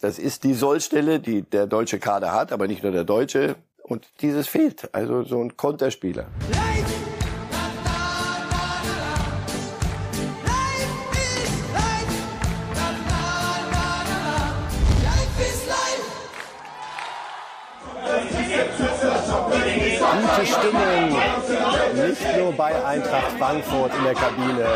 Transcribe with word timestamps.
Das 0.00 0.18
ist 0.18 0.44
die 0.44 0.54
Sollstelle, 0.54 1.20
die 1.20 1.42
der 1.42 1.66
deutsche 1.66 1.98
Kader 1.98 2.32
hat, 2.32 2.52
aber 2.52 2.66
nicht 2.66 2.82
nur 2.82 2.92
der 2.92 3.04
deutsche. 3.04 3.56
Und 3.82 4.08
dieses 4.22 4.48
fehlt. 4.48 4.94
Also 4.94 5.24
so 5.24 5.42
ein 5.42 5.56
Konterspieler. 5.56 6.26
Gute 6.46 6.99
bei 22.60 22.84
Eintracht 22.84 23.38
Frankfurt 23.38 23.90
in 23.96 24.04
der 24.04 24.12
Kabine. 24.12 24.66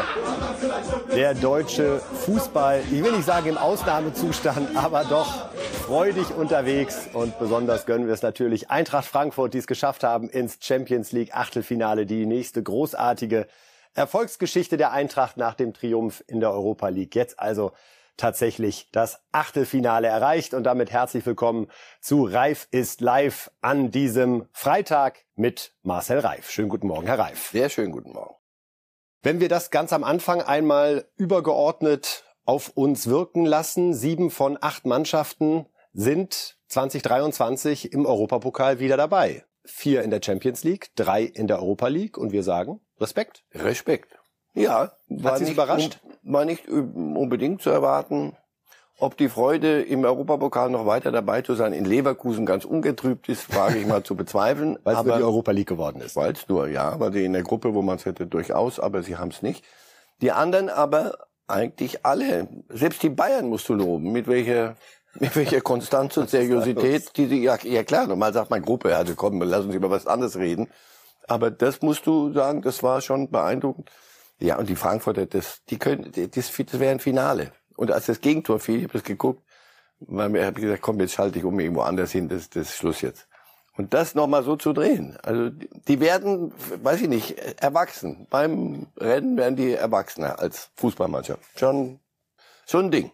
Der 1.15 1.35
deutsche 1.35 1.99
Fußball, 1.99 2.81
ich 2.91 3.05
will 3.05 3.13
nicht 3.13 3.27
sagen 3.27 3.47
im 3.51 3.59
Ausnahmezustand, 3.59 4.75
aber 4.83 5.05
doch 5.05 5.51
freudig 5.85 6.35
unterwegs. 6.35 7.11
Und 7.13 7.39
besonders 7.39 7.85
gönnen 7.85 8.07
wir 8.07 8.15
es 8.15 8.23
natürlich 8.23 8.71
Eintracht 8.71 9.05
Frankfurt, 9.05 9.53
die 9.53 9.59
es 9.59 9.67
geschafft 9.67 10.03
haben 10.03 10.31
ins 10.31 10.57
Champions 10.63 11.13
League 11.13 11.37
Achtelfinale. 11.37 12.07
Die 12.07 12.25
nächste 12.25 12.63
großartige 12.63 13.47
Erfolgsgeschichte 13.93 14.79
der 14.79 14.93
Eintracht 14.93 15.37
nach 15.37 15.53
dem 15.53 15.75
Triumph 15.75 16.25
in 16.27 16.41
der 16.41 16.53
Europa 16.53 16.89
League. 16.89 17.15
Jetzt 17.15 17.39
also 17.39 17.73
tatsächlich 18.17 18.89
das 18.93 19.21
Achtelfinale 19.33 20.09
erreicht. 20.09 20.55
Und 20.55 20.65
damit 20.65 20.91
herzlich 20.91 21.27
willkommen 21.27 21.69
zu 22.01 22.25
Reif 22.25 22.69
ist 22.71 23.01
live 23.01 23.51
an 23.61 23.91
diesem 23.91 24.49
Freitag 24.53 25.25
mit 25.35 25.75
Marcel 25.83 26.21
Reif. 26.21 26.51
Schönen 26.51 26.69
guten 26.69 26.87
Morgen, 26.87 27.07
Herr 27.07 27.19
Reif. 27.19 27.51
Sehr 27.51 27.69
schönen 27.69 27.93
guten 27.93 28.13
Morgen. 28.13 28.35
Wenn 29.23 29.41
wir 29.41 29.49
das 29.49 29.71
ganz 29.71 29.93
am 29.93 30.05
Anfang 30.05 30.43
einmal 30.43 31.07
übergeordnet 31.17 32.25
auf 32.45 32.71
uns 32.75 33.07
wirken 33.07 33.47
lassen, 33.47 33.95
sieben 33.95 34.31
von 34.31 34.59
acht 34.61 34.85
Mannschaften 34.85 35.67
sind 35.93 36.59
2023 36.69 37.93
im 37.93 38.05
Europapokal 38.05 38.81
wieder 38.81 38.97
dabei. 38.97 39.45
Vier 39.65 40.03
in 40.03 40.11
der 40.11 40.21
Champions 40.23 40.63
League, 40.63 40.91
drei 40.95 41.23
in 41.23 41.47
der 41.47 41.61
Europa 41.61 41.89
League 41.89 42.19
und 42.19 42.33
wir 42.33 42.43
sagen 42.43 42.81
Respekt. 43.01 43.45
Respekt. 43.55 44.19
Ja, 44.55 44.93
Hat 45.23 45.39
Sie 45.39 45.53
überrascht? 45.53 46.01
War 46.23 46.45
nicht 46.45 46.69
unbedingt 46.69 47.61
zu 47.61 47.71
erwarten. 47.71 48.37
Ob 49.01 49.17
die 49.17 49.29
Freude 49.29 49.83
im 49.83 50.05
Europapokal 50.05 50.71
noch 50.71 50.87
weiter 50.87 51.11
dabei 51.11 51.43
zu 51.43 51.55
sein 51.55 51.73
in 51.73 51.85
Leverkusen 51.85 52.47
ganz 52.47 52.65
ungetrübt 52.65 53.29
ist, 53.29 53.55
wage 53.55 53.79
ich 53.79 53.87
mal 53.87 54.05
zu 54.05 54.15
bezweifeln. 54.15 54.79
Weil 54.85 54.97
es 54.97 55.03
nur 55.03 55.17
die 55.17 55.23
Europa 55.23 55.51
League 55.51 55.69
geworden 55.69 56.01
ist. 56.01 56.15
Weil 56.15 56.33
es 56.33 56.49
nur, 56.49 56.69
ja, 56.69 56.99
weil 57.01 57.11
die 57.11 57.25
in 57.25 57.33
der 57.33 57.43
Gruppe, 57.43 57.75
wo 57.75 57.83
man 57.83 57.97
es 57.97 58.05
hätte, 58.05 58.27
durchaus, 58.27 58.79
aber 58.79 59.03
sie 59.03 59.17
haben 59.17 59.31
es 59.31 59.43
nicht. 59.43 59.65
Die 60.23 60.31
anderen 60.31 60.69
aber 60.69 61.19
eigentlich 61.49 62.07
alle. 62.07 62.47
Selbst 62.69 63.03
die 63.03 63.11
Bayern 63.11 63.49
musst 63.49 63.69
du 63.69 63.75
loben, 63.75 64.13
mit 64.13 64.29
welcher 64.29 64.77
mit 65.19 65.35
welcher 65.37 65.61
Konstanz 65.61 66.17
und 66.17 66.31
Seriosität, 66.31 67.17
die 67.17 67.27
sie, 67.27 67.43
ja, 67.43 67.57
ja 67.63 67.85
klar, 67.85 68.07
normal 68.07 68.33
sagt 68.33 68.51
man 68.51 68.63
Gruppe, 68.63 68.97
also 68.97 69.15
komm, 69.15 69.41
lass 69.43 69.65
uns 69.65 69.75
über 69.75 69.91
was 69.91 70.07
anderes 70.07 70.37
reden. 70.37 70.69
Aber 71.27 71.51
das 71.51 71.83
musst 71.83 72.07
du 72.07 72.33
sagen, 72.33 72.63
das 72.63 72.83
war 72.83 73.01
schon 73.01 73.31
beeindruckend. 73.31 73.91
Ja, 74.39 74.59
und 74.59 74.69
die 74.69 74.77
Frankfurter, 74.77 75.27
das, 75.27 75.65
die 75.69 75.79
können, 75.79 76.11
das, 76.13 76.53
das 76.53 76.81
wäre 76.81 76.91
ein 76.91 77.01
Finale. 77.01 77.53
Und 77.77 77.91
als 77.91 78.07
das 78.07 78.21
Gegentor 78.21 78.61
fiel, 78.61 78.79
ich 78.79 78.85
habe 78.85 78.95
das 78.95 79.05
geguckt, 79.05 79.43
weil 80.01 80.29
mir 80.29 80.45
habe 80.45 80.61
gesagt, 80.61 80.83
komm, 80.83 81.01
jetzt 81.01 81.15
schalte 81.15 81.39
ich 81.39 81.45
um 81.45 81.59
irgendwo 81.59 81.83
anders 81.83 82.13
hin, 82.13 82.29
das, 82.29 82.51
das 82.51 82.71
ist 82.71 82.77
Schluss 82.77 83.01
jetzt. 83.01 83.29
Und 83.77 83.93
das 83.93 84.15
nochmal 84.15 84.45
so 84.45 84.55
zu 84.57 84.73
drehen. 84.73 85.19
Also 85.23 85.51
die 85.51 85.99
werden, 85.99 86.53
weiß 86.83 87.03
ich 87.03 87.09
nicht, 87.09 87.39
erwachsen. 87.61 88.29
Beim 88.31 88.87
Rennen 88.97 89.37
werden 89.37 89.57
die 89.57 89.73
erwachsener 89.73 90.39
als 90.39 90.71
Fußballmannschaft. 90.77 91.43
Schon, 91.59 91.99
schon 92.67 92.87
ein 92.87 92.91
Ding. 92.93 93.11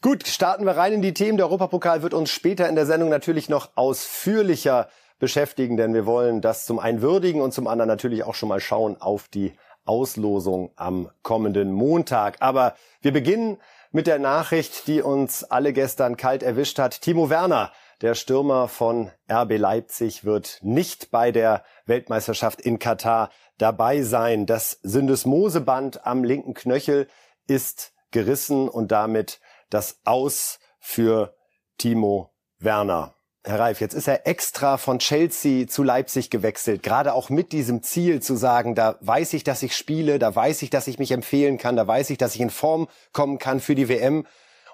Gut, 0.00 0.28
starten 0.28 0.64
wir 0.64 0.76
rein 0.76 0.92
in 0.92 1.02
die 1.02 1.14
Themen. 1.14 1.38
Der 1.38 1.46
Europapokal 1.46 2.02
wird 2.02 2.14
uns 2.14 2.30
später 2.30 2.68
in 2.68 2.76
der 2.76 2.86
Sendung 2.86 3.08
natürlich 3.08 3.48
noch 3.48 3.70
ausführlicher 3.74 4.88
beschäftigen, 5.18 5.76
denn 5.76 5.94
wir 5.94 6.06
wollen 6.06 6.40
das 6.40 6.66
zum 6.66 6.78
einen 6.78 7.00
würdigen 7.00 7.40
und 7.40 7.52
zum 7.52 7.66
anderen 7.66 7.88
natürlich 7.88 8.22
auch 8.22 8.34
schon 8.34 8.50
mal 8.50 8.60
schauen 8.60 9.00
auf 9.00 9.28
die 9.28 9.54
Auslosung 9.84 10.70
am 10.76 11.10
kommenden 11.22 11.72
Montag. 11.72 12.36
Aber 12.40 12.74
wir 13.00 13.12
beginnen 13.12 13.58
mit 13.92 14.06
der 14.06 14.18
Nachricht, 14.18 14.86
die 14.86 15.02
uns 15.02 15.44
alle 15.44 15.72
gestern 15.72 16.16
kalt 16.16 16.42
erwischt 16.42 16.78
hat. 16.78 17.00
Timo 17.00 17.30
Werner, 17.30 17.72
der 18.00 18.14
Stürmer 18.14 18.68
von 18.68 19.10
RB 19.30 19.56
Leipzig, 19.56 20.24
wird 20.24 20.58
nicht 20.62 21.10
bei 21.10 21.30
der 21.30 21.64
Weltmeisterschaft 21.86 22.60
in 22.60 22.78
Katar 22.78 23.30
dabei 23.58 24.02
sein. 24.02 24.46
Das 24.46 24.80
Syndesmoseband 24.82 26.06
am 26.06 26.24
linken 26.24 26.54
Knöchel 26.54 27.06
ist 27.46 27.92
gerissen 28.10 28.68
und 28.68 28.90
damit 28.90 29.40
das 29.70 30.00
Aus 30.04 30.58
für 30.80 31.34
Timo 31.78 32.30
Werner. 32.58 33.14
Herr 33.46 33.60
Reif, 33.60 33.82
jetzt 33.82 33.92
ist 33.92 34.08
er 34.08 34.26
extra 34.26 34.78
von 34.78 35.00
Chelsea 35.00 35.66
zu 35.66 35.82
Leipzig 35.82 36.30
gewechselt, 36.30 36.82
gerade 36.82 37.12
auch 37.12 37.28
mit 37.28 37.52
diesem 37.52 37.82
Ziel 37.82 38.22
zu 38.22 38.36
sagen, 38.36 38.74
da 38.74 38.96
weiß 39.02 39.34
ich, 39.34 39.44
dass 39.44 39.62
ich 39.62 39.76
spiele, 39.76 40.18
da 40.18 40.34
weiß 40.34 40.62
ich, 40.62 40.70
dass 40.70 40.86
ich 40.86 40.98
mich 40.98 41.12
empfehlen 41.12 41.58
kann, 41.58 41.76
da 41.76 41.86
weiß 41.86 42.08
ich, 42.08 42.16
dass 42.16 42.34
ich 42.34 42.40
in 42.40 42.48
Form 42.48 42.88
kommen 43.12 43.38
kann 43.38 43.60
für 43.60 43.74
die 43.74 43.90
WM 43.90 44.26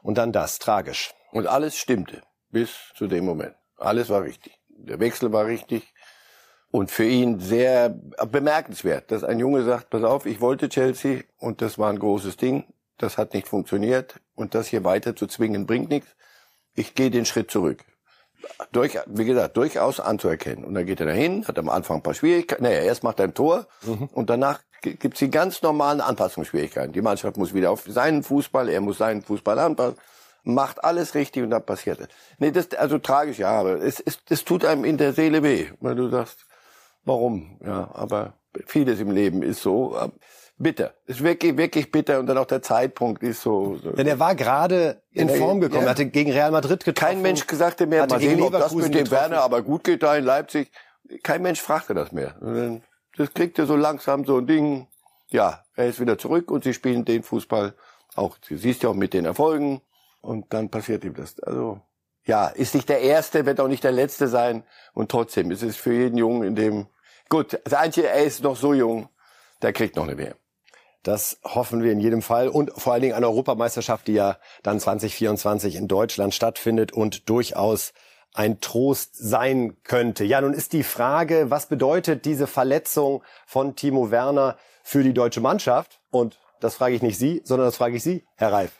und 0.03 0.19
dann 0.19 0.31
das, 0.31 0.61
tragisch. 0.61 1.13
Und 1.33 1.49
alles 1.49 1.77
stimmte 1.77 2.23
bis 2.51 2.71
zu 2.95 3.09
dem 3.09 3.25
Moment. 3.25 3.57
Alles 3.77 4.09
war 4.09 4.23
richtig. 4.23 4.57
Der 4.69 5.01
Wechsel 5.01 5.33
war 5.33 5.47
richtig 5.47 5.93
und 6.71 6.93
für 6.93 7.07
ihn 7.07 7.41
sehr 7.41 7.89
bemerkenswert, 7.89 9.11
dass 9.11 9.25
ein 9.25 9.41
Junge 9.41 9.65
sagt, 9.65 9.91
pass 9.91 10.05
auf, 10.05 10.27
ich 10.27 10.41
wollte 10.41 10.69
Chelsea 10.69 11.23
und 11.39 11.61
das 11.61 11.77
war 11.77 11.91
ein 11.91 11.99
großes 11.99 12.37
Ding, 12.37 12.73
das 12.99 13.19
hat 13.19 13.35
nicht 13.35 13.49
funktioniert 13.49 14.21
und 14.37 14.55
das 14.55 14.69
hier 14.69 14.85
weiter 14.85 15.17
zu 15.17 15.27
zwingen 15.27 15.67
bringt 15.67 15.91
nichts. 15.91 16.15
Ich 16.77 16.95
gehe 16.95 17.11
den 17.11 17.27
Schritt 17.27 17.51
zurück 17.51 17.85
durch, 18.73 18.99
wie 19.06 19.25
gesagt, 19.25 19.56
durchaus 19.56 20.01
anzuerkennen. 20.01 20.65
Und 20.65 20.75
dann 20.75 20.87
geht 20.87 21.01
er 21.01 21.06
dahin, 21.06 21.47
hat 21.47 21.59
am 21.59 21.69
Anfang 21.69 21.99
ein 21.99 22.03
paar 22.03 22.15
Schwierigkeiten. 22.15 22.62
Naja, 22.62 22.81
erst 22.81 23.03
macht 23.03 23.19
er 23.19 23.27
ein 23.27 23.34
Tor 23.34 23.67
mhm. 23.83 24.09
und 24.12 24.31
danach 24.31 24.61
gibt's 24.83 25.19
die 25.19 25.31
ganz 25.31 25.62
normalen 25.62 26.01
Anpassungsschwierigkeiten. 26.01 26.93
Die 26.93 27.03
Mannschaft 27.03 27.37
muss 27.37 27.55
wieder 27.55 27.71
auf 27.71 27.84
seinen 27.87 28.23
Fußball, 28.23 28.69
er 28.69 28.81
muss 28.81 28.99
seinen 28.99 29.23
Fußball 29.23 29.59
anpassen, 29.59 29.99
macht 30.43 30.83
alles 30.84 31.15
richtig 31.15 31.43
und 31.43 31.51
dann 31.51 31.65
passiert 31.65 32.01
es. 32.01 32.09
Nee, 32.39 32.51
das 32.51 32.73
also 32.73 32.99
tragisch, 32.99 33.39
ja, 33.39 33.51
aber 33.51 33.83
es, 33.83 34.01
es, 34.01 34.19
es 34.28 34.45
tut 34.45 34.65
einem 34.65 34.84
in 34.84 34.97
der 34.97 35.12
Seele 35.12 35.43
weh, 35.43 35.69
weil 35.81 35.95
du 35.95 36.09
sagst, 36.09 36.47
warum? 37.05 37.59
Ja, 37.65 37.91
aber 37.93 38.34
vieles 38.67 39.01
im 39.01 39.11
Leben 39.11 39.43
ist 39.43 39.62
so 39.62 39.97
bitter. 40.60 40.94
Ist 41.06 41.22
wirklich, 41.25 41.56
wirklich 41.56 41.91
bitter 41.91 42.21
und 42.21 42.26
dann 42.26 42.38
auch 42.38 42.47
der 42.47 42.62
Zeitpunkt 42.62 43.22
ist 43.22 43.43
so. 43.43 43.76
so. 43.82 43.93
Denn 43.93 44.06
er 44.06 44.19
war 44.19 44.34
gerade 44.34 45.03
in 45.10 45.28
ja, 45.28 45.34
Form 45.34 45.60
gekommen, 45.60 45.82
ja. 45.82 45.87
er 45.88 45.91
hatte 45.91 46.06
gegen 46.06 46.31
Real 46.31 46.50
Madrid 46.50 46.84
getroffen. 46.84 47.06
Kein 47.06 47.22
Mensch 47.22 47.44
sagte 47.50 47.87
mehr, 47.87 48.06
mal 48.06 48.21
sehen, 48.21 48.41
ob 48.43 48.53
das 48.53 48.75
mit 48.75 48.87
dem 48.87 49.04
getroffen. 49.04 49.10
Werner 49.10 49.43
aber 49.43 49.62
gut 49.62 49.84
geht 49.84 50.03
da 50.03 50.16
in 50.16 50.25
Leipzig. 50.25 50.71
Kein 51.22 51.43
Mensch 51.43 51.60
fragte 51.60 51.94
das 51.94 52.12
mehr. 52.12 52.81
Das 53.16 53.34
kriegt 53.34 53.59
er 53.59 53.66
so 53.66 53.75
langsam 53.75 54.25
so 54.25 54.38
ein 54.38 54.47
Ding. 54.47 54.87
Ja, 55.28 55.65
er 55.75 55.87
ist 55.87 56.00
wieder 56.00 56.19
zurück 56.19 56.50
und 56.50 56.65
sie 56.65 56.75
spielen 56.75 57.04
den 57.04 57.22
Fußball 57.22 57.75
auch. 58.15 58.37
Du 58.38 58.56
siehst 58.56 58.82
ja 58.82 58.91
auch 58.91 58.94
mit 58.94 59.15
den 59.15 59.25
Erfolgen 59.25 59.81
und 60.21 60.53
dann 60.53 60.69
passiert 60.69 61.04
ihm 61.04 61.15
das. 61.15 61.41
Also 61.41 61.81
ja, 62.25 62.48
ist 62.48 62.75
nicht 62.75 62.88
der 62.88 63.00
erste, 63.00 63.47
wird 63.47 63.60
auch 63.60 63.69
nicht 63.69 63.82
der 63.82 63.92
letzte 63.92 64.28
sein 64.28 64.65
und 64.92 65.10
trotzdem 65.10 65.50
ist 65.50 65.62
es 65.62 65.77
für 65.77 65.92
jeden 65.92 66.19
Jungen 66.19 66.42
in 66.42 66.54
dem 66.54 66.87
gut. 67.28 67.59
Das 67.65 67.75
einzige, 67.75 68.09
er 68.09 68.25
ist 68.25 68.42
noch 68.42 68.56
so 68.56 68.75
jung, 68.75 69.09
der 69.62 69.72
kriegt 69.72 69.97
noch 69.97 70.04
eine 70.04 70.19
WM. 70.19 70.34
Das 71.03 71.38
hoffen 71.44 71.83
wir 71.83 71.93
in 71.93 72.00
jedem 72.00 72.22
Fall. 72.22 72.49
Und 72.49 72.72
vor 72.77 72.93
allen 72.93 73.03
Dingen 73.03 73.15
eine 73.15 73.27
Europameisterschaft, 73.27 74.06
die 74.06 74.15
ja 74.15 74.37
dann 74.62 74.78
2024 74.78 75.77
in 75.77 75.88
Deutschland 75.88 76.34
stattfindet 76.34 76.93
und 76.93 77.28
durchaus 77.28 77.93
ein 78.34 78.61
Trost 78.61 79.16
sein 79.16 79.77
könnte. 79.83 80.25
Ja, 80.25 80.41
nun 80.41 80.53
ist 80.53 80.72
die 80.72 80.83
Frage, 80.83 81.50
was 81.50 81.66
bedeutet 81.66 82.25
diese 82.25 82.47
Verletzung 82.47 83.22
von 83.47 83.77
Timo 83.77 84.10
Werner 84.10 84.56
für 84.83 85.03
die 85.03 85.15
deutsche 85.15 85.41
Mannschaft? 85.41 86.00
Und 86.10 86.39
das 86.60 86.77
frage 86.77 86.94
ich 86.94 87.03
nicht 87.03 87.19
Sie, 87.19 87.41
sondern 87.44 87.66
das 87.66 87.77
frage 87.77 87.97
ich 87.97 88.03
Sie, 88.03 88.25
Herr 88.37 88.53
Reif. 88.53 88.72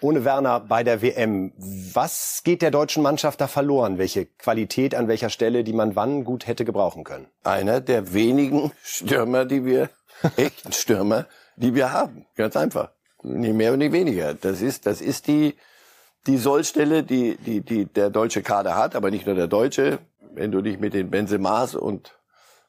Ohne 0.00 0.24
Werner 0.24 0.60
bei 0.60 0.84
der 0.84 1.02
WM, 1.02 1.52
was 1.56 2.42
geht 2.44 2.62
der 2.62 2.70
deutschen 2.70 3.02
Mannschaft 3.02 3.40
da 3.40 3.48
verloren? 3.48 3.98
Welche 3.98 4.26
Qualität 4.26 4.94
an 4.94 5.08
welcher 5.08 5.28
Stelle, 5.28 5.64
die 5.64 5.72
man 5.72 5.96
wann 5.96 6.22
gut 6.22 6.46
hätte 6.46 6.64
gebrauchen 6.64 7.02
können? 7.02 7.26
Einer 7.42 7.80
der 7.80 8.12
wenigen 8.12 8.70
Stürmer, 8.82 9.44
die 9.44 9.64
wir, 9.64 9.90
echten 10.36 10.72
Stürmer, 10.72 11.26
die 11.58 11.74
wir 11.74 11.92
haben. 11.92 12.26
Ganz 12.36 12.56
einfach. 12.56 12.90
Nicht 13.22 13.54
mehr 13.54 13.72
und 13.72 13.78
nicht 13.78 13.92
weniger. 13.92 14.34
Das 14.34 14.62
ist, 14.62 14.86
das 14.86 15.00
ist 15.00 15.26
die, 15.26 15.54
die 16.26 16.36
Sollstelle, 16.36 17.02
die, 17.02 17.36
die, 17.36 17.60
die 17.60 17.84
der 17.86 18.10
deutsche 18.10 18.42
Kader 18.42 18.76
hat, 18.76 18.94
aber 18.94 19.10
nicht 19.10 19.26
nur 19.26 19.34
der 19.34 19.48
deutsche. 19.48 19.98
Wenn 20.34 20.52
du 20.52 20.60
nicht 20.60 20.80
mit 20.80 20.94
den 20.94 21.10
Benzemas 21.10 21.74
und 21.74 22.14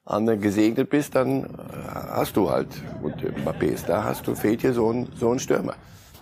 anderen 0.05 0.41
gesegnet 0.41 0.89
bist, 0.89 1.15
dann 1.15 1.43
äh, 1.43 1.47
hast 2.11 2.35
du 2.35 2.49
halt, 2.49 2.67
und 3.03 3.21
Mbappé 3.21 3.77
da, 3.85 4.03
hast 4.03 4.25
du, 4.25 4.33
fehlt 4.33 4.61
hier 4.61 4.73
so 4.73 4.91
ein, 4.91 5.07
so 5.15 5.31
ein 5.31 5.39
Stürmer. 5.39 5.75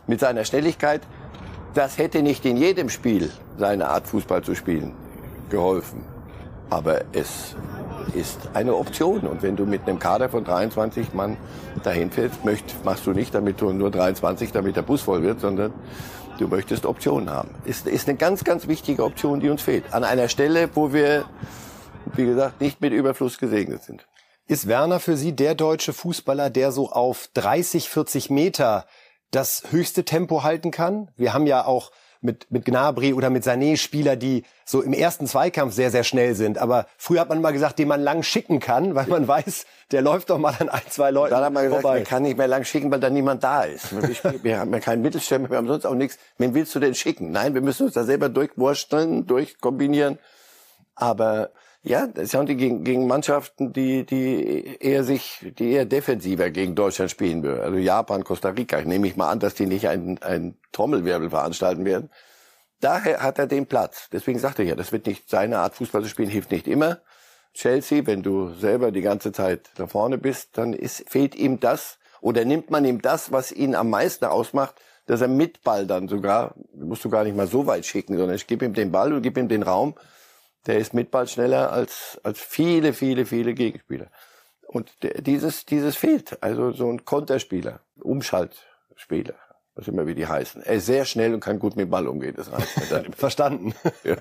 Mit 0.07 0.19
seiner 0.19 0.43
Schnelligkeit, 0.43 1.01
das 1.73 1.97
hätte 1.97 2.21
nicht 2.21 2.45
in 2.45 2.57
jedem 2.57 2.89
Spiel 2.89 3.31
seine 3.57 3.87
Art 3.87 4.07
Fußball 4.07 4.43
zu 4.43 4.55
spielen 4.55 4.93
geholfen. 5.49 6.03
Aber 6.69 7.01
es 7.13 7.55
ist 8.15 8.39
eine 8.54 8.75
Option. 8.75 9.21
Und 9.21 9.44
wenn 9.44 9.56
du 9.56 9.65
mit 9.65 9.88
einem 9.88 10.00
Kader 10.00 10.30
von 10.30 10.44
23 10.44 11.13
Mann 11.13 11.38
dahin 11.83 12.12
fährst, 12.12 12.45
möcht, 12.45 12.83
machst 12.83 13.06
du 13.06 13.12
nicht, 13.12 13.33
damit 13.33 13.62
du 13.62 13.71
nur 13.71 13.92
23, 13.92 14.51
damit 14.51 14.75
der 14.75 14.81
Bus 14.81 15.01
voll 15.01 15.24
wird, 15.24 15.39
sondern 15.39 15.74
Du 16.38 16.48
möchtest 16.48 16.86
Optionen 16.86 17.31
haben. 17.31 17.50
Ist, 17.65 17.88
ist 17.88 18.07
eine 18.07 18.18
ganz, 18.18 18.44
ganz 18.44 18.68
wichtige 18.68 19.04
Option, 19.04 19.39
die 19.39 19.50
uns 19.50 19.63
fehlt. 19.63 19.92
An 19.94 20.04
einer 20.04 20.30
Stelle, 20.30 20.69
wo 20.75 20.94
wir, 20.94 21.25
wie 22.13 22.25
gesagt, 22.25 22.62
nicht 22.62 22.80
mit 22.80 22.94
Überfluss 22.94 23.39
gesegnet 23.39 23.83
sind. 23.83 24.07
Ist 24.45 24.68
Werner 24.68 25.00
für 25.00 25.18
Sie 25.18 25.36
der 25.36 25.56
deutsche 25.56 25.94
Fußballer, 25.94 26.50
der 26.50 26.71
so 26.71 26.92
auf 26.92 27.30
30, 27.33 27.89
40 27.89 28.30
Meter 28.30 28.86
das 29.31 29.63
höchste 29.71 30.06
Tempo 30.06 30.44
halten 30.44 30.69
kann? 30.69 31.10
Wir 31.18 31.33
haben 31.33 31.48
ja 31.48 31.65
auch 31.65 31.92
mit, 32.27 32.45
mit 32.51 32.65
Gnabry 32.65 33.13
oder 33.13 33.31
mit 33.31 33.44
Sané 33.44 33.77
Spieler, 33.77 34.15
die 34.15 34.44
so 34.65 34.81
im 34.83 34.94
ersten 34.94 35.25
Zweikampf 35.25 35.74
sehr, 35.74 35.89
sehr 35.89 36.03
schnell 36.03 36.35
sind. 36.35 36.59
Aber 36.59 36.85
früher 36.97 37.21
hat 37.21 37.29
man 37.29 37.41
mal 37.41 37.53
gesagt, 37.53 37.79
den 37.79 37.88
man 37.88 38.01
lang 38.01 38.21
schicken 38.21 38.59
kann, 38.59 38.94
weil 38.94 39.07
man 39.07 39.27
weiß, 39.27 39.65
der 39.91 40.03
läuft 40.03 40.29
doch 40.29 40.38
mal 40.38 40.53
an 40.59 40.69
ein, 40.69 40.81
zwei 40.89 41.09
Leuten 41.09 41.33
Dann 41.33 41.44
hat 41.45 41.53
man 41.53 41.63
gesagt, 41.63 41.81
vorbei. 41.81 41.97
man 42.00 42.03
kann 42.06 42.24
nicht 42.24 42.38
mehr 42.38 42.47
lang 42.47 42.65
schicken, 42.65 42.91
weil 42.91 43.00
da 43.00 43.09
niemand 43.09 43.44
da 43.44 43.63
ist. 43.63 43.95
Wir 44.44 44.59
haben 44.59 44.71
ja 44.71 44.79
keinen 44.79 45.01
Mittelstürmer, 45.01 45.50
wir 45.50 45.57
haben 45.57 45.68
sonst 45.68 45.85
auch 45.85 45.95
nichts. 45.95 46.19
Wen 46.38 46.53
willst 46.53 46.75
du 46.75 46.79
denn 46.79 46.94
schicken? 46.94 47.31
Nein, 47.31 47.56
wir 47.56 47.62
müssen 47.62 47.85
uns 47.85 47.94
da 47.94 48.03
selber 48.03 48.29
durchwursteln, 48.29 49.25
durchkombinieren. 49.25 50.19
Aber 50.95 51.50
ja, 51.88 52.07
das 52.07 52.31
sind 52.31 52.50
die 52.50 52.57
gegen, 52.57 52.84
gegen 52.84 53.07
Mannschaften, 53.07 53.72
die, 53.72 54.06
die 54.06 54.78
eher 54.80 55.04
sich, 55.04 55.54
die 55.57 55.72
eher 55.72 55.86
defensiver 55.86 56.50
gegen 56.50 56.75
Deutschland 56.75 57.10
spielen 57.12 57.44
würden. 57.44 57.62
Also 57.62 57.78
Japan, 57.78 58.24
Costa 58.24 58.50
Rica. 58.50 58.80
Ich 58.80 58.86
nehme 58.86 59.07
ich 59.07 59.16
mal 59.16 59.30
an, 59.30 59.39
dass 59.39 59.54
die 59.54 59.66
nicht 59.66 59.88
einen, 59.88 60.22
einen 60.22 60.57
Trommelwirbel 60.72 61.30
veranstalten 61.30 61.86
werden. 61.86 62.10
Daher 62.81 63.24
hat 63.24 63.39
er 63.39 63.48
den 63.48 63.66
Platz. 63.66 64.10
Deswegen 64.12 64.38
sagte 64.38 64.63
ich 64.63 64.69
ja, 64.69 64.75
das 64.75 64.92
wird 64.92 65.07
nicht 65.07 65.30
seine 65.30 65.60
Art 65.60 65.75
Fußball 65.75 66.04
zu 66.04 66.10
spielen, 66.10 66.30
hilft 66.30 66.51
nicht 66.51 66.68
immer. 66.68 67.00
Chelsea, 67.54 68.06
wenn 68.06 68.22
du 68.22 68.54
selber 68.54 68.92
die 68.92 69.01
ganze 69.01 69.31
Zeit 69.31 69.69
da 69.75 69.88
vorne 69.88 70.18
bist, 70.18 70.57
dann 70.57 70.74
ist, 70.74 71.10
fehlt 71.10 71.36
ihm 71.36 71.60
das 71.60 71.98
oder 72.22 72.45
nimmt 72.45 72.69
man 72.69 72.86
ihm 72.86 73.01
das, 73.01 73.31
was 73.31 73.51
ihn 73.51 73.74
am 73.74 73.89
meisten 73.89 74.25
ausmacht, 74.25 74.75
dass 75.07 75.22
er 75.22 75.28
mit 75.28 75.63
Ball 75.63 75.88
dann 75.88 76.07
sogar, 76.07 76.54
musst 76.75 77.04
du 77.06 77.10
gar 77.10 77.24
nicht 77.24 77.36
mal 77.36 77.48
so 77.48 77.66
weit 77.66 77.86
schicken, 77.86 78.18
sondern 78.18 78.36
ich 78.36 78.45
gebe 78.45 78.66
ihm 78.66 78.74
den 78.74 78.92
Ball 78.92 79.13
und 79.13 79.22
gebe 79.22 79.39
ihm 79.39 79.48
den 79.48 79.63
Raum 79.63 79.95
der 80.67 80.77
ist 80.77 80.93
mit 80.93 81.11
Ball 81.11 81.27
schneller 81.27 81.71
als, 81.71 82.19
als 82.23 82.39
viele, 82.39 82.93
viele, 82.93 83.25
viele 83.25 83.53
Gegenspieler. 83.53 84.07
Und 84.67 84.91
der, 85.01 85.21
dieses, 85.21 85.65
dieses 85.65 85.95
fehlt. 85.95 86.43
Also 86.43 86.71
so 86.71 86.91
ein 86.91 87.05
Konterspieler, 87.05 87.79
Umschaltspieler, 88.01 89.35
was 89.75 89.87
immer 89.87 90.05
wie 90.05 90.15
die 90.15 90.27
heißen. 90.27 90.61
Er 90.61 90.75
ist 90.75 90.85
sehr 90.85 91.05
schnell 91.05 91.33
und 91.33 91.39
kann 91.39 91.59
gut 91.59 91.77
mit 91.77 91.89
Ball 91.89 92.07
umgehen. 92.07 92.35
Das 92.35 92.51
reicht 92.51 93.15
Verstanden. 93.15 93.73
Ja. 94.03 94.17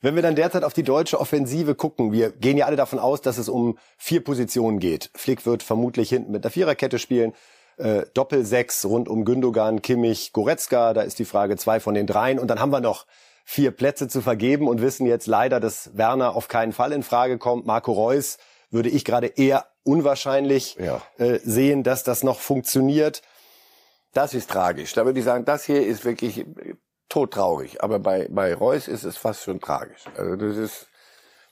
Wenn 0.00 0.16
wir 0.16 0.22
dann 0.22 0.36
derzeit 0.36 0.64
auf 0.64 0.72
die 0.72 0.82
deutsche 0.82 1.20
Offensive 1.20 1.74
gucken, 1.74 2.12
wir 2.12 2.30
gehen 2.30 2.56
ja 2.56 2.66
alle 2.66 2.76
davon 2.76 2.98
aus, 2.98 3.20
dass 3.20 3.38
es 3.38 3.48
um 3.48 3.78
vier 3.96 4.22
Positionen 4.22 4.78
geht. 4.78 5.10
Flick 5.14 5.46
wird 5.46 5.62
vermutlich 5.62 6.08
hinten 6.08 6.32
mit 6.32 6.44
der 6.44 6.50
Viererkette 6.50 6.98
spielen. 6.98 7.32
Äh, 7.76 8.02
Doppel-Sechs 8.14 8.84
rund 8.84 9.08
um 9.08 9.24
Gündogan, 9.24 9.82
Kimmich, 9.82 10.32
Goretzka. 10.32 10.94
Da 10.94 11.02
ist 11.02 11.18
die 11.18 11.24
Frage 11.24 11.56
zwei 11.56 11.80
von 11.80 11.94
den 11.94 12.06
dreien. 12.06 12.38
Und 12.38 12.48
dann 12.48 12.60
haben 12.60 12.70
wir 12.70 12.80
noch 12.80 13.06
vier 13.44 13.70
Plätze 13.70 14.08
zu 14.08 14.22
vergeben 14.22 14.66
und 14.66 14.80
wissen 14.80 15.06
jetzt 15.06 15.26
leider, 15.26 15.60
dass 15.60 15.96
Werner 15.96 16.34
auf 16.34 16.48
keinen 16.48 16.72
Fall 16.72 16.92
in 16.92 17.02
Frage 17.02 17.38
kommt. 17.38 17.66
Marco 17.66 17.92
Reus 17.92 18.38
würde 18.70 18.88
ich 18.88 19.04
gerade 19.04 19.26
eher 19.26 19.66
unwahrscheinlich 19.84 20.76
ja. 20.76 21.02
äh, 21.18 21.38
sehen, 21.44 21.82
dass 21.82 22.02
das 22.02 22.24
noch 22.24 22.40
funktioniert. 22.40 23.22
Das 24.14 24.32
ist 24.32 24.50
tragisch. 24.50 24.94
Da 24.94 25.04
würde 25.04 25.18
ich 25.18 25.24
sagen, 25.24 25.44
das 25.44 25.64
hier 25.64 25.86
ist 25.86 26.04
wirklich 26.04 26.38
äh, 26.38 26.74
todtraurig. 27.08 27.82
Aber 27.82 27.98
bei, 27.98 28.26
bei 28.30 28.54
Reus 28.54 28.88
ist 28.88 29.04
es 29.04 29.16
fast 29.16 29.44
schon 29.44 29.60
tragisch. 29.60 30.04
Also 30.16 30.36
das 30.36 30.56
ist, 30.56 30.86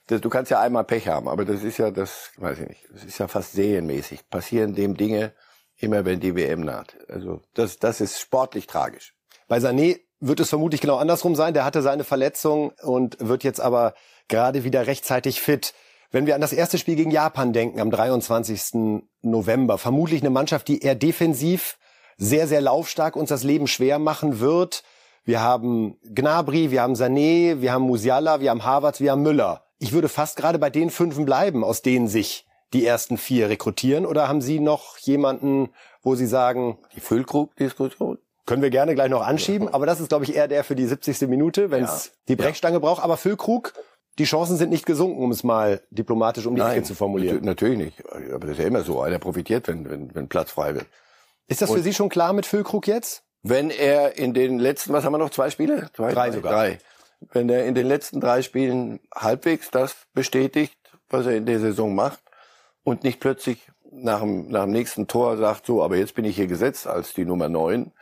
das, 0.07 0.21
du 0.23 0.31
kannst 0.31 0.51
ja 0.51 0.61
einmal 0.61 0.85
Pech 0.85 1.09
haben, 1.09 1.29
aber 1.29 1.45
das 1.45 1.63
ist 1.63 1.79
ja 1.79 1.91
das, 1.91 2.31
weiß 2.39 2.61
ich 2.61 2.69
nicht, 2.69 2.89
das 2.91 3.05
ist 3.05 3.19
ja 3.19 3.29
fast 3.29 3.53
serienmäßig. 3.53 4.29
Passieren 4.31 4.75
dem 4.75 4.97
Dinge 4.97 5.33
immer, 5.77 6.05
wenn 6.05 6.21
die 6.21 6.35
WM 6.35 6.61
naht. 6.63 6.97
Also 7.09 7.43
das, 7.55 7.79
das 7.79 8.01
ist 8.01 8.19
sportlich 8.19 8.67
tragisch. 8.67 9.15
Bei 9.47 9.59
Sané 9.59 10.01
wird 10.23 10.41
es 10.41 10.49
vermutlich 10.49 10.81
genau 10.81 10.97
andersrum 10.97 11.35
sein. 11.35 11.53
Der 11.53 11.65
hatte 11.65 11.83
seine 11.83 12.05
Verletzung 12.05 12.73
und 12.83 13.17
wird 13.21 13.45
jetzt 13.45 13.61
aber 13.61 13.95
gerade 14.29 14.65
wieder 14.65 14.87
rechtzeitig 14.87 15.41
fit. 15.41 15.75
Wenn 16.13 16.27
wir 16.27 16.35
an 16.35 16.41
das 16.41 16.53
erste 16.53 16.79
Spiel 16.79 16.95
gegen 16.95 17.11
Japan 17.11 17.53
denken, 17.53 17.81
am 17.81 17.91
23. 17.91 19.03
November, 19.23 19.79
vermutlich 19.79 20.23
eine 20.23 20.31
Mannschaft, 20.31 20.69
die 20.69 20.81
eher 20.81 20.95
defensiv, 20.95 21.79
sehr, 22.19 22.47
sehr 22.47 22.61
laufstark 22.61 23.17
uns 23.17 23.31
das 23.31 23.43
Leben 23.43 23.67
schwer 23.67 23.99
machen 23.99 24.39
wird. 24.39 24.85
Wir 25.25 25.41
haben 25.41 25.97
Gnabry, 26.05 26.71
wir 26.71 26.83
haben 26.83 26.95
Sané, 26.95 27.61
wir 27.61 27.73
haben 27.73 27.83
Musiala, 27.83 28.41
wir 28.41 28.51
haben 28.51 28.65
Havertz, 28.65 29.01
wir 29.01 29.11
haben 29.13 29.23
Müller. 29.23 29.65
Ich 29.79 29.93
würde 29.93 30.09
fast 30.09 30.37
gerade 30.37 30.59
bei 30.59 30.71
den 30.71 30.91
Fünfen 30.91 31.25
bleiben, 31.25 31.65
aus 31.65 31.83
denen 31.83 32.07
sich 32.07 32.47
die 32.73 32.87
ersten 32.87 33.19
vier 33.19 33.49
rekrutieren. 33.49 34.07
Oder 34.07 34.29
haben 34.29 34.41
Sie 34.41 34.61
noch 34.61 34.99
jemanden, 34.99 35.71
wo 36.03 36.15
Sie 36.15 36.27
sagen... 36.27 36.79
Die 36.95 37.01
Füllkrug-Diskussion? 37.01 38.19
Können 38.45 38.63
wir 38.63 38.71
gerne 38.71 38.95
gleich 38.95 39.09
noch 39.09 39.25
anschieben, 39.25 39.69
aber 39.69 39.87
das 39.87 40.01
ist, 40.01 40.09
glaube 40.09 40.25
ich, 40.25 40.35
eher 40.35 40.49
der 40.49 40.65
für 40.65 40.75
die 40.75 40.87
70. 40.87 41.29
Minute, 41.29 41.71
wenn 41.71 41.85
es 41.85 42.07
ja. 42.07 42.13
die 42.29 42.37
Brechstange 42.37 42.75
ja. 42.75 42.79
braucht. 42.81 43.03
Aber 43.03 43.17
Füllkrug, 43.17 43.73
die 44.19 44.25
Chancen 44.25 44.57
sind 44.57 44.71
nicht 44.71 44.85
gesunken, 44.85 45.23
um 45.23 45.31
es 45.31 45.45
mal 45.45 45.81
diplomatisch 45.91 46.47
um 46.47 46.57
die 46.57 46.61
Nein, 46.61 46.79
Ecke 46.79 46.83
zu 46.83 46.95
formulieren. 46.95 47.45
Natürlich 47.45 47.79
nicht. 47.79 48.05
Aber 48.33 48.47
das 48.47 48.53
ist 48.53 48.59
ja 48.59 48.67
immer 48.67 48.83
so. 48.83 49.01
Einer 49.01 49.21
profitiert, 49.21 49.69
wenn, 49.69 49.89
wenn, 49.89 50.15
wenn 50.15 50.29
Platz 50.29 50.51
frei 50.51 50.75
wird. 50.75 50.87
Ist 51.47 51.63
das 51.63 51.71
Und 51.71 51.77
für 51.77 51.83
Sie 51.83 51.95
schon 51.95 52.09
klar 52.09 52.33
mit 52.33 52.45
Füllkrug 52.45 52.87
jetzt? 52.89 53.23
Wenn 53.43 53.71
er 53.71 54.19
in 54.19 54.35
den 54.35 54.59
letzten, 54.59 54.93
was 54.93 55.05
haben 55.05 55.13
wir 55.13 55.19
noch, 55.19 55.31
zwei 55.31 55.51
Spiele? 55.51 55.91
Zwei, 55.95 56.13
drei, 56.13 56.29
drei 56.29 56.33
sogar. 56.33 56.53
Drei. 56.53 56.79
Wenn 57.33 57.49
er 57.49 57.65
in 57.65 57.75
den 57.75 57.87
letzten 57.87 58.21
drei 58.21 58.43
Spielen 58.43 59.01
halbwegs 59.15 59.71
das 59.71 59.95
bestätigt, 60.15 60.77
was 61.09 61.27
er 61.27 61.37
in 61.37 61.47
der 61.47 61.61
Saison 61.61 61.95
macht 61.95 62.21
und 62.83 63.05
nicht 63.05 63.21
plötzlich 63.21 63.69
nach 63.93 64.21
dem, 64.21 64.49
nach 64.49 64.65
dem 64.65 64.73
nächsten 64.73 65.07
Tor 65.07 65.37
sagt, 65.37 65.67
so, 65.67 65.83
aber 65.83 65.97
jetzt 65.97 66.15
bin 66.15 66.25
ich 66.25 66.37
hier 66.37 66.47
gesetzt 66.47 66.87
als 66.87 67.15
die 67.15 67.25
Nummer 67.25 67.49
neun, 67.49 67.93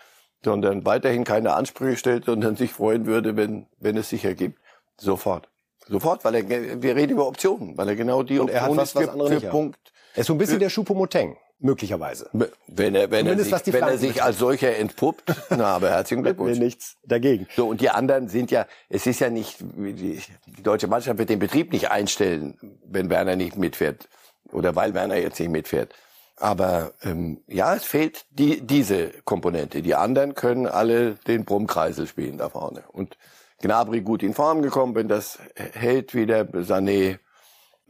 sondern 0.45 0.85
weiterhin 0.87 1.25
keine 1.25 1.55
Ansprüche 1.55 1.97
stellt, 1.97 2.25
sondern 2.25 2.57
sich 2.57 2.73
freuen 2.73 3.07
würde, 3.07 3.37
wenn, 3.37 3.67
wenn 3.79 3.97
es 3.97 4.09
sich 4.09 4.25
ergibt. 4.25 4.59
Sofort. 4.97 5.49
Sofort, 5.89 6.25
weil 6.25 6.37
er, 6.37 6.83
wir 6.83 6.97
reden 6.97 7.13
über 7.13 7.27
Optionen, 7.27 7.77
weil 7.77 7.89
er 7.89 7.97
genau 7.97 8.23
die 8.23 8.39
Und 8.39 8.51
er 8.51 8.63
hat 8.63 8.77
was, 8.77 8.95
was 8.95 9.09
andere 9.09 9.41
für 9.41 9.49
Punkt. 9.49 9.79
Er 10.15 10.21
ist 10.21 10.27
so 10.27 10.35
ein 10.35 10.39
bisschen 10.39 10.61
der 10.61 10.71
Schupomoteng. 10.71 11.37
Möglicherweise. 11.63 12.31
Wenn 12.69 12.95
er, 12.95 13.11
wenn 13.11 13.27
er 13.27 13.39
sich, 13.39 13.53
wenn 13.73 13.83
er 13.83 13.99
sich 13.99 14.23
als 14.23 14.39
solcher 14.39 14.77
entpuppt, 14.77 15.35
na, 15.51 15.67
aber 15.67 15.91
herzlichen 15.91 16.23
Glückwunsch. 16.25 16.59
nichts 16.59 16.97
dagegen. 17.05 17.47
So, 17.55 17.69
und 17.69 17.83
die 17.83 17.91
anderen 17.91 18.29
sind 18.29 18.51
ja, 18.51 18.67
es 18.89 19.07
ist 19.07 19.21
ja 19.21 19.29
nicht, 19.29 19.59
die, 19.61 20.23
die 20.47 20.63
deutsche 20.63 20.87
Mannschaft 20.87 21.19
wird 21.19 21.29
den 21.29 21.39
Betrieb 21.39 21.71
nicht 21.73 21.91
einstellen, 21.91 22.57
wenn 22.87 23.11
Werner 23.11 23.37
nicht 23.37 23.59
mitfährt. 23.59 24.09
Oder 24.53 24.75
weil 24.75 24.95
Werner 24.95 25.17
jetzt 25.17 25.39
nicht 25.39 25.51
mitfährt. 25.51 25.95
Aber 26.41 26.93
ähm, 27.03 27.43
ja, 27.47 27.75
es 27.75 27.85
fehlt 27.85 28.25
die, 28.31 28.67
diese 28.67 29.11
Komponente. 29.25 29.83
Die 29.83 29.95
anderen 29.95 30.35
können 30.35 30.67
alle 30.67 31.15
den 31.27 31.45
Brummkreisel 31.45 32.07
spielen 32.07 32.39
da 32.39 32.49
vorne. 32.49 32.83
Und 32.93 33.19
Gnabry 33.61 34.01
gut 34.01 34.23
in 34.23 34.33
Form 34.33 34.63
gekommen, 34.63 34.95
wenn 34.95 35.07
das 35.07 35.39
hält 35.55 36.15
wieder, 36.15 36.41
Sané, 36.41 37.19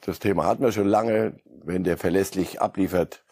das 0.00 0.18
Thema 0.18 0.46
hatten 0.46 0.64
wir 0.64 0.72
schon 0.72 0.88
lange, 0.88 1.34
wenn 1.64 1.84
der 1.84 1.96
verlässlich 1.96 2.60
abliefert, 2.60 3.22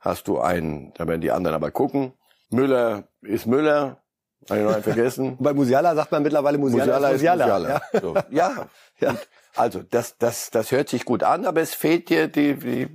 hast 0.00 0.26
du 0.26 0.40
einen, 0.40 0.92
da 0.94 1.06
werden 1.06 1.20
die 1.20 1.30
anderen 1.30 1.54
aber 1.54 1.70
gucken. 1.70 2.12
Müller 2.50 3.04
ist 3.22 3.46
Müller, 3.46 4.02
habe 4.50 4.60
ich 4.60 4.66
noch 4.66 4.74
einen 4.74 4.82
vergessen. 4.82 5.36
Bei 5.38 5.52
Musiala 5.52 5.94
sagt 5.94 6.10
man 6.10 6.22
mittlerweile 6.22 6.58
Musiala, 6.58 6.84
Musiala 6.84 7.08
ist 7.08 7.14
Musiala. 7.14 7.44
Musiala. 7.44 7.80
Ja. 7.92 8.00
So, 8.00 8.14
ja. 8.30 8.66
ja. 9.00 9.16
Also 9.56 9.82
das, 9.82 10.18
das, 10.18 10.50
das 10.50 10.72
hört 10.72 10.88
sich 10.88 11.04
gut 11.04 11.22
an, 11.22 11.46
aber 11.46 11.60
es 11.60 11.74
fehlt 11.74 12.08
dir 12.08 12.28
die, 12.28 12.56
die 12.56 12.88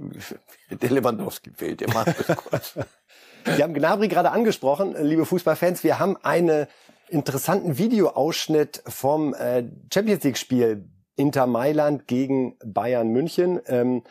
der 0.75 0.89
Lewandowski 0.89 1.51
fehlt 1.55 1.81
dir. 1.81 1.87
Sie 3.45 3.63
haben 3.63 3.73
Gnabry 3.73 4.07
gerade 4.07 4.31
angesprochen, 4.31 4.95
liebe 5.01 5.25
Fußballfans. 5.25 5.83
Wir 5.83 5.99
haben 5.99 6.17
einen 6.17 6.67
interessanten 7.07 7.77
Videoausschnitt 7.77 8.83
vom 8.87 9.33
äh, 9.33 9.63
Champions 9.93 10.23
League 10.23 10.37
Spiel 10.37 10.89
Inter 11.15 11.47
Mailand 11.47 12.07
gegen 12.07 12.57
Bayern 12.63 13.09
München. 13.09 13.59
Ähm, 13.67 14.03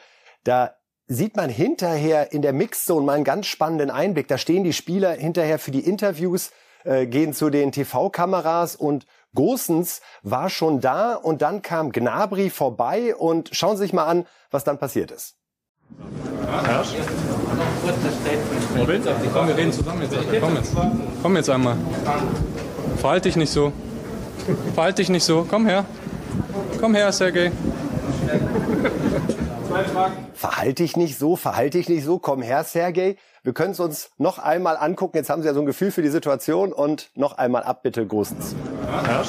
da 0.44 0.74
sieht 1.06 1.36
man 1.36 1.48
hinterher 1.48 2.32
in 2.32 2.42
der 2.42 2.52
Mixzone 2.52 3.04
mal 3.04 3.14
einen 3.14 3.24
ganz 3.24 3.46
spannenden 3.46 3.90
Einblick. 3.90 4.28
Da 4.28 4.36
stehen 4.36 4.64
die 4.64 4.72
Spieler 4.74 5.12
hinterher 5.12 5.58
für 5.58 5.70
die 5.70 5.80
Interviews, 5.80 6.50
äh, 6.84 7.06
gehen 7.06 7.32
zu 7.32 7.50
den 7.50 7.72
TV-Kameras 7.72 8.76
und 8.76 9.06
Gosens 9.34 10.00
war 10.22 10.50
schon 10.50 10.80
da 10.80 11.14
und 11.14 11.42
dann 11.42 11.62
kam 11.62 11.92
Gnabry 11.92 12.50
vorbei 12.50 13.14
und 13.14 13.50
schauen 13.52 13.76
Sie 13.76 13.84
sich 13.84 13.92
mal 13.92 14.06
an, 14.06 14.26
was 14.50 14.64
dann 14.64 14.78
passiert 14.78 15.10
ist. 15.10 15.36
Ja. 15.98 16.84
Komm, 19.32 19.48
wir 19.48 19.56
reden 19.56 19.72
zusammen 19.72 20.02
jetzt. 20.02 20.16
Komm 20.40 20.56
jetzt. 20.56 20.72
Komm 21.22 21.36
jetzt 21.36 21.50
einmal. 21.50 21.76
Verhalte 22.96 23.28
dich 23.28 23.36
nicht 23.36 23.50
so. 23.50 23.72
Verhalte 24.74 25.02
dich 25.02 25.08
nicht 25.08 25.24
so. 25.24 25.46
Komm 25.48 25.66
her. 25.66 25.84
Komm 26.80 26.94
her, 26.94 27.12
Sergej. 27.12 27.52
Verhalte 30.34 30.82
dich 30.82 30.96
nicht 30.96 31.18
so, 31.18 31.36
verhalte 31.36 31.78
dich 31.78 31.88
nicht 31.88 32.04
so. 32.04 32.18
Komm 32.18 32.42
her, 32.42 32.64
Sergej. 32.64 33.16
Wir 33.42 33.52
können 33.52 33.72
es 33.72 33.80
uns 33.80 34.10
noch 34.18 34.38
einmal 34.38 34.76
angucken. 34.76 35.16
Jetzt 35.16 35.30
haben 35.30 35.42
Sie 35.42 35.48
ja 35.48 35.54
so 35.54 35.60
ein 35.60 35.66
Gefühl 35.66 35.90
für 35.90 36.02
die 36.02 36.08
Situation 36.08 36.72
und 36.72 37.10
noch 37.14 37.38
einmal 37.38 37.62
ab, 37.62 37.82
bitte, 37.82 38.06
Großens. 38.06 38.54
Ja. 38.86 39.24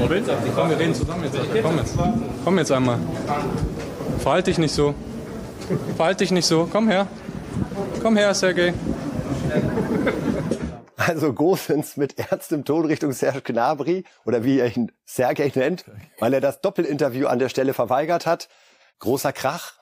Robin, 0.00 0.24
komm, 0.54 0.70
wir 0.70 0.78
reden 0.78 0.94
zusammen 0.94 1.24
jetzt. 1.24 1.38
Komm 1.62 1.76
jetzt. 1.78 1.94
Komm 2.44 2.58
jetzt 2.58 2.72
einmal. 2.72 2.98
Verhalte 4.18 4.50
dich 4.50 4.58
nicht 4.58 4.74
so. 4.74 4.94
Verhalte 5.96 6.24
dich 6.24 6.30
nicht 6.30 6.46
so. 6.46 6.68
Komm 6.70 6.88
her. 6.88 7.06
Komm 8.02 8.16
her, 8.16 8.34
Sergej. 8.34 8.74
Also 11.00 11.32
Gosens 11.32 11.96
mit 11.96 12.18
ernstem 12.18 12.64
Ton 12.64 12.84
Richtung 12.84 13.12
Serge 13.12 13.40
Gnabry 13.40 14.04
oder 14.24 14.44
wie 14.44 14.58
er 14.58 14.76
ihn 14.76 14.92
Sergej 15.06 15.52
nennt, 15.54 15.84
weil 16.18 16.34
er 16.34 16.40
das 16.40 16.60
Doppelinterview 16.60 17.26
an 17.26 17.38
der 17.38 17.48
Stelle 17.48 17.74
verweigert 17.74 18.26
hat. 18.26 18.48
Großer 18.98 19.32
Krach. 19.32 19.74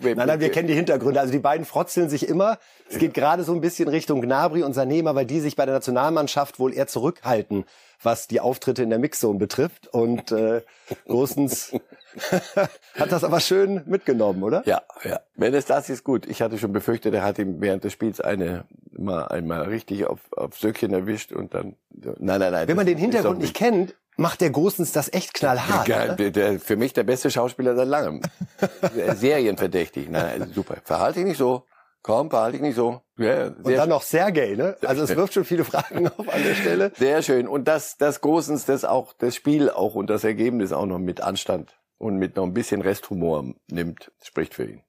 nein, 0.00 0.16
nein, 0.16 0.40
wir 0.40 0.50
kennen 0.50 0.68
die 0.68 0.74
Hintergründe. 0.74 1.20
Also 1.20 1.32
die 1.32 1.40
beiden 1.40 1.66
frotzeln 1.66 2.08
sich 2.08 2.28
immer. 2.28 2.58
Es 2.88 2.98
geht 2.98 3.12
gerade 3.12 3.42
so 3.44 3.52
ein 3.52 3.60
bisschen 3.60 3.88
Richtung 3.88 4.22
Gnabry 4.22 4.62
und 4.62 4.72
Sanema, 4.72 5.14
weil 5.14 5.26
die 5.26 5.40
sich 5.40 5.56
bei 5.56 5.66
der 5.66 5.74
Nationalmannschaft 5.74 6.58
wohl 6.58 6.72
eher 6.72 6.86
zurückhalten, 6.86 7.64
was 8.00 8.28
die 8.28 8.40
Auftritte 8.40 8.84
in 8.84 8.90
der 8.90 8.98
Mixzone 8.98 9.38
betrifft. 9.38 9.88
Und 9.88 10.30
äh, 10.32 10.62
Gosens 11.06 11.72
hat 12.94 13.12
das 13.12 13.24
aber 13.24 13.40
schön 13.40 13.82
mitgenommen, 13.86 14.42
oder? 14.42 14.62
Ja, 14.66 14.82
ja. 15.04 15.20
Wenn 15.34 15.54
es 15.54 15.66
das 15.66 15.88
ist, 15.88 16.04
gut. 16.04 16.26
Ich 16.26 16.42
hatte 16.42 16.58
schon 16.58 16.72
befürchtet, 16.72 17.14
er 17.14 17.24
hat 17.24 17.38
ihm 17.38 17.60
während 17.60 17.84
des 17.84 17.92
Spiels 17.92 18.20
eine 18.20 18.64
mal 18.90 19.26
einmal 19.26 19.62
richtig 19.62 20.06
auf, 20.06 20.20
auf 20.32 20.58
Söckchen 20.58 20.92
erwischt 20.92 21.32
und 21.32 21.54
dann. 21.54 21.76
Nein, 21.90 22.40
nein, 22.40 22.52
nein. 22.52 22.68
Wenn 22.68 22.76
man 22.76 22.86
den 22.86 22.98
Hintergrund 22.98 23.38
nicht 23.38 23.54
kennt, 23.54 23.94
macht 24.16 24.40
der 24.40 24.50
Gosens 24.50 24.92
das 24.92 25.12
echt 25.12 25.34
knallhart. 25.34 25.88
Ja, 25.88 26.14
der, 26.14 26.30
der, 26.30 26.60
für 26.60 26.76
mich 26.76 26.92
der 26.92 27.04
beste 27.04 27.30
Schauspieler 27.30 27.74
seit 27.74 27.88
langem. 27.88 28.20
Serienverdächtig. 29.14 30.08
Nein, 30.10 30.50
super. 30.54 30.76
Verhalte 30.84 31.20
dich 31.20 31.28
nicht 31.28 31.38
so. 31.38 31.64
Komm, 32.02 32.30
verhalte 32.30 32.58
dich 32.58 32.62
nicht 32.62 32.74
so. 32.74 33.00
Ja, 33.16 33.46
und 33.46 33.76
dann 33.76 33.88
noch 33.88 34.02
Sergej, 34.02 34.56
ne? 34.56 34.76
Also 34.84 35.04
es 35.04 35.14
wirft 35.14 35.34
schon 35.34 35.44
viele 35.44 35.64
Fragen 35.64 36.08
auf 36.08 36.28
an 36.28 36.42
der 36.42 36.54
Stelle. 36.54 36.92
Sehr 36.98 37.22
schön. 37.22 37.46
Und 37.46 37.68
das, 37.68 37.96
das 37.96 38.20
Gosens, 38.20 38.64
das 38.64 38.84
auch, 38.84 39.12
das 39.12 39.36
Spiel 39.36 39.70
auch 39.70 39.94
und 39.94 40.10
das 40.10 40.24
Ergebnis 40.24 40.72
auch 40.72 40.86
noch 40.86 40.98
mit 40.98 41.20
Anstand 41.20 41.72
und 42.02 42.16
mit 42.16 42.36
noch 42.36 42.44
ein 42.44 42.52
bisschen 42.52 42.82
Resthumor 42.82 43.44
nimmt, 43.70 44.10
spricht 44.22 44.54
für 44.54 44.64
ihn. 44.64 44.82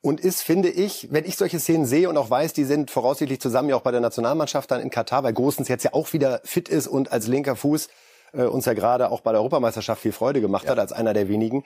Und 0.00 0.20
ist, 0.20 0.42
finde 0.42 0.68
ich, 0.68 1.08
wenn 1.10 1.24
ich 1.24 1.36
solche 1.36 1.58
Szenen 1.58 1.86
sehe 1.86 2.08
und 2.08 2.16
auch 2.16 2.28
weiß, 2.28 2.52
die 2.52 2.64
sind 2.64 2.90
voraussichtlich 2.90 3.40
zusammen 3.40 3.70
ja 3.70 3.76
auch 3.76 3.82
bei 3.82 3.92
der 3.92 4.00
Nationalmannschaft 4.00 4.70
dann 4.70 4.80
in 4.80 4.90
Katar, 4.90 5.22
weil 5.22 5.32
Gosens 5.32 5.68
jetzt 5.68 5.84
ja 5.84 5.94
auch 5.94 6.12
wieder 6.12 6.40
fit 6.44 6.68
ist 6.68 6.86
und 6.86 7.12
als 7.12 7.28
linker 7.28 7.56
Fuß 7.56 7.88
äh, 8.32 8.42
uns 8.42 8.66
ja 8.66 8.74
gerade 8.74 9.10
auch 9.10 9.20
bei 9.20 9.32
der 9.32 9.40
Europameisterschaft 9.40 10.02
viel 10.02 10.12
Freude 10.12 10.40
gemacht 10.40 10.64
ja. 10.64 10.72
hat, 10.72 10.78
als 10.78 10.92
einer 10.92 11.14
der 11.14 11.28
wenigen, 11.28 11.64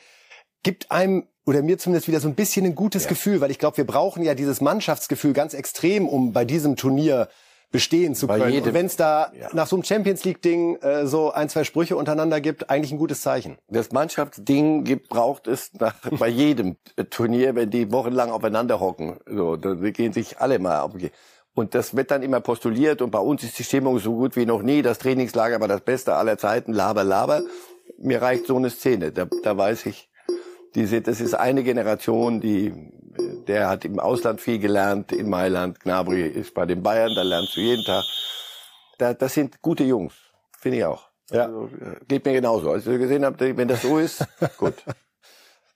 gibt 0.62 0.90
einem 0.90 1.26
oder 1.47 1.62
mir 1.62 1.78
zumindest 1.78 2.07
wieder 2.07 2.21
so 2.21 2.28
ein 2.28 2.35
bisschen 2.35 2.66
ein 2.66 2.75
gutes 2.75 3.04
ja. 3.04 3.09
Gefühl, 3.09 3.40
weil 3.40 3.50
ich 3.50 3.59
glaube, 3.59 3.78
wir 3.78 3.87
brauchen 3.87 4.23
ja 4.23 4.35
dieses 4.35 4.61
Mannschaftsgefühl 4.61 5.33
ganz 5.33 5.54
extrem, 5.54 6.09
um 6.09 6.33
bei 6.33 6.45
diesem 6.45 6.76
Turnier 6.76 7.28
bestehen 7.71 8.15
zu 8.15 8.27
können. 8.27 8.62
Und 8.62 8.75
wenn 8.75 8.87
es 8.87 8.97
da 8.97 9.33
ja. 9.39 9.49
nach 9.53 9.67
so 9.67 9.77
einem 9.77 9.85
Champions 9.85 10.25
League 10.25 10.43
Ding 10.43 10.77
äh, 10.77 11.07
so 11.07 11.31
ein 11.33 11.49
zwei 11.49 11.65
Sprüche 11.65 11.97
untereinander 11.97 12.41
gibt, 12.41 12.69
eigentlich 12.69 12.93
ein 12.93 12.99
gutes 12.99 13.23
Zeichen. 13.23 13.59
Das 13.69 13.93
Mannschaftsding 13.93 14.85
gibt 14.85 15.09
braucht 15.09 15.47
es 15.47 15.73
nach, 15.79 15.95
bei 16.11 16.29
jedem 16.29 16.77
Turnier, 17.11 17.55
wenn 17.55 17.71
die 17.71 17.93
wochenlang 17.93 18.31
aufeinander 18.31 18.81
hocken. 18.81 19.19
So, 19.27 19.57
dann 19.57 19.93
gehen 19.93 20.12
sich 20.12 20.41
alle 20.41 20.59
mal 20.59 20.81
auf. 20.81 20.93
Und 21.55 21.75
das 21.75 21.97
wird 21.97 22.11
dann 22.11 22.23
immer 22.23 22.41
postuliert 22.41 23.03
und 23.03 23.11
bei 23.11 23.19
uns 23.19 23.43
ist 23.43 23.59
die 23.59 23.65
Stimmung 23.65 23.99
so 23.99 24.15
gut 24.15 24.37
wie 24.37 24.47
noch 24.47 24.62
nie. 24.62 24.83
Das 24.83 24.99
Trainingslager 24.99 25.61
war 25.61 25.69
das 25.69 25.81
Beste 25.81 26.15
aller 26.15 26.39
Zeiten. 26.39 26.73
Laber, 26.73 27.05
laber. 27.05 27.43
Mir 27.99 28.23
reicht 28.23 28.47
so 28.47 28.57
eine 28.57 28.71
Szene. 28.71 29.12
Da, 29.12 29.27
da 29.43 29.57
weiß 29.57 29.87
ich, 29.87 30.10
diese, 30.75 31.00
das 31.00 31.21
ist 31.21 31.35
eine 31.35 31.62
Generation, 31.62 32.41
die, 32.41 32.73
der 33.47 33.69
hat 33.69 33.85
im 33.85 33.99
Ausland 33.99 34.41
viel 34.41 34.59
gelernt, 34.59 35.12
in 35.12 35.29
Mailand. 35.29 35.81
Gnabry 35.81 36.27
ist 36.27 36.55
bei 36.55 36.67
den 36.67 36.83
Bayern, 36.83 37.15
da 37.15 37.23
lernst 37.23 37.57
du 37.57 37.61
jeden 37.61 37.85
Tag. 37.85 38.05
Da, 38.99 39.15
das 39.15 39.35
sind 39.35 39.62
gute 39.62 39.85
Jungs, 39.85 40.15
finde 40.59 40.79
ich 40.79 40.85
auch. 40.85 41.09
Ja. 41.31 41.45
Also, 41.45 41.69
geht 42.09 42.25
mir 42.25 42.33
genauso. 42.33 42.71
Als 42.71 42.87
ich 42.87 42.99
gesehen 42.99 43.25
habe, 43.25 43.57
wenn 43.57 43.69
das 43.69 43.83
so 43.83 43.99
ist, 43.99 44.27
gut. 44.59 44.75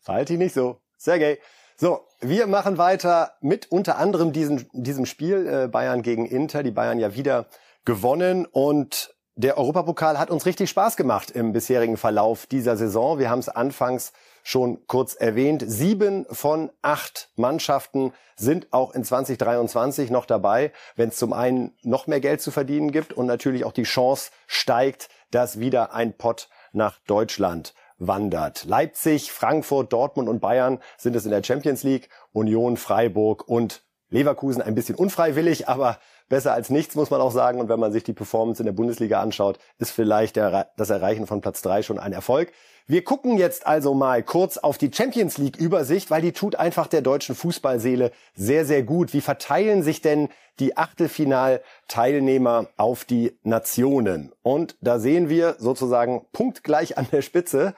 Ich 0.06 0.30
nicht 0.30 0.54
so. 0.54 0.80
Sergej. 0.98 1.38
So, 1.76 2.06
wir 2.20 2.46
machen 2.46 2.78
weiter 2.78 3.32
mit 3.40 3.72
unter 3.72 3.98
anderem 3.98 4.32
diesem, 4.32 4.66
diesem 4.72 5.06
Spiel 5.06 5.46
äh, 5.46 5.68
Bayern 5.68 6.02
gegen 6.02 6.26
Inter. 6.26 6.62
Die 6.62 6.70
Bayern 6.70 6.98
ja 6.98 7.14
wieder 7.14 7.46
gewonnen 7.84 8.46
und 8.46 9.14
der 9.34 9.58
Europapokal 9.58 10.18
hat 10.18 10.30
uns 10.30 10.46
richtig 10.46 10.70
Spaß 10.70 10.96
gemacht 10.96 11.32
im 11.32 11.52
bisherigen 11.52 11.96
Verlauf 11.96 12.46
dieser 12.46 12.76
Saison. 12.76 13.18
Wir 13.18 13.30
haben 13.30 13.40
es 13.40 13.48
anfangs 13.48 14.12
schon 14.44 14.86
kurz 14.86 15.14
erwähnt. 15.14 15.64
Sieben 15.66 16.26
von 16.30 16.70
acht 16.82 17.30
Mannschaften 17.34 18.12
sind 18.36 18.72
auch 18.72 18.94
in 18.94 19.02
2023 19.02 20.10
noch 20.10 20.26
dabei, 20.26 20.70
wenn 20.94 21.08
es 21.08 21.16
zum 21.16 21.32
einen 21.32 21.76
noch 21.82 22.06
mehr 22.06 22.20
Geld 22.20 22.40
zu 22.40 22.52
verdienen 22.52 22.92
gibt 22.92 23.12
und 23.12 23.26
natürlich 23.26 23.64
auch 23.64 23.72
die 23.72 23.82
Chance 23.82 24.30
steigt, 24.46 25.08
dass 25.30 25.58
wieder 25.58 25.94
ein 25.94 26.16
Pott 26.16 26.48
nach 26.72 26.98
Deutschland 27.06 27.74
wandert. 27.98 28.64
Leipzig, 28.64 29.32
Frankfurt, 29.32 29.92
Dortmund 29.92 30.28
und 30.28 30.40
Bayern 30.40 30.80
sind 30.98 31.16
es 31.16 31.24
in 31.24 31.30
der 31.30 31.42
Champions 31.42 31.82
League, 31.82 32.10
Union, 32.32 32.76
Freiburg 32.76 33.48
und 33.48 33.82
Leverkusen 34.10 34.62
ein 34.62 34.74
bisschen 34.74 34.94
unfreiwillig, 34.94 35.68
aber 35.68 35.98
besser 36.28 36.52
als 36.52 36.70
nichts, 36.70 36.94
muss 36.94 37.10
man 37.10 37.20
auch 37.20 37.32
sagen. 37.32 37.60
Und 37.60 37.68
wenn 37.68 37.80
man 37.80 37.92
sich 37.92 38.04
die 38.04 38.12
Performance 38.12 38.60
in 38.62 38.66
der 38.66 38.72
Bundesliga 38.72 39.20
anschaut, 39.20 39.58
ist 39.78 39.90
vielleicht 39.90 40.36
der, 40.36 40.70
das 40.76 40.90
Erreichen 40.90 41.26
von 41.26 41.40
Platz 41.40 41.62
drei 41.62 41.82
schon 41.82 41.98
ein 41.98 42.12
Erfolg. 42.12 42.52
Wir 42.86 43.02
gucken 43.02 43.38
jetzt 43.38 43.66
also 43.66 43.94
mal 43.94 44.22
kurz 44.22 44.58
auf 44.58 44.76
die 44.76 44.90
Champions 44.92 45.38
League 45.38 45.56
Übersicht, 45.56 46.10
weil 46.10 46.20
die 46.20 46.32
tut 46.32 46.56
einfach 46.56 46.86
der 46.86 47.00
deutschen 47.00 47.34
Fußballseele 47.34 48.12
sehr, 48.34 48.66
sehr 48.66 48.82
gut. 48.82 49.14
Wie 49.14 49.22
verteilen 49.22 49.82
sich 49.82 50.02
denn 50.02 50.28
die 50.60 50.76
Achtelfinalteilnehmer 50.76 52.66
auf 52.76 53.06
die 53.06 53.38
Nationen? 53.42 54.32
Und 54.42 54.76
da 54.82 54.98
sehen 54.98 55.30
wir 55.30 55.56
sozusagen 55.58 56.26
punktgleich 56.32 56.98
an 56.98 57.06
der 57.10 57.22
Spitze 57.22 57.74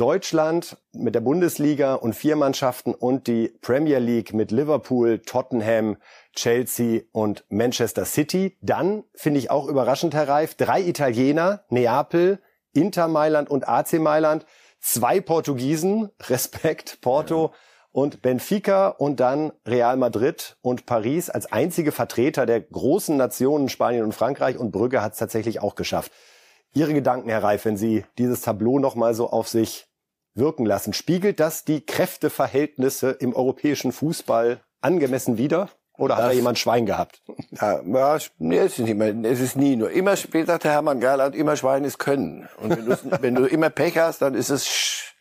Deutschland 0.00 0.78
mit 0.92 1.14
der 1.14 1.20
Bundesliga 1.20 1.92
und 1.92 2.14
vier 2.14 2.34
Mannschaften 2.34 2.94
und 2.94 3.26
die 3.26 3.48
Premier 3.60 3.98
League 3.98 4.32
mit 4.32 4.50
Liverpool, 4.50 5.18
Tottenham, 5.18 5.98
Chelsea 6.34 7.02
und 7.12 7.44
Manchester 7.50 8.06
City. 8.06 8.56
Dann 8.62 9.04
finde 9.14 9.40
ich 9.40 9.50
auch 9.50 9.66
überraschend, 9.66 10.14
Herr 10.14 10.26
Reif, 10.26 10.54
drei 10.54 10.80
Italiener, 10.80 11.64
Neapel, 11.68 12.38
Inter 12.72 13.08
Mailand 13.08 13.50
und 13.50 13.68
AC 13.68 14.00
Mailand, 14.00 14.46
zwei 14.80 15.20
Portugiesen, 15.20 16.08
Respekt, 16.30 17.02
Porto 17.02 17.48
ja. 17.52 17.58
und 17.92 18.22
Benfica 18.22 18.88
und 18.88 19.20
dann 19.20 19.52
Real 19.66 19.98
Madrid 19.98 20.56
und 20.62 20.86
Paris 20.86 21.28
als 21.28 21.52
einzige 21.52 21.92
Vertreter 21.92 22.46
der 22.46 22.62
großen 22.62 23.18
Nationen 23.18 23.68
Spanien 23.68 24.04
und 24.04 24.14
Frankreich 24.14 24.56
und 24.56 24.70
Brügge 24.70 25.02
hat 25.02 25.12
es 25.12 25.18
tatsächlich 25.18 25.60
auch 25.60 25.74
geschafft. 25.74 26.10
Ihre 26.72 26.94
Gedanken, 26.94 27.28
Herr 27.28 27.42
Reif, 27.42 27.66
wenn 27.66 27.76
Sie 27.76 28.06
dieses 28.16 28.40
Tableau 28.40 28.78
nochmal 28.78 29.12
so 29.12 29.28
auf 29.28 29.46
sich 29.48 29.89
wirken 30.40 30.66
lassen, 30.66 30.92
spiegelt 30.92 31.38
das 31.38 31.64
die 31.64 31.86
Kräfteverhältnisse 31.86 33.10
im 33.10 33.36
europäischen 33.36 33.92
Fußball 33.92 34.60
angemessen 34.80 35.38
wider? 35.38 35.68
Oder 35.96 36.16
das, 36.16 36.24
hat 36.24 36.30
da 36.30 36.34
jemand 36.34 36.58
Schwein 36.58 36.86
gehabt? 36.86 37.22
Ja, 37.52 37.82
ja 37.82 38.18
nee, 38.38 38.58
es, 38.58 38.78
ist 38.78 38.86
nicht 38.86 38.96
mehr, 38.96 39.14
es 39.22 39.38
ist 39.38 39.56
nie 39.56 39.76
nur. 39.76 39.90
Immer, 39.90 40.14
wie 40.32 40.44
sagt 40.44 40.64
der 40.64 40.72
Hermann 40.72 40.98
Gerland, 40.98 41.36
immer 41.36 41.56
Schwein 41.56 41.84
ist 41.84 41.98
Können. 41.98 42.48
Und 42.60 42.70
wenn, 42.70 43.12
wenn 43.22 43.34
du 43.34 43.44
immer 43.44 43.70
Pech 43.70 43.98
hast, 43.98 44.22
dann 44.22 44.34
ist 44.34 44.48
es 44.48 44.66
sch. 44.66 45.14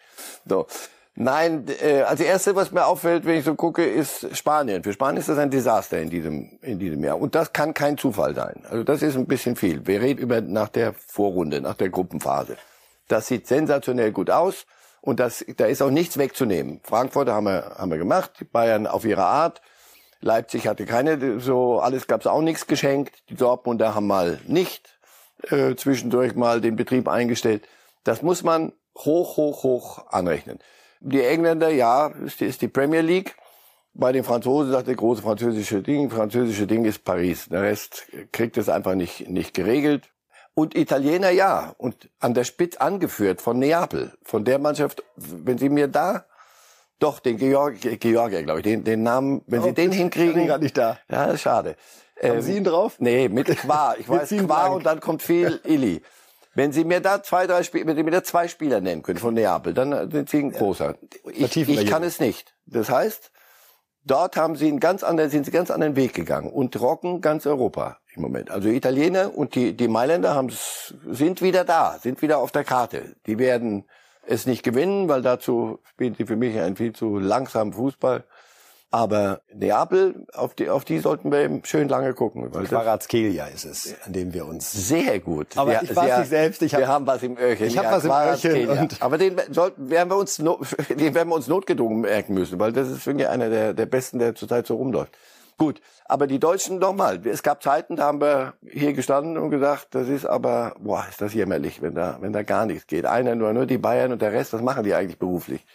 So. 0.47 0.67
Nein, 1.15 1.65
äh, 1.81 2.03
also 2.03 2.23
erste, 2.23 2.55
was 2.55 2.71
mir 2.71 2.85
auffällt, 2.85 3.25
wenn 3.25 3.37
ich 3.37 3.43
so 3.43 3.55
gucke, 3.55 3.83
ist 3.83 4.37
Spanien. 4.37 4.81
Für 4.83 4.93
Spanien 4.93 5.19
ist 5.19 5.27
das 5.27 5.37
ein 5.37 5.49
Desaster 5.49 6.01
in 6.01 6.09
diesem, 6.09 6.57
in 6.61 6.79
diesem 6.79 7.03
Jahr. 7.03 7.19
Und 7.19 7.35
das 7.35 7.51
kann 7.51 7.73
kein 7.73 7.97
Zufall 7.97 8.33
sein. 8.33 8.63
Also 8.69 8.85
das 8.85 9.01
ist 9.01 9.17
ein 9.17 9.25
bisschen 9.25 9.57
viel. 9.57 9.85
Wir 9.85 9.99
reden 9.99 10.21
über 10.21 10.39
nach 10.39 10.69
der 10.69 10.93
Vorrunde, 10.93 11.59
nach 11.59 11.75
der 11.75 11.89
Gruppenphase. 11.89 12.55
Das 13.09 13.27
sieht 13.27 13.47
sensationell 13.47 14.13
gut 14.13 14.29
aus. 14.29 14.65
Und 15.01 15.19
das, 15.19 15.45
da 15.57 15.65
ist 15.65 15.81
auch 15.81 15.91
nichts 15.91 16.17
wegzunehmen. 16.17 16.81
Frankfurt 16.83 17.29
haben 17.29 17.45
wir, 17.45 17.75
haben 17.77 17.91
wir 17.91 17.97
gemacht, 17.97 18.45
Bayern 18.51 18.87
auf 18.87 19.05
ihre 19.05 19.23
Art. 19.23 19.61
Leipzig 20.21 20.67
hatte 20.67 20.85
keine, 20.85 21.39
so 21.39 21.79
alles 21.79 22.07
gab's 22.07 22.27
auch 22.27 22.41
nichts 22.41 22.67
geschenkt. 22.67 23.23
Die 23.29 23.35
Dortmunder 23.35 23.95
haben 23.95 24.07
mal 24.07 24.39
nicht 24.47 24.99
äh, 25.43 25.75
zwischendurch 25.75 26.35
mal 26.35 26.59
den 26.59 26.75
Betrieb 26.75 27.07
eingestellt. 27.07 27.67
Das 28.03 28.21
muss 28.21 28.43
man 28.43 28.73
hoch, 28.97 29.37
hoch, 29.37 29.63
hoch 29.63 30.07
anrechnen. 30.09 30.59
Die 30.99 31.23
Engländer, 31.23 31.69
ja, 31.69 32.07
ist 32.07 32.41
die, 32.41 32.45
ist 32.45 32.61
die 32.61 32.67
Premier 32.67 33.01
League. 33.01 33.35
Bei 33.93 34.11
den 34.11 34.23
Franzosen 34.23 34.71
sagt 34.71 34.87
der 34.87 34.95
große 34.95 35.21
französische 35.21 35.81
Ding, 35.81 36.09
französische 36.09 36.67
Ding 36.67 36.85
ist 36.85 37.03
Paris. 37.03 37.47
Der 37.49 37.63
Rest 37.63 38.07
kriegt 38.31 38.57
es 38.57 38.69
einfach 38.69 38.95
nicht, 38.95 39.29
nicht 39.29 39.53
geregelt. 39.53 40.09
Und 40.53 40.75
Italiener, 40.75 41.29
ja. 41.29 41.73
Und 41.77 42.09
an 42.19 42.33
der 42.33 42.43
Spitz 42.43 42.77
angeführt 42.77 43.41
von 43.41 43.59
Neapel. 43.59 44.13
Von 44.23 44.45
der 44.45 44.59
Mannschaft, 44.59 45.03
wenn 45.15 45.57
Sie 45.57 45.69
mir 45.69 45.87
da 45.87 46.25
doch, 46.99 47.19
den 47.19 47.37
Georg, 47.37 47.79
Georgier, 47.79 48.43
glaube 48.43 48.59
ich, 48.59 48.63
den, 48.63 48.83
den 48.83 49.03
Namen, 49.03 49.41
wenn 49.47 49.61
oh, 49.61 49.63
Sie 49.63 49.73
den 49.73 49.91
hinkriegen. 49.91 50.47
gar 50.47 50.57
nicht 50.57 50.77
da. 50.77 50.99
Ja, 51.09 51.35
schade. 51.37 51.77
Haben 52.21 52.35
ähm, 52.35 52.41
Sie 52.41 52.57
ihn 52.57 52.63
drauf? 52.65 52.95
Nee, 52.99 53.29
mit 53.29 53.47
Qua. 53.57 53.95
Ich 53.97 54.09
weiß 54.09 54.29
Qua 54.29 54.67
und 54.67 54.85
dann 54.85 54.99
kommt 54.99 55.21
viel 55.21 55.61
Illy. 55.63 56.01
Wenn 56.55 56.73
Sie 56.73 56.83
mir 56.83 56.99
da 56.99 57.23
zwei, 57.23 57.47
drei 57.47 57.63
Spieler, 57.63 57.87
wenn 57.87 57.95
Sie 57.95 58.03
mir 58.03 58.11
da 58.11 58.23
zwei 58.23 58.49
Spieler 58.49 58.81
nennen 58.81 59.01
können 59.01 59.19
von 59.19 59.33
Neapel, 59.33 59.73
dann 59.73 60.11
sind 60.11 60.29
Sie 60.29 60.39
ein 60.39 60.51
großer. 60.51 60.95
Ich, 61.31 61.55
ich 61.55 61.87
kann 61.87 62.03
es 62.03 62.19
nicht. 62.19 62.53
Das 62.65 62.89
heißt, 62.89 63.31
dort 64.05 64.37
haben 64.37 64.55
Sie 64.55 64.67
einen 64.67 64.79
ganz 64.79 65.03
anderen, 65.03 65.29
sind 65.29 65.45
Sie 65.45 65.51
ganz 65.51 65.71
anderen 65.71 65.95
Weg 65.95 66.13
gegangen 66.13 66.49
und 66.49 66.79
rocken 66.79 67.21
ganz 67.21 67.45
Europa 67.45 67.97
im 68.15 68.21
Moment. 68.21 68.51
Also 68.51 68.69
Italiener 68.69 69.35
und 69.35 69.55
die, 69.55 69.75
die 69.75 69.87
Mailänder 69.87 70.33
haben, 70.35 70.49
sind 71.09 71.41
wieder 71.41 71.63
da, 71.63 71.97
sind 71.99 72.21
wieder 72.21 72.39
auf 72.39 72.51
der 72.51 72.63
Karte. 72.63 73.15
Die 73.25 73.37
werden 73.37 73.85
es 74.25 74.45
nicht 74.45 74.63
gewinnen, 74.63 75.09
weil 75.09 75.21
dazu 75.21 75.79
spielen 75.83 76.15
sie 76.15 76.25
für 76.25 76.35
mich 76.35 76.59
einen 76.59 76.75
viel 76.75 76.93
zu 76.93 77.17
langsamen 77.17 77.73
Fußball. 77.73 78.25
Aber 78.91 79.41
Neapel, 79.53 80.25
auf 80.33 80.55
die, 80.55 80.69
auf 80.69 80.83
die 80.83 80.97
sollten 80.97 81.31
wir 81.31 81.41
eben 81.41 81.63
schön 81.63 81.87
lange 81.89 82.15
gucken. 82.15 82.51
Quarazkelia 82.51 83.45
ist 83.45 83.65
es, 83.65 83.95
an 84.03 84.13
dem 84.13 84.33
wir 84.33 84.47
uns... 84.47 84.71
Sehr 84.71 85.19
gut. 85.19 85.57
Aber 85.57 85.71
sehr, 85.71 85.83
ich 85.83 85.95
weiß 85.95 86.19
nicht 86.19 86.29
selbst. 86.29 86.61
Ich 86.63 86.73
hab, 86.73 86.81
wir 86.81 86.87
haben 86.87 87.05
was 87.05 87.21
im 87.21 87.37
Öhrchen. 87.37 87.67
Ich 87.67 87.77
habe 87.77 87.87
ja, 87.87 88.03
was 88.03 88.43
im 88.43 88.51
Öhrchen. 88.51 88.89
Aber 88.99 89.19
den 89.19 89.39
sollten, 89.51 89.91
werden 89.91 90.09
wir 90.09 90.17
uns, 90.17 90.37
den 90.89 91.13
werden 91.13 91.29
wir 91.29 91.35
uns 91.35 91.47
notgedrungen 91.47 92.01
merken 92.01 92.33
müssen, 92.33 92.59
weil 92.59 92.73
das 92.73 92.89
ist 92.89 93.03
für 93.03 93.13
mich 93.13 93.27
einer 93.27 93.49
der, 93.49 93.75
der 93.75 93.85
besten, 93.85 94.17
der 94.17 94.33
zurzeit 94.33 94.65
so 94.65 94.75
rumläuft. 94.77 95.15
Gut, 95.59 95.81
aber 96.05 96.25
die 96.25 96.39
Deutschen 96.39 96.79
nochmal. 96.79 97.19
Es 97.27 97.43
gab 97.43 97.61
Zeiten, 97.61 97.97
da 97.97 98.05
haben 98.05 98.21
wir 98.21 98.53
hier 98.71 98.93
gestanden 98.93 99.37
und 99.37 99.51
gesagt, 99.51 99.89
das 99.91 100.07
ist 100.07 100.25
aber, 100.25 100.73
boah, 100.79 101.05
ist 101.09 101.21
das 101.21 101.33
jämmerlich, 101.33 101.81
wenn 101.81 101.93
da, 101.93 102.17
wenn 102.21 102.33
da 102.33 102.43
gar 102.43 102.65
nichts 102.65 102.87
geht. 102.87 103.05
Einer 103.05 103.35
nur, 103.35 103.53
nur 103.53 103.65
die 103.65 103.77
Bayern 103.77 104.13
und 104.13 104.21
der 104.21 104.31
Rest, 104.31 104.53
was 104.53 104.61
machen 104.61 104.85
die 104.85 104.95
eigentlich 104.95 105.19
beruflich? 105.19 105.65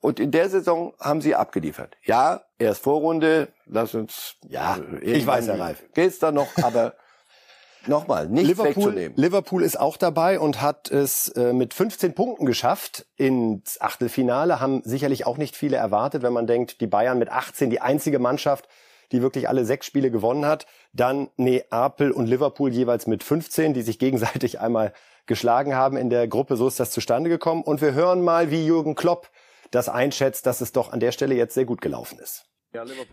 Und 0.00 0.20
in 0.20 0.30
der 0.30 0.48
Saison 0.48 0.94
haben 1.00 1.20
sie 1.20 1.34
abgeliefert. 1.34 1.96
Ja, 2.04 2.42
erst 2.58 2.82
Vorrunde, 2.82 3.48
lass 3.66 3.94
uns. 3.94 4.36
Ja, 4.48 4.78
ich 5.00 5.26
weiß, 5.26 5.48
Herr 5.48 5.58
Reif. 5.58 5.82
Geht's 5.94 6.18
da 6.18 6.30
noch, 6.30 6.48
aber 6.62 6.94
nochmal, 7.86 8.28
nicht 8.28 8.46
Liverpool, 8.46 8.76
wegzunehmen. 8.76 9.16
Liverpool 9.16 9.62
ist 9.62 9.78
auch 9.78 9.96
dabei 9.96 10.38
und 10.38 10.62
hat 10.62 10.90
es 10.90 11.28
äh, 11.30 11.52
mit 11.52 11.74
15 11.74 12.14
Punkten 12.14 12.46
geschafft 12.46 13.06
ins 13.16 13.80
Achtelfinale. 13.80 14.60
Haben 14.60 14.82
sicherlich 14.84 15.26
auch 15.26 15.36
nicht 15.36 15.56
viele 15.56 15.76
erwartet, 15.76 16.22
wenn 16.22 16.32
man 16.32 16.46
denkt, 16.46 16.80
die 16.80 16.86
Bayern 16.86 17.18
mit 17.18 17.30
18 17.30 17.70
die 17.70 17.80
einzige 17.80 18.18
Mannschaft, 18.18 18.68
die 19.10 19.22
wirklich 19.22 19.48
alle 19.48 19.64
sechs 19.64 19.86
Spiele 19.86 20.10
gewonnen 20.10 20.46
hat. 20.46 20.66
Dann 20.92 21.28
Neapel 21.36 22.12
und 22.12 22.26
Liverpool 22.26 22.72
jeweils 22.72 23.06
mit 23.06 23.24
15, 23.24 23.74
die 23.74 23.82
sich 23.82 23.98
gegenseitig 23.98 24.60
einmal 24.60 24.92
geschlagen 25.26 25.74
haben 25.74 25.96
in 25.96 26.10
der 26.10 26.26
Gruppe. 26.28 26.56
So 26.56 26.66
ist 26.68 26.80
das 26.80 26.90
zustande 26.90 27.30
gekommen. 27.30 27.62
Und 27.62 27.80
wir 27.80 27.94
hören 27.94 28.22
mal, 28.22 28.50
wie 28.50 28.64
Jürgen 28.64 28.94
Klopp 28.94 29.28
das 29.70 29.88
einschätzt, 29.88 30.46
dass 30.46 30.60
es 30.60 30.72
doch 30.72 30.92
an 30.92 31.00
der 31.00 31.12
Stelle 31.12 31.34
jetzt 31.34 31.54
sehr 31.54 31.64
gut 31.64 31.80
gelaufen 31.80 32.18
ist. 32.18 32.47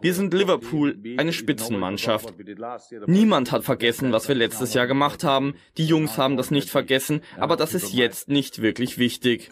Wir 0.02 0.14
sind 0.14 0.34
Liverpool, 0.34 0.98
eine 1.16 1.32
Spitzenmannschaft. 1.32 2.34
Niemand 3.08 3.54
hat 3.54 3.64
vergessen, 3.64 4.12
was 4.12 4.28
wir 4.28 4.36
letztes 4.36 4.74
Jahr 4.74 4.86
gemacht 4.86 5.24
haben. 5.24 5.56
Die 5.78 5.86
Jungs 5.86 6.18
haben 6.18 6.36
das 6.36 6.52
nicht 6.52 6.70
vergessen, 6.70 7.22
aber 7.38 7.56
das 7.56 7.74
ist 7.74 7.94
jetzt 7.94 8.28
nicht 8.28 8.62
wirklich 8.62 8.98
wichtig. 8.98 9.50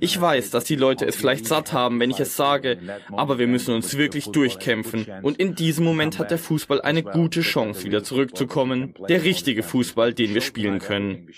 Ich 0.00 0.20
weiß, 0.20 0.50
dass 0.50 0.64
die 0.64 0.74
Leute 0.74 1.06
es 1.06 1.14
vielleicht 1.14 1.46
satt 1.46 1.72
haben, 1.72 2.00
wenn 2.00 2.10
ich 2.10 2.18
es 2.18 2.34
sage, 2.34 2.78
aber 3.12 3.38
wir 3.38 3.46
müssen 3.46 3.74
uns 3.74 3.96
wirklich 3.96 4.26
durchkämpfen. 4.26 5.06
Und 5.22 5.38
in 5.38 5.54
diesem 5.54 5.84
Moment 5.84 6.18
hat 6.18 6.32
der 6.32 6.38
Fußball 6.38 6.80
eine 6.80 7.04
gute 7.04 7.42
Chance, 7.42 7.84
wieder 7.84 8.02
zurückzukommen. 8.02 8.94
Der 9.08 9.22
richtige 9.22 9.62
Fußball, 9.62 10.14
den 10.14 10.34
wir 10.34 10.40
spielen 10.40 10.80
können. 10.80 11.28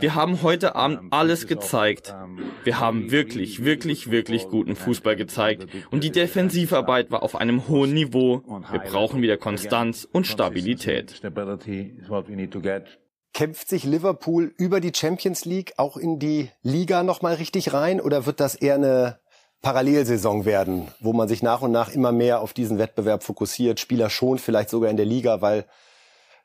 Wir 0.00 0.16
haben 0.16 0.42
heute 0.42 0.74
Abend 0.74 1.12
alles 1.12 1.46
gezeigt. 1.46 2.12
Wir 2.64 2.80
haben 2.80 3.12
wirklich, 3.12 3.64
wirklich, 3.64 4.10
wirklich 4.10 4.48
guten 4.48 4.74
Fußball 4.74 5.14
gezeigt. 5.14 5.68
Und 5.92 6.02
die 6.02 6.10
Defensivarbeit 6.10 7.12
war 7.12 7.22
auf 7.22 7.36
einem 7.36 7.43
hohen 7.68 7.94
Niveau. 7.94 8.42
Wir 8.70 8.80
brauchen 8.80 9.22
wieder 9.22 9.36
Konstanz 9.36 10.06
und 10.10 10.26
Stabilität. 10.26 11.20
Kämpft 13.32 13.68
sich 13.68 13.84
Liverpool 13.84 14.54
über 14.56 14.80
die 14.80 14.92
Champions 14.94 15.44
League 15.44 15.74
auch 15.76 15.96
in 15.96 16.18
die 16.18 16.50
Liga 16.62 17.02
nochmal 17.02 17.34
richtig 17.34 17.72
rein 17.72 18.00
oder 18.00 18.26
wird 18.26 18.38
das 18.38 18.54
eher 18.54 18.76
eine 18.76 19.18
Parallelsaison 19.64 20.44
werden, 20.44 20.88
wo 21.00 21.12
man 21.12 21.26
sich 21.26 21.42
nach 21.42 21.62
und 21.62 21.72
nach 21.72 21.88
immer 21.92 22.12
mehr 22.12 22.40
auf 22.40 22.52
diesen 22.52 22.78
Wettbewerb 22.78 23.24
fokussiert, 23.24 23.80
Spieler 23.80 24.10
schont 24.10 24.40
vielleicht 24.40 24.68
sogar 24.68 24.90
in 24.90 24.96
der 24.96 25.06
Liga, 25.06 25.40
weil 25.40 25.64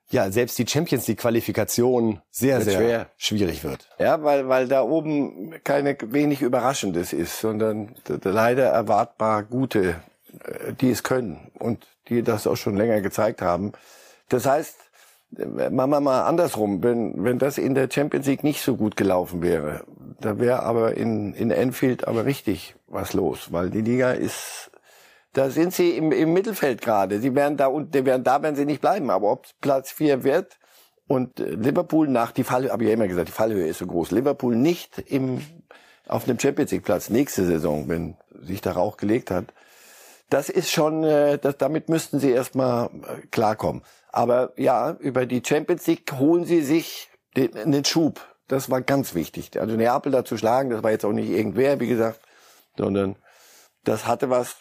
ja 0.09 0.31
selbst 0.31 0.57
die 0.57 0.65
Champions 0.65 1.07
League 1.07 1.19
Qualifikation 1.19 2.21
sehr 2.31 2.61
sehr 2.61 2.79
schwer. 2.79 3.09
schwierig 3.17 3.63
wird. 3.63 3.87
Ja, 3.99 4.23
weil 4.23 4.47
weil 4.47 4.67
da 4.67 4.81
oben 4.81 5.53
keine 5.63 5.97
wenig 6.01 6.41
Überraschendes 6.41 7.13
ist, 7.13 7.39
sondern 7.39 7.95
leider 8.23 8.65
erwartbar 8.65 9.43
gute 9.43 10.01
die 10.79 10.91
es 10.91 11.03
können 11.03 11.51
und 11.57 11.87
die 12.07 12.23
das 12.23 12.47
auch 12.47 12.57
schon 12.57 12.75
länger 12.75 13.01
gezeigt 13.01 13.41
haben. 13.41 13.71
Das 14.29 14.45
heißt, 14.45 14.75
machen 15.31 15.89
wir 15.89 15.99
mal 15.99 16.23
andersrum, 16.23 16.83
wenn, 16.83 17.23
wenn 17.23 17.39
das 17.39 17.57
in 17.57 17.75
der 17.75 17.89
Champions 17.91 18.27
League 18.27 18.43
nicht 18.43 18.61
so 18.61 18.75
gut 18.75 18.95
gelaufen 18.95 19.41
wäre, 19.41 19.83
da 20.19 20.39
wäre 20.39 20.63
aber 20.63 20.95
in, 20.95 21.33
in 21.33 21.51
Enfield 21.51 22.07
aber 22.07 22.25
richtig 22.25 22.75
was 22.87 23.13
los, 23.13 23.51
weil 23.51 23.69
die 23.69 23.81
Liga 23.81 24.11
ist, 24.11 24.71
da 25.33 25.49
sind 25.49 25.73
sie 25.73 25.91
im, 25.91 26.11
im 26.11 26.33
Mittelfeld 26.33 26.81
gerade. 26.81 27.19
Sie 27.19 27.35
werden 27.35 27.57
da 27.57 27.67
und 27.67 27.93
die 27.93 28.05
werden 28.05 28.23
da 28.23 28.41
werden 28.41 28.55
sie 28.55 28.65
nicht 28.65 28.81
bleiben, 28.81 29.09
aber 29.11 29.31
ob 29.31 29.45
Platz 29.61 29.91
vier 29.91 30.23
wird 30.23 30.57
und 31.07 31.39
Liverpool 31.39 32.07
nach 32.07 32.31
die 32.31 32.43
Fallhöhe, 32.43 32.71
habe 32.71 32.83
ich 32.83 32.89
ja 32.89 32.93
immer 32.95 33.07
gesagt, 33.07 33.27
die 33.27 33.33
Fallhöhe 33.33 33.67
ist 33.67 33.79
so 33.79 33.85
groß. 33.85 34.11
Liverpool 34.11 34.55
nicht 34.55 34.97
im 34.97 35.41
auf 36.07 36.27
einem 36.27 36.39
Champions 36.39 36.71
League 36.71 36.83
Platz 36.83 37.09
nächste 37.09 37.45
Saison, 37.45 37.87
wenn 37.87 38.17
sich 38.41 38.61
der 38.61 38.73
Rauch 38.73 38.97
gelegt 38.97 39.29
hat, 39.29 39.53
das 40.29 40.49
ist 40.49 40.71
schon, 40.71 41.03
äh, 41.03 41.37
das, 41.37 41.57
damit 41.57 41.89
müssten 41.89 42.19
sie 42.19 42.31
erstmal 42.31 42.87
äh, 42.87 43.27
klarkommen. 43.31 43.83
Aber 44.11 44.53
ja, 44.57 44.95
über 44.99 45.25
die 45.25 45.41
Champions 45.45 45.85
League 45.87 46.11
holen 46.13 46.45
sie 46.45 46.61
sich 46.61 47.09
den, 47.35 47.71
den 47.71 47.85
Schub. 47.85 48.21
Das 48.47 48.69
war 48.69 48.81
ganz 48.81 49.13
wichtig. 49.13 49.59
Also 49.59 49.75
Neapel 49.75 50.11
da 50.11 50.25
zu 50.25 50.37
schlagen, 50.37 50.71
das 50.71 50.81
war 50.81 50.91
jetzt 50.91 51.05
auch 51.05 51.11
nicht 51.11 51.29
irgendwer, 51.29 51.79
wie 51.79 51.87
gesagt, 51.87 52.19
sondern 52.77 53.15
das 53.83 54.07
hatte 54.07 54.29
was. 54.29 54.55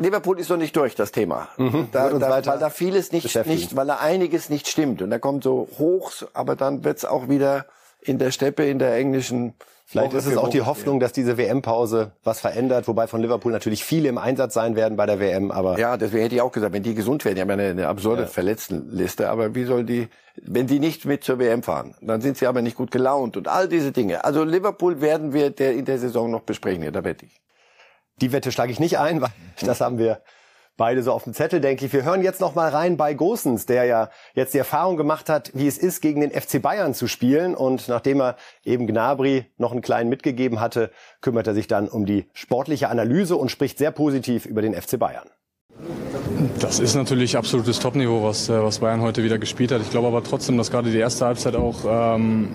Liverpool 0.00 0.40
ist 0.40 0.50
noch 0.50 0.56
nicht 0.56 0.74
durch, 0.74 0.96
das 0.96 1.12
Thema. 1.12 1.48
Mhm, 1.58 1.88
da, 1.92 2.10
da, 2.10 2.44
weil 2.44 2.58
da 2.58 2.70
vieles 2.70 3.12
nicht, 3.12 3.32
nicht, 3.46 3.76
weil 3.76 3.86
da 3.86 3.98
einiges 3.98 4.50
nicht 4.50 4.66
stimmt. 4.66 5.00
Und 5.00 5.10
da 5.10 5.20
kommt 5.20 5.44
so 5.44 5.68
Hochs, 5.78 6.26
aber 6.32 6.56
dann 6.56 6.82
wird's 6.82 7.04
auch 7.04 7.28
wieder 7.28 7.66
in 8.00 8.18
der 8.18 8.32
Steppe, 8.32 8.64
in 8.64 8.80
der 8.80 8.96
englischen 8.96 9.54
Vielleicht 9.88 10.14
ist 10.14 10.26
es 10.26 10.36
auch 10.36 10.48
die 10.48 10.62
Hoffnung, 10.62 10.98
dass 10.98 11.12
diese 11.12 11.38
WM-Pause 11.38 12.10
was 12.24 12.40
verändert, 12.40 12.88
wobei 12.88 13.06
von 13.06 13.22
Liverpool 13.22 13.52
natürlich 13.52 13.84
viele 13.84 14.08
im 14.08 14.18
Einsatz 14.18 14.52
sein 14.52 14.74
werden 14.74 14.96
bei 14.96 15.06
der 15.06 15.20
WM. 15.20 15.52
Aber 15.52 15.78
ja, 15.78 15.96
deswegen 15.96 16.24
hätte 16.24 16.34
ich 16.34 16.40
auch 16.40 16.50
gesagt, 16.50 16.72
wenn 16.72 16.82
die 16.82 16.96
gesund 16.96 17.24
werden, 17.24 17.36
die 17.36 17.40
haben 17.40 17.50
eine, 17.50 17.70
eine 17.70 17.86
absurde 17.86 18.22
ja. 18.22 18.26
Verletztenliste. 18.26 19.30
Aber 19.30 19.54
wie 19.54 19.62
soll 19.62 19.84
die, 19.84 20.08
wenn 20.42 20.66
die 20.66 20.80
nicht 20.80 21.04
mit 21.04 21.22
zur 21.22 21.38
WM 21.38 21.62
fahren, 21.62 21.94
dann 22.00 22.20
sind 22.20 22.36
sie 22.36 22.48
aber 22.48 22.62
nicht 22.62 22.76
gut 22.76 22.90
gelaunt 22.90 23.36
und 23.36 23.46
all 23.46 23.68
diese 23.68 23.92
Dinge. 23.92 24.24
Also 24.24 24.42
Liverpool 24.42 25.00
werden 25.00 25.32
wir 25.32 25.50
der, 25.50 25.74
in 25.74 25.84
der 25.84 26.00
Saison 26.00 26.32
noch 26.32 26.42
besprechen, 26.42 26.82
ja, 26.82 26.90
da 26.90 27.04
wette 27.04 27.26
ich. 27.26 27.40
Die 28.20 28.32
Wette 28.32 28.50
schlage 28.50 28.72
ich 28.72 28.80
nicht 28.80 28.98
ein, 28.98 29.20
weil 29.20 29.30
das 29.60 29.80
haben 29.80 29.98
wir 29.98 30.20
beide 30.76 31.02
so 31.02 31.12
auf 31.12 31.24
dem 31.24 31.34
Zettel, 31.34 31.60
denke 31.60 31.86
ich. 31.86 31.92
Wir 31.92 32.04
hören 32.04 32.22
jetzt 32.22 32.40
noch 32.40 32.54
mal 32.54 32.68
rein 32.68 32.96
bei 32.96 33.14
Gosens, 33.14 33.66
der 33.66 33.84
ja 33.84 34.10
jetzt 34.34 34.54
die 34.54 34.58
Erfahrung 34.58 34.96
gemacht 34.96 35.28
hat, 35.28 35.50
wie 35.54 35.66
es 35.66 35.78
ist, 35.78 36.00
gegen 36.00 36.20
den 36.20 36.30
FC 36.30 36.60
Bayern 36.60 36.94
zu 36.94 37.08
spielen. 37.08 37.54
Und 37.54 37.88
nachdem 37.88 38.20
er 38.20 38.36
eben 38.64 38.86
Gnabry 38.86 39.46
noch 39.56 39.72
einen 39.72 39.82
kleinen 39.82 40.10
mitgegeben 40.10 40.60
hatte, 40.60 40.90
kümmert 41.20 41.46
er 41.46 41.54
sich 41.54 41.66
dann 41.66 41.88
um 41.88 42.06
die 42.06 42.28
sportliche 42.32 42.88
Analyse 42.88 43.36
und 43.36 43.50
spricht 43.50 43.78
sehr 43.78 43.90
positiv 43.90 44.46
über 44.46 44.62
den 44.62 44.74
FC 44.74 44.98
Bayern. 44.98 45.28
Das 46.58 46.80
ist 46.80 46.94
natürlich 46.94 47.36
absolutes 47.36 47.78
Topniveau, 47.78 48.22
was, 48.22 48.48
äh, 48.48 48.62
was 48.62 48.78
Bayern 48.78 49.00
heute 49.00 49.22
wieder 49.22 49.38
gespielt 49.38 49.72
hat. 49.72 49.82
Ich 49.82 49.90
glaube 49.90 50.08
aber 50.08 50.22
trotzdem, 50.22 50.56
dass 50.56 50.70
gerade 50.70 50.90
die 50.90 50.98
erste 50.98 51.26
Halbzeit 51.26 51.54
auch 51.54 51.84
ähm, 51.86 52.48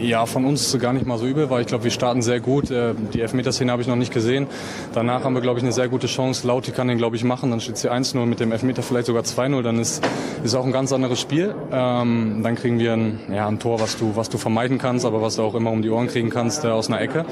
ja, 0.00 0.26
von 0.26 0.44
uns 0.44 0.78
gar 0.78 0.92
nicht 0.92 1.06
mal 1.06 1.18
so 1.18 1.26
übel 1.26 1.50
war. 1.50 1.60
Ich 1.60 1.66
glaube, 1.66 1.84
wir 1.84 1.90
starten 1.90 2.22
sehr 2.22 2.40
gut. 2.40 2.70
Äh, 2.70 2.94
die 3.12 3.20
Elfmeterszene 3.20 3.72
habe 3.72 3.82
ich 3.82 3.88
noch 3.88 3.96
nicht 3.96 4.12
gesehen. 4.12 4.46
Danach 4.92 5.24
haben 5.24 5.34
wir, 5.34 5.40
glaube 5.40 5.58
ich, 5.58 5.64
eine 5.64 5.72
sehr 5.72 5.88
gute 5.88 6.06
Chance. 6.06 6.46
Lauti 6.46 6.72
kann 6.72 6.88
den, 6.88 6.98
glaube 6.98 7.16
ich, 7.16 7.24
machen. 7.24 7.50
Dann 7.50 7.60
steht 7.60 7.78
sie 7.78 7.90
1-0 7.90 8.26
mit 8.26 8.40
dem 8.40 8.52
Elfmeter, 8.52 8.82
vielleicht 8.82 9.06
sogar 9.06 9.22
2-0. 9.22 9.62
Dann 9.62 9.78
ist, 9.78 10.06
ist 10.44 10.54
auch 10.54 10.64
ein 10.64 10.72
ganz 10.72 10.92
anderes 10.92 11.20
Spiel. 11.20 11.54
Ähm, 11.72 12.40
dann 12.42 12.54
kriegen 12.54 12.78
wir 12.78 12.92
ein, 12.92 13.20
ja, 13.32 13.48
ein 13.48 13.58
Tor, 13.58 13.80
was 13.80 13.96
du, 13.96 14.14
was 14.14 14.28
du 14.28 14.38
vermeiden 14.38 14.78
kannst, 14.78 15.04
aber 15.04 15.22
was 15.22 15.36
du 15.36 15.42
auch 15.42 15.54
immer 15.54 15.70
um 15.70 15.82
die 15.82 15.90
Ohren 15.90 16.08
kriegen 16.08 16.30
kannst 16.30 16.64
äh, 16.64 16.68
aus 16.68 16.88
einer 16.88 17.00
Ecke. 17.00 17.24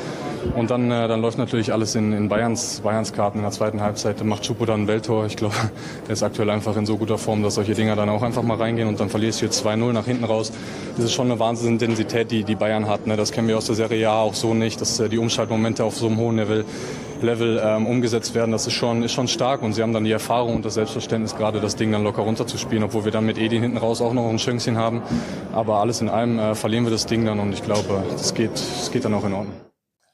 Und 0.55 0.71
dann, 0.71 0.91
äh, 0.91 1.09
dann 1.09 1.21
läuft 1.21 1.39
natürlich 1.39 1.73
alles 1.73 1.95
in, 1.95 2.13
in 2.13 2.29
Bayerns, 2.29 2.81
Bayerns 2.81 3.13
Karten 3.13 3.39
in 3.39 3.45
der 3.45 3.53
zweiten 3.53 3.81
Halbzeit. 3.81 4.23
Macht 4.25 4.47
Schupo 4.47 4.65
dann 4.65 4.83
ein 4.83 4.89
Welttor. 4.89 5.27
Ich 5.27 5.36
glaube, 5.37 5.55
der 6.07 6.13
ist 6.13 6.23
aktuell 6.23 6.51
einfach 6.51 6.77
in 6.77 6.87
so 6.87 6.97
guter 6.97 7.19
Form, 7.19 7.43
dass 7.43 7.55
solche 7.55 7.75
Dinger 7.75 7.97
dann 7.97 8.09
auch 8.09 8.23
einfach 8.23 8.43
mal 8.43 8.57
reingehen 8.57 8.89
und 8.89 9.01
dann 9.01 9.09
verlierst 9.09 9.41
du 9.41 9.47
jetzt 9.47 9.65
2-0 9.65 9.93
nach 9.93 10.07
hinten 10.07 10.25
raus. 10.25 10.53
Das 10.97 11.05
ist 11.05 11.13
schon 11.13 11.31
eine 11.31 11.39
Wahnsinnsintensität, 11.39 12.31
die 12.31 12.45
die 12.45 12.55
Bayern 12.55 12.89
hat. 12.89 13.07
Ne? 13.07 13.17
Das 13.17 13.33
kennen 13.33 13.49
wir 13.49 13.57
aus 13.57 13.67
der 13.67 13.75
Serie 13.75 14.09
A 14.11 14.21
auch 14.21 14.35
so 14.35 14.55
nicht, 14.55 14.81
dass 14.81 14.99
äh, 15.01 15.09
die 15.09 15.19
Umschaltmomente 15.19 15.85
auf 15.85 15.97
so 15.97 16.07
einem 16.07 16.19
hohen 16.19 16.37
Level 16.37 16.65
Level 17.23 17.61
ähm, 17.63 17.87
umgesetzt 17.87 18.35
werden, 18.35 18.53
das 18.53 18.67
ist 18.67 18.75
schon, 18.75 19.03
ist 19.03 19.13
schon 19.13 19.29
stark. 19.29 19.63
Und 19.63 19.73
sie 19.73 19.83
haben 19.83 19.93
dann 19.93 20.05
die 20.05 20.13
Erfahrung 20.13 20.57
und 20.57 20.65
das 20.65 20.75
Selbstverständnis, 20.75 21.37
gerade 21.37 21.61
das 21.61 21.77
Ding 21.77 21.93
dann 21.93 22.05
locker 22.05 22.23
runterzuspielen, 22.23 22.85
obwohl 22.85 23.05
wir 23.05 23.13
dann 23.13 23.27
mit 23.27 23.39
Edin 23.39 23.63
hinten 23.63 23.79
raus 23.79 24.01
auch 24.01 24.13
noch 24.13 24.29
ein 24.29 24.39
Chönkchen 24.39 24.77
haben. 24.77 25.03
Aber 25.53 25.77
alles 25.81 26.01
in 26.01 26.09
allem 26.09 26.39
äh, 26.39 26.55
verlieren 26.55 26.85
wir 26.85 26.91
das 26.91 27.07
Ding 27.07 27.25
dann 27.25 27.41
und 27.41 27.53
ich 27.53 27.63
glaube, 27.63 28.05
das 28.13 28.35
geht, 28.35 28.53
das 28.53 28.91
geht 28.91 29.05
dann 29.05 29.15
auch 29.15 29.25
in 29.25 29.33
Ordnung. 29.33 29.55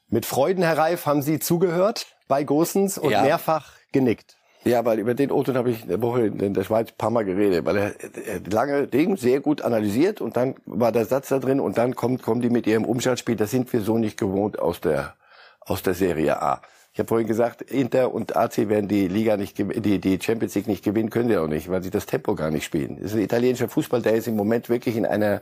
Mit 0.09 0.25
Freuden, 0.25 0.63
Herr 0.63 0.77
Reif, 0.77 1.05
haben 1.05 1.21
Sie 1.21 1.39
zugehört 1.39 2.07
bei 2.27 2.43
Gosens 2.43 2.97
und 2.97 3.11
ja. 3.11 3.23
mehrfach 3.23 3.73
genickt. 3.91 4.37
Ja, 4.65 4.85
weil 4.85 4.99
über 4.99 5.13
den 5.13 5.31
Oton 5.31 5.57
habe 5.57 5.71
ich 5.71 5.83
eine 5.83 6.01
Woche 6.01 6.27
in 6.27 6.53
der 6.53 6.63
Schweiz 6.63 6.89
ein 6.89 6.97
paar 6.97 7.09
Mal 7.09 7.25
geredet, 7.25 7.65
weil 7.65 7.75
er, 7.77 7.93
er 8.25 8.39
lange 8.49 8.87
Ding 8.87 9.17
sehr 9.17 9.41
gut 9.41 9.61
analysiert 9.61 10.21
und 10.21 10.37
dann 10.37 10.55
war 10.65 10.91
der 10.91 11.05
Satz 11.05 11.29
da 11.29 11.39
drin 11.39 11.59
und 11.59 11.77
dann 11.77 11.95
kommt, 11.95 12.21
kommen 12.21 12.41
die 12.41 12.49
mit 12.49 12.65
ihrem 12.65 12.85
Umschaltspiel. 12.85 13.35
Das 13.35 13.51
sind 13.51 13.71
wir 13.73 13.81
so 13.81 13.97
nicht 13.97 14.17
gewohnt 14.17 14.59
aus 14.59 14.79
der, 14.79 15.15
aus 15.59 15.83
der 15.83 15.93
Serie 15.93 16.41
A. 16.41 16.61
Ich 16.93 16.99
habe 16.99 17.07
vorhin 17.07 17.27
gesagt, 17.27 17.61
Inter 17.63 18.13
und 18.13 18.37
AC 18.37 18.69
werden 18.69 18.87
die 18.87 19.07
Liga 19.07 19.35
nicht, 19.35 19.57
die, 19.57 19.99
die 19.99 20.19
Champions 20.21 20.55
League 20.55 20.67
nicht 20.67 20.83
gewinnen, 20.83 21.09
können 21.09 21.27
sie 21.27 21.37
auch 21.37 21.47
nicht, 21.47 21.69
weil 21.69 21.81
sie 21.83 21.89
das 21.89 22.05
Tempo 22.05 22.35
gar 22.35 22.51
nicht 22.51 22.63
spielen. 22.63 22.97
Das 23.01 23.11
ist 23.11 23.17
ein 23.17 23.23
italienischer 23.23 23.67
Fußball, 23.67 24.01
der 24.01 24.13
ist 24.13 24.27
im 24.27 24.35
Moment 24.35 24.69
wirklich 24.69 24.95
in 24.95 25.05
einer, 25.05 25.41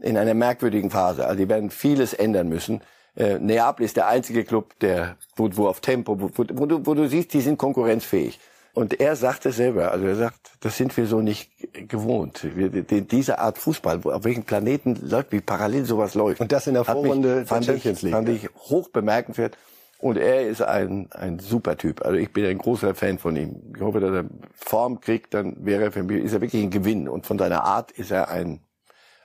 in 0.00 0.16
einer 0.16 0.34
merkwürdigen 0.34 0.90
Phase. 0.90 1.26
Also 1.26 1.36
die 1.36 1.48
werden 1.48 1.70
vieles 1.70 2.14
ändern 2.14 2.48
müssen. 2.48 2.80
Äh, 3.16 3.38
Neapel 3.38 3.84
ist 3.84 3.96
der 3.96 4.08
einzige 4.08 4.44
Club, 4.44 4.78
der, 4.80 5.16
wo, 5.36 5.48
wo 5.52 5.68
auf 5.68 5.80
Tempo, 5.80 6.20
wo, 6.20 6.30
wo, 6.36 6.66
du, 6.66 6.86
wo 6.86 6.94
du 6.94 7.08
siehst, 7.08 7.32
die 7.34 7.40
sind 7.40 7.58
konkurrenzfähig. 7.58 8.38
Und 8.74 9.00
er 9.00 9.16
sagte 9.16 9.50
selber, 9.50 9.90
also 9.90 10.06
er 10.06 10.14
sagt, 10.14 10.52
das 10.60 10.76
sind 10.76 10.96
wir 10.96 11.06
so 11.06 11.20
nicht 11.20 11.50
gewohnt. 11.88 12.46
Wir, 12.54 12.68
die, 12.70 13.02
diese 13.02 13.40
Art 13.40 13.58
Fußball, 13.58 14.04
wo, 14.04 14.12
auf 14.12 14.22
welchen 14.22 14.44
Planeten 14.44 14.96
läuft, 15.02 15.32
wie 15.32 15.40
parallel 15.40 15.84
sowas 15.84 16.14
läuft. 16.14 16.40
Und 16.40 16.52
das 16.52 16.68
in 16.68 16.74
der 16.74 16.84
Vorrunde 16.84 17.40
mich, 17.40 17.48
der 17.48 17.62
Champions 17.62 18.02
League. 18.02 18.14
Fand 18.14 18.28
ich 18.28 18.48
hoch 18.54 18.88
bemerkenswert. 18.90 19.58
Und 19.98 20.16
er 20.16 20.46
ist 20.46 20.62
ein, 20.62 21.10
ein 21.10 21.40
super 21.40 21.76
Typ. 21.76 22.02
Also 22.04 22.16
ich 22.16 22.32
bin 22.32 22.44
ein 22.44 22.58
großer 22.58 22.94
Fan 22.94 23.18
von 23.18 23.34
ihm. 23.34 23.72
Ich 23.74 23.82
hoffe, 23.82 23.98
dass 23.98 24.12
er 24.12 24.24
Form 24.54 25.00
kriegt, 25.00 25.34
dann 25.34 25.56
wäre 25.64 25.84
er 25.84 25.92
für 25.92 26.04
mich, 26.04 26.22
ist 26.22 26.34
er 26.34 26.40
wirklich 26.40 26.62
ein 26.62 26.70
Gewinn. 26.70 27.08
Und 27.08 27.26
von 27.26 27.36
seiner 27.36 27.64
Art 27.64 27.90
ist 27.90 28.12
er 28.12 28.28
ein, 28.28 28.60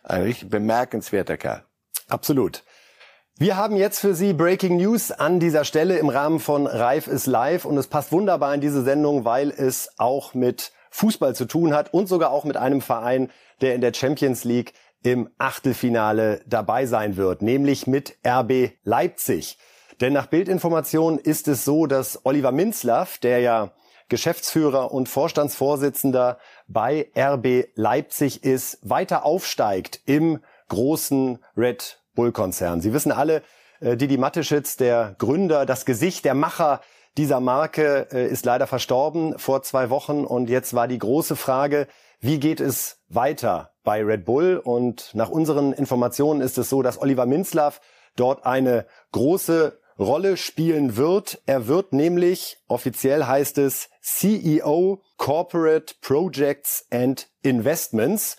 ein 0.02 0.24
richtig 0.24 0.50
bemerkenswerter 0.50 1.38
Kerl. 1.38 1.64
Absolut. 2.08 2.64
Wir 3.44 3.58
haben 3.58 3.76
jetzt 3.76 4.00
für 4.00 4.16
Sie 4.16 4.32
Breaking 4.32 4.78
News 4.78 5.12
an 5.12 5.42
dieser 5.42 5.66
Stelle 5.66 5.98
im 5.98 6.08
Rahmen 6.08 6.40
von 6.40 6.66
Reif 6.66 7.08
ist 7.08 7.26
live 7.26 7.66
und 7.66 7.76
es 7.76 7.88
passt 7.88 8.14
wunderbar 8.14 8.56
in 8.56 8.62
diese 8.62 8.84
Sendung, 8.84 9.26
weil 9.26 9.50
es 9.50 9.90
auch 9.98 10.34
mit 10.34 10.72
Fußball 10.92 11.36
zu 11.36 11.44
tun 11.44 11.74
hat 11.74 11.94
und 11.94 12.08
sogar 12.08 12.32
auch 12.32 12.46
mit 12.46 12.56
einem 12.56 12.80
Verein, 12.80 13.30
der 13.60 13.76
in 13.76 13.82
der 13.82 13.94
Champions 13.94 14.46
League 14.46 14.72
im 15.04 15.30
Achtelfinale 15.40 16.40
dabei 16.48 16.86
sein 16.86 17.18
wird, 17.18 17.42
nämlich 17.42 17.86
mit 17.86 18.16
RB 18.26 18.72
Leipzig. 18.86 19.58
Denn 20.00 20.14
nach 20.14 20.28
Bildinformationen 20.28 21.20
ist 21.20 21.50
es 21.50 21.66
so, 21.66 21.86
dass 21.86 22.26
Oliver 22.26 22.54
Minzlaff, 22.54 23.18
der 23.18 23.40
ja 23.40 23.74
Geschäftsführer 24.08 24.94
und 24.94 25.10
Vorstandsvorsitzender 25.10 26.38
bei 26.70 27.12
RB 27.14 27.66
Leipzig 27.76 28.46
ist, 28.46 28.78
weiter 28.84 29.26
aufsteigt 29.26 30.00
im 30.06 30.40
großen 30.70 31.40
Red 31.58 32.03
Bull-Konzern. 32.16 32.82
Sie 32.82 32.94
wissen 32.94 33.12
alle, 33.12 33.42
äh, 33.80 33.98
Didi 33.98 34.18
Mateschitz, 34.18 34.78
der 34.78 35.16
Gründer, 35.18 35.66
das 35.66 35.86
Gesicht, 35.86 36.26
der 36.26 36.34
Macher 36.34 36.82
dieser 37.18 37.40
Marke, 37.40 38.08
äh, 38.12 38.28
ist 38.28 38.46
leider 38.46 38.68
verstorben 38.68 39.38
vor 39.38 39.62
zwei 39.64 39.90
Wochen. 39.90 40.26
Und 40.26 40.50
jetzt 40.50 40.74
war 40.74 40.88
die 40.88 41.00
große 41.00 41.36
Frage, 41.36 41.88
wie 42.20 42.40
geht 42.40 42.60
es 42.60 43.00
weiter 43.10 43.72
bei 43.84 44.04
Red 44.04 44.26
Bull? 44.26 44.62
Und 44.64 45.12
nach 45.14 45.30
unseren 45.30 45.74
Informationen 45.74 46.42
ist 46.42 46.58
es 46.58 46.70
so, 46.70 46.82
dass 46.82 47.02
Oliver 47.02 47.26
Minzlaff 47.26 47.82
dort 48.16 48.46
eine 48.46 48.86
große 49.12 49.78
Rolle 50.00 50.38
spielen 50.38 50.98
wird. 50.98 51.42
Er 51.46 51.68
wird 51.68 51.94
nämlich, 51.94 52.58
offiziell 52.68 53.26
heißt 53.26 53.58
es, 53.58 53.90
CEO 54.02 55.02
Corporate 55.18 55.96
Projects 56.02 56.86
and 56.92 57.30
Investments. 57.42 58.38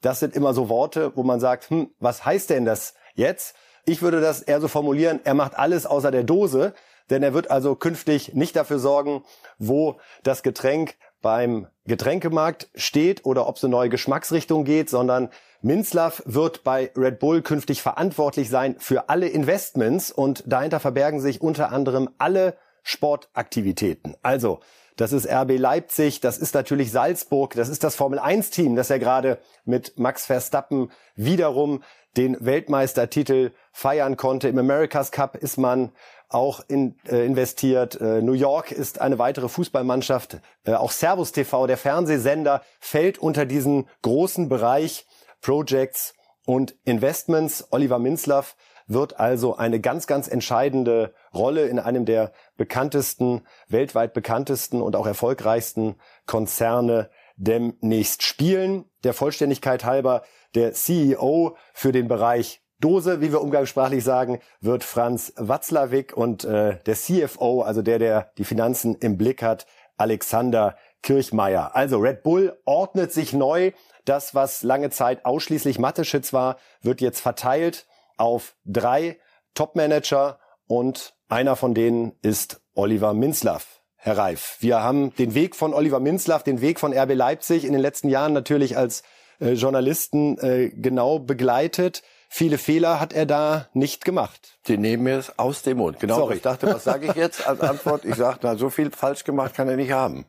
Das 0.00 0.20
sind 0.20 0.34
immer 0.34 0.54
so 0.54 0.68
Worte, 0.68 1.12
wo 1.16 1.22
man 1.22 1.40
sagt, 1.40 1.70
hm, 1.70 1.90
was 1.98 2.24
heißt 2.24 2.50
denn 2.50 2.64
das 2.64 2.94
jetzt? 3.16 3.56
Ich 3.84 4.02
würde 4.02 4.20
das 4.20 4.42
eher 4.42 4.60
so 4.60 4.68
formulieren, 4.68 5.20
er 5.24 5.34
macht 5.34 5.56
alles 5.58 5.86
außer 5.86 6.10
der 6.10 6.24
Dose, 6.24 6.74
denn 7.10 7.22
er 7.22 7.34
wird 7.34 7.50
also 7.50 7.76
künftig 7.76 8.34
nicht 8.34 8.56
dafür 8.56 8.78
sorgen, 8.78 9.24
wo 9.58 9.98
das 10.22 10.42
Getränk 10.42 10.96
beim 11.22 11.66
Getränkemarkt 11.86 12.68
steht 12.74 13.24
oder 13.24 13.48
ob 13.48 13.56
es 13.56 13.64
eine 13.64 13.70
neue 13.70 13.88
Geschmacksrichtung 13.88 14.64
geht, 14.64 14.90
sondern 14.90 15.30
Minzlaff 15.62 16.22
wird 16.26 16.62
bei 16.64 16.90
Red 16.96 17.18
Bull 17.18 17.42
künftig 17.42 17.82
verantwortlich 17.82 18.50
sein 18.50 18.76
für 18.78 19.08
alle 19.08 19.28
Investments 19.28 20.12
und 20.12 20.44
dahinter 20.46 20.80
verbergen 20.80 21.20
sich 21.20 21.40
unter 21.40 21.72
anderem 21.72 22.10
alle 22.18 22.56
Sportaktivitäten. 22.82 24.16
Also, 24.22 24.60
das 24.96 25.12
ist 25.12 25.28
RB 25.28 25.58
Leipzig, 25.58 26.20
das 26.20 26.38
ist 26.38 26.54
natürlich 26.54 26.90
Salzburg, 26.90 27.54
das 27.54 27.68
ist 27.68 27.84
das 27.84 27.96
Formel 27.96 28.18
1 28.18 28.50
Team, 28.50 28.76
das 28.76 28.88
ja 28.88 28.98
gerade 28.98 29.38
mit 29.64 29.98
Max 29.98 30.24
Verstappen 30.24 30.90
wiederum 31.16 31.82
den 32.16 32.36
Weltmeistertitel 32.44 33.52
feiern 33.72 34.16
konnte. 34.16 34.48
Im 34.48 34.58
America's 34.58 35.10
Cup 35.10 35.36
ist 35.36 35.58
man 35.58 35.92
auch 36.28 36.60
in, 36.68 36.96
äh, 37.08 37.24
investiert. 37.24 38.00
Äh, 38.00 38.22
New 38.22 38.32
York 38.32 38.72
ist 38.72 39.00
eine 39.00 39.18
weitere 39.18 39.48
Fußballmannschaft. 39.48 40.38
Äh, 40.64 40.74
auch 40.74 40.90
Servus 40.90 41.32
TV, 41.32 41.66
der 41.66 41.76
Fernsehsender, 41.76 42.62
fällt 42.80 43.18
unter 43.18 43.46
diesen 43.46 43.88
großen 44.02 44.48
Bereich 44.48 45.06
Projects 45.40 46.14
und 46.44 46.74
Investments. 46.84 47.68
Oliver 47.70 47.98
Minzlaff 47.98 48.56
wird 48.86 49.18
also 49.18 49.56
eine 49.56 49.80
ganz, 49.80 50.06
ganz 50.06 50.28
entscheidende 50.28 51.12
Rolle 51.34 51.66
in 51.66 51.78
einem 51.78 52.04
der 52.04 52.32
bekanntesten, 52.56 53.42
weltweit 53.68 54.14
bekanntesten 54.14 54.80
und 54.80 54.96
auch 54.96 55.06
erfolgreichsten 55.06 55.96
Konzerne 56.26 57.10
demnächst 57.36 58.22
spielen. 58.22 58.84
Der 59.04 59.14
Vollständigkeit 59.14 59.84
halber, 59.84 60.22
der 60.54 60.72
CEO 60.72 61.56
für 61.72 61.92
den 61.92 62.08
Bereich 62.08 62.62
Dose, 62.78 63.22
wie 63.22 63.32
wir 63.32 63.40
umgangssprachlich 63.40 64.04
sagen, 64.04 64.40
wird 64.60 64.84
Franz 64.84 65.32
Watzlawick 65.36 66.14
und 66.14 66.44
äh, 66.44 66.78
der 66.84 66.94
CFO, 66.94 67.62
also 67.62 67.80
der, 67.80 67.98
der 67.98 68.32
die 68.36 68.44
Finanzen 68.44 68.96
im 68.96 69.16
Blick 69.16 69.42
hat, 69.42 69.66
Alexander 69.96 70.76
Kirchmeier. 71.02 71.74
Also 71.74 71.98
Red 71.98 72.22
Bull 72.22 72.58
ordnet 72.64 73.12
sich 73.12 73.32
neu. 73.32 73.72
Das, 74.04 74.34
was 74.34 74.62
lange 74.62 74.90
Zeit 74.90 75.24
ausschließlich 75.24 75.78
Mathe-Schitz 75.78 76.32
war, 76.32 76.58
wird 76.82 77.00
jetzt 77.00 77.20
verteilt 77.20 77.86
auf 78.18 78.56
drei 78.64 79.18
Top-Manager 79.54 80.38
und 80.66 81.14
einer 81.28 81.56
von 81.56 81.74
denen 81.74 82.12
ist 82.22 82.60
Oliver 82.74 83.14
Minzlaff. 83.14 83.75
Herr 84.06 84.18
Reif, 84.18 84.58
wir 84.60 84.84
haben 84.84 85.12
den 85.16 85.34
Weg 85.34 85.56
von 85.56 85.74
Oliver 85.74 85.98
Minzlaff, 85.98 86.44
den 86.44 86.60
Weg 86.60 86.78
von 86.78 86.96
RB 86.96 87.14
Leipzig 87.14 87.64
in 87.64 87.72
den 87.72 87.82
letzten 87.82 88.08
Jahren 88.08 88.32
natürlich 88.32 88.76
als 88.76 89.02
äh, 89.40 89.54
Journalisten 89.54 90.38
äh, 90.38 90.68
genau 90.68 91.18
begleitet. 91.18 92.04
Viele 92.28 92.56
Fehler 92.56 93.00
hat 93.00 93.12
er 93.12 93.26
da 93.26 93.68
nicht 93.72 94.04
gemacht. 94.04 94.58
Die 94.68 94.78
nehmen 94.78 95.02
mir 95.02 95.18
es 95.18 95.36
aus 95.40 95.62
dem 95.62 95.78
Mund. 95.78 95.98
Genau. 95.98 96.18
Sorry. 96.18 96.36
Ich 96.36 96.42
dachte, 96.42 96.68
was 96.68 96.84
sage 96.84 97.08
ich 97.08 97.16
jetzt 97.16 97.48
als 97.48 97.60
Antwort? 97.60 98.04
Ich 98.04 98.14
sage, 98.14 98.38
na, 98.42 98.54
so 98.54 98.70
viel 98.70 98.92
falsch 98.92 99.24
gemacht 99.24 99.54
kann 99.56 99.68
er 99.68 99.74
nicht 99.74 99.90
haben. 99.90 100.26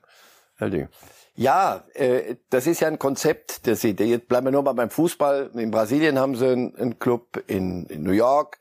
Ja, 1.36 1.84
äh, 1.94 2.38
das 2.50 2.66
ist 2.66 2.80
ja 2.80 2.88
ein 2.88 2.98
Konzept 2.98 3.68
das 3.68 3.82
Sie, 3.82 3.92
Jetzt 3.92 4.28
bleiben 4.28 4.48
wir 4.48 4.52
nur 4.52 4.64
mal 4.64 4.74
beim 4.74 4.90
Fußball. 4.90 5.52
In 5.54 5.70
Brasilien 5.70 6.18
haben 6.18 6.36
sie 6.36 6.48
einen, 6.48 6.76
einen 6.78 6.98
Club, 6.98 7.44
in, 7.46 7.86
in, 7.86 8.02
New 8.02 8.12
York 8.12 8.58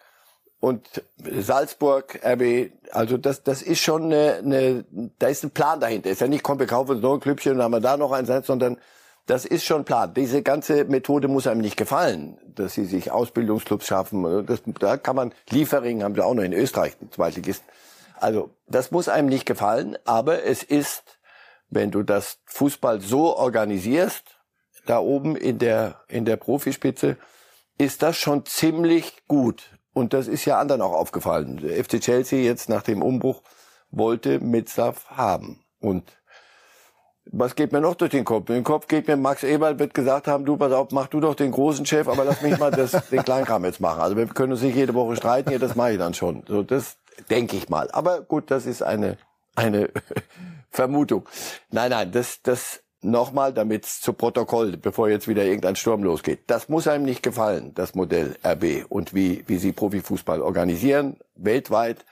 und 0.60 1.02
Salzburg, 1.18 2.20
RB. 2.24 2.72
Also 2.90 3.18
das, 3.18 3.42
das 3.42 3.62
ist 3.62 3.80
schon 3.80 4.04
eine, 4.04 4.40
eine, 4.44 4.84
da 5.18 5.28
ist 5.28 5.44
ein 5.44 5.50
Plan 5.50 5.80
dahinter. 5.80 6.10
Ist 6.10 6.20
ja 6.20 6.28
nicht, 6.28 6.42
komm, 6.42 6.58
wir 6.58 6.66
kaufen 6.66 7.00
so 7.00 7.14
ein 7.14 7.20
Klüppchen 7.20 7.56
und 7.56 7.62
haben 7.62 7.72
wir 7.72 7.80
da 7.80 7.96
noch 7.96 8.12
eins, 8.12 8.30
sondern 8.46 8.78
das 9.26 9.44
ist 9.44 9.64
schon 9.64 9.84
Plan. 9.84 10.14
Diese 10.14 10.42
ganze 10.42 10.84
Methode 10.84 11.28
muss 11.28 11.46
einem 11.46 11.60
nicht 11.60 11.76
gefallen, 11.76 12.38
dass 12.54 12.74
sie 12.74 12.84
sich 12.84 13.10
Ausbildungsclubs 13.10 13.86
schaffen. 13.86 14.46
Das, 14.46 14.62
da 14.80 14.96
kann 14.96 15.16
man 15.16 15.34
Liefering 15.50 16.02
haben 16.02 16.14
sie 16.14 16.24
auch 16.24 16.34
noch 16.34 16.44
in 16.44 16.52
Österreich, 16.52 16.96
ein 17.02 17.10
Zweitligisten. 17.10 17.68
Also 18.18 18.50
das 18.66 18.92
muss 18.92 19.08
einem 19.08 19.28
nicht 19.28 19.44
gefallen, 19.44 19.98
aber 20.04 20.44
es 20.44 20.62
ist, 20.62 21.18
wenn 21.68 21.90
du 21.90 22.02
das 22.02 22.38
Fußball 22.46 23.00
so 23.00 23.36
organisierst, 23.36 24.24
da 24.86 25.00
oben 25.00 25.36
in 25.36 25.58
der 25.58 25.96
in 26.08 26.24
der 26.24 26.36
Profispitze, 26.36 27.16
ist 27.76 28.02
das 28.02 28.16
schon 28.16 28.46
ziemlich 28.46 29.26
gut. 29.26 29.76
Und 29.96 30.12
das 30.12 30.28
ist 30.28 30.44
ja 30.44 30.60
anderen 30.60 30.82
auch 30.82 30.92
aufgefallen. 30.92 31.56
Der 31.56 31.82
FC 31.82 32.02
Chelsea 32.02 32.40
jetzt 32.40 32.68
nach 32.68 32.82
dem 32.82 33.00
Umbruch 33.00 33.40
wollte 33.90 34.40
Mitzlaff 34.40 35.06
haben. 35.08 35.64
Und 35.80 36.18
was 37.24 37.54
geht 37.54 37.72
mir 37.72 37.80
noch 37.80 37.94
durch 37.94 38.10
den 38.10 38.26
Kopf? 38.26 38.50
In 38.50 38.56
den 38.56 38.64
Kopf 38.64 38.88
geht 38.88 39.08
mir, 39.08 39.16
Max 39.16 39.42
Eberl 39.42 39.78
wird 39.78 39.94
gesagt 39.94 40.28
haben, 40.28 40.44
du, 40.44 40.58
pass 40.58 40.70
auf, 40.70 40.90
mach 40.90 41.06
du 41.06 41.20
doch 41.20 41.34
den 41.34 41.50
großen 41.50 41.86
Chef, 41.86 42.08
aber 42.08 42.26
lass 42.26 42.42
mich 42.42 42.58
mal 42.58 42.70
das, 42.70 42.92
den 43.10 43.24
Kleinkram 43.24 43.64
jetzt 43.64 43.80
machen. 43.80 44.02
Also 44.02 44.18
wir 44.18 44.26
können 44.26 44.52
uns 44.52 44.60
nicht 44.60 44.76
jede 44.76 44.92
Woche 44.92 45.16
streiten, 45.16 45.50
ja, 45.50 45.56
das 45.56 45.76
mache 45.76 45.92
ich 45.92 45.98
dann 45.98 46.12
schon. 46.12 46.42
So, 46.46 46.62
das 46.62 46.98
denke 47.30 47.56
ich 47.56 47.70
mal. 47.70 47.90
Aber 47.92 48.20
gut, 48.20 48.50
das 48.50 48.66
ist 48.66 48.82
eine, 48.82 49.16
eine 49.54 49.88
Vermutung. 50.70 51.26
Nein, 51.70 51.88
nein, 51.88 52.12
das, 52.12 52.42
das 52.42 52.82
nochmal, 53.10 53.52
damit 53.52 53.86
zu 53.86 54.12
Protokoll, 54.12 54.76
bevor 54.76 55.08
jetzt 55.08 55.28
wieder 55.28 55.44
irgendein 55.44 55.76
Sturm 55.76 56.02
losgeht. 56.02 56.40
Das 56.46 56.68
muss 56.68 56.88
einem 56.88 57.04
nicht 57.04 57.22
gefallen, 57.22 57.72
das 57.74 57.94
Modell 57.94 58.36
RB 58.44 58.84
und 58.88 59.14
wie, 59.14 59.44
wie 59.46 59.58
sie 59.58 59.72
Profifußball 59.72 60.42
organisieren, 60.42 61.16
weltweit. 61.34 62.04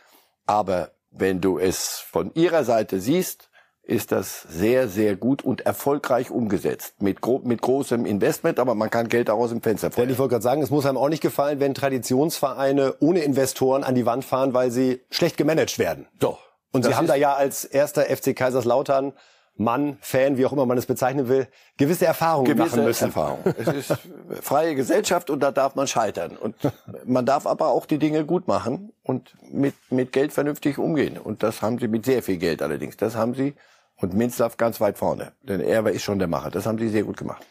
Aber 0.46 0.90
wenn 1.10 1.40
du 1.40 1.58
es 1.58 2.04
von 2.10 2.32
ihrer 2.34 2.64
Seite 2.64 3.00
siehst, 3.00 3.48
ist 3.86 4.12
das 4.12 4.42
sehr, 4.42 4.88
sehr 4.88 5.14
gut 5.14 5.42
und 5.42 5.60
erfolgreich 5.62 6.30
umgesetzt. 6.30 7.02
Mit, 7.02 7.20
gro 7.20 7.40
mit 7.44 7.60
großem 7.60 8.06
Investment, 8.06 8.58
aber 8.58 8.74
man 8.74 8.88
kann 8.88 9.08
Geld 9.08 9.28
auch 9.28 9.38
aus 9.38 9.50
dem 9.50 9.60
Fenster 9.60 9.90
feuern. 9.90 10.08
ich 10.08 10.18
wollte 10.18 10.32
gerade 10.32 10.42
sagen, 10.42 10.62
es 10.62 10.70
muss 10.70 10.86
einem 10.86 10.96
auch 10.96 11.10
nicht 11.10 11.22
gefallen, 11.22 11.60
wenn 11.60 11.74
Traditionsvereine 11.74 12.96
ohne 13.00 13.20
Investoren 13.20 13.84
an 13.84 13.94
die 13.94 14.06
Wand 14.06 14.24
fahren, 14.24 14.54
weil 14.54 14.70
sie 14.70 15.02
schlecht 15.10 15.36
gemanagt 15.36 15.78
werden. 15.78 16.06
Doch. 16.18 16.38
Und 16.72 16.84
Sie 16.84 16.94
haben 16.94 17.06
da 17.06 17.14
ja 17.14 17.34
als 17.34 17.64
erster 17.64 18.02
FC 18.04 18.34
Kaiserslautern 18.34 19.12
Mann, 19.56 19.98
Fan, 20.00 20.36
wie 20.36 20.46
auch 20.46 20.52
immer 20.52 20.66
man 20.66 20.78
es 20.78 20.86
bezeichnen 20.86 21.28
will, 21.28 21.46
gewisse 21.76 22.06
Erfahrungen 22.06 22.46
gewisse 22.46 22.76
machen 22.76 22.84
müssen. 22.84 23.04
Erfahrung. 23.04 23.38
Es 23.56 23.68
ist 23.68 23.98
freie 24.42 24.74
Gesellschaft 24.74 25.30
und 25.30 25.40
da 25.40 25.52
darf 25.52 25.76
man 25.76 25.86
scheitern. 25.86 26.36
Und 26.36 26.56
man 27.04 27.24
darf 27.24 27.46
aber 27.46 27.68
auch 27.68 27.86
die 27.86 27.98
Dinge 27.98 28.24
gut 28.24 28.48
machen 28.48 28.92
und 29.02 29.34
mit, 29.50 29.74
mit 29.90 30.12
Geld 30.12 30.32
vernünftig 30.32 30.78
umgehen. 30.78 31.18
Und 31.18 31.44
das 31.44 31.62
haben 31.62 31.78
sie 31.78 31.86
mit 31.86 32.04
sehr 32.04 32.22
viel 32.22 32.38
Geld 32.38 32.62
allerdings. 32.62 32.96
Das 32.96 33.14
haben 33.14 33.34
sie 33.34 33.54
und 33.96 34.14
Minzlaff 34.14 34.56
ganz 34.56 34.80
weit 34.80 34.98
vorne. 34.98 35.32
Denn 35.42 35.60
er 35.60 35.86
ist 35.86 36.02
schon 36.02 36.18
der 36.18 36.28
Macher. 36.28 36.50
Das 36.50 36.66
haben 36.66 36.78
sie 36.78 36.88
sehr 36.88 37.04
gut 37.04 37.16
gemacht. 37.16 37.44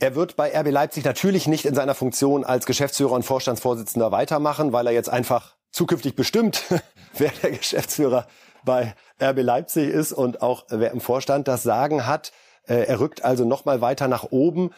Er 0.00 0.16
wird 0.16 0.34
bei 0.34 0.52
RB 0.58 0.70
Leipzig 0.70 1.04
natürlich 1.04 1.46
nicht 1.46 1.64
in 1.64 1.74
seiner 1.74 1.94
Funktion 1.94 2.44
als 2.44 2.66
Geschäftsführer 2.66 3.12
und 3.12 3.22
Vorstandsvorsitzender 3.22 4.10
weitermachen, 4.10 4.72
weil 4.72 4.88
er 4.88 4.92
jetzt 4.92 5.08
einfach 5.08 5.54
zukünftig 5.70 6.16
bestimmt, 6.16 6.64
wer 7.16 7.30
der 7.42 7.52
Geschäftsführer 7.52 8.26
bei 8.64 8.94
RB 9.22 9.42
Leipzig 9.42 9.88
ist 9.88 10.12
und 10.12 10.42
auch 10.42 10.64
wer 10.68 10.90
im 10.90 11.00
Vorstand 11.00 11.48
das 11.48 11.62
Sagen 11.62 12.06
hat. 12.06 12.32
Äh, 12.66 12.86
er 12.86 13.00
rückt 13.00 13.24
also 13.24 13.44
noch 13.44 13.64
mal 13.64 13.80
weiter 13.80 14.08
nach 14.08 14.24
oben. 14.30 14.70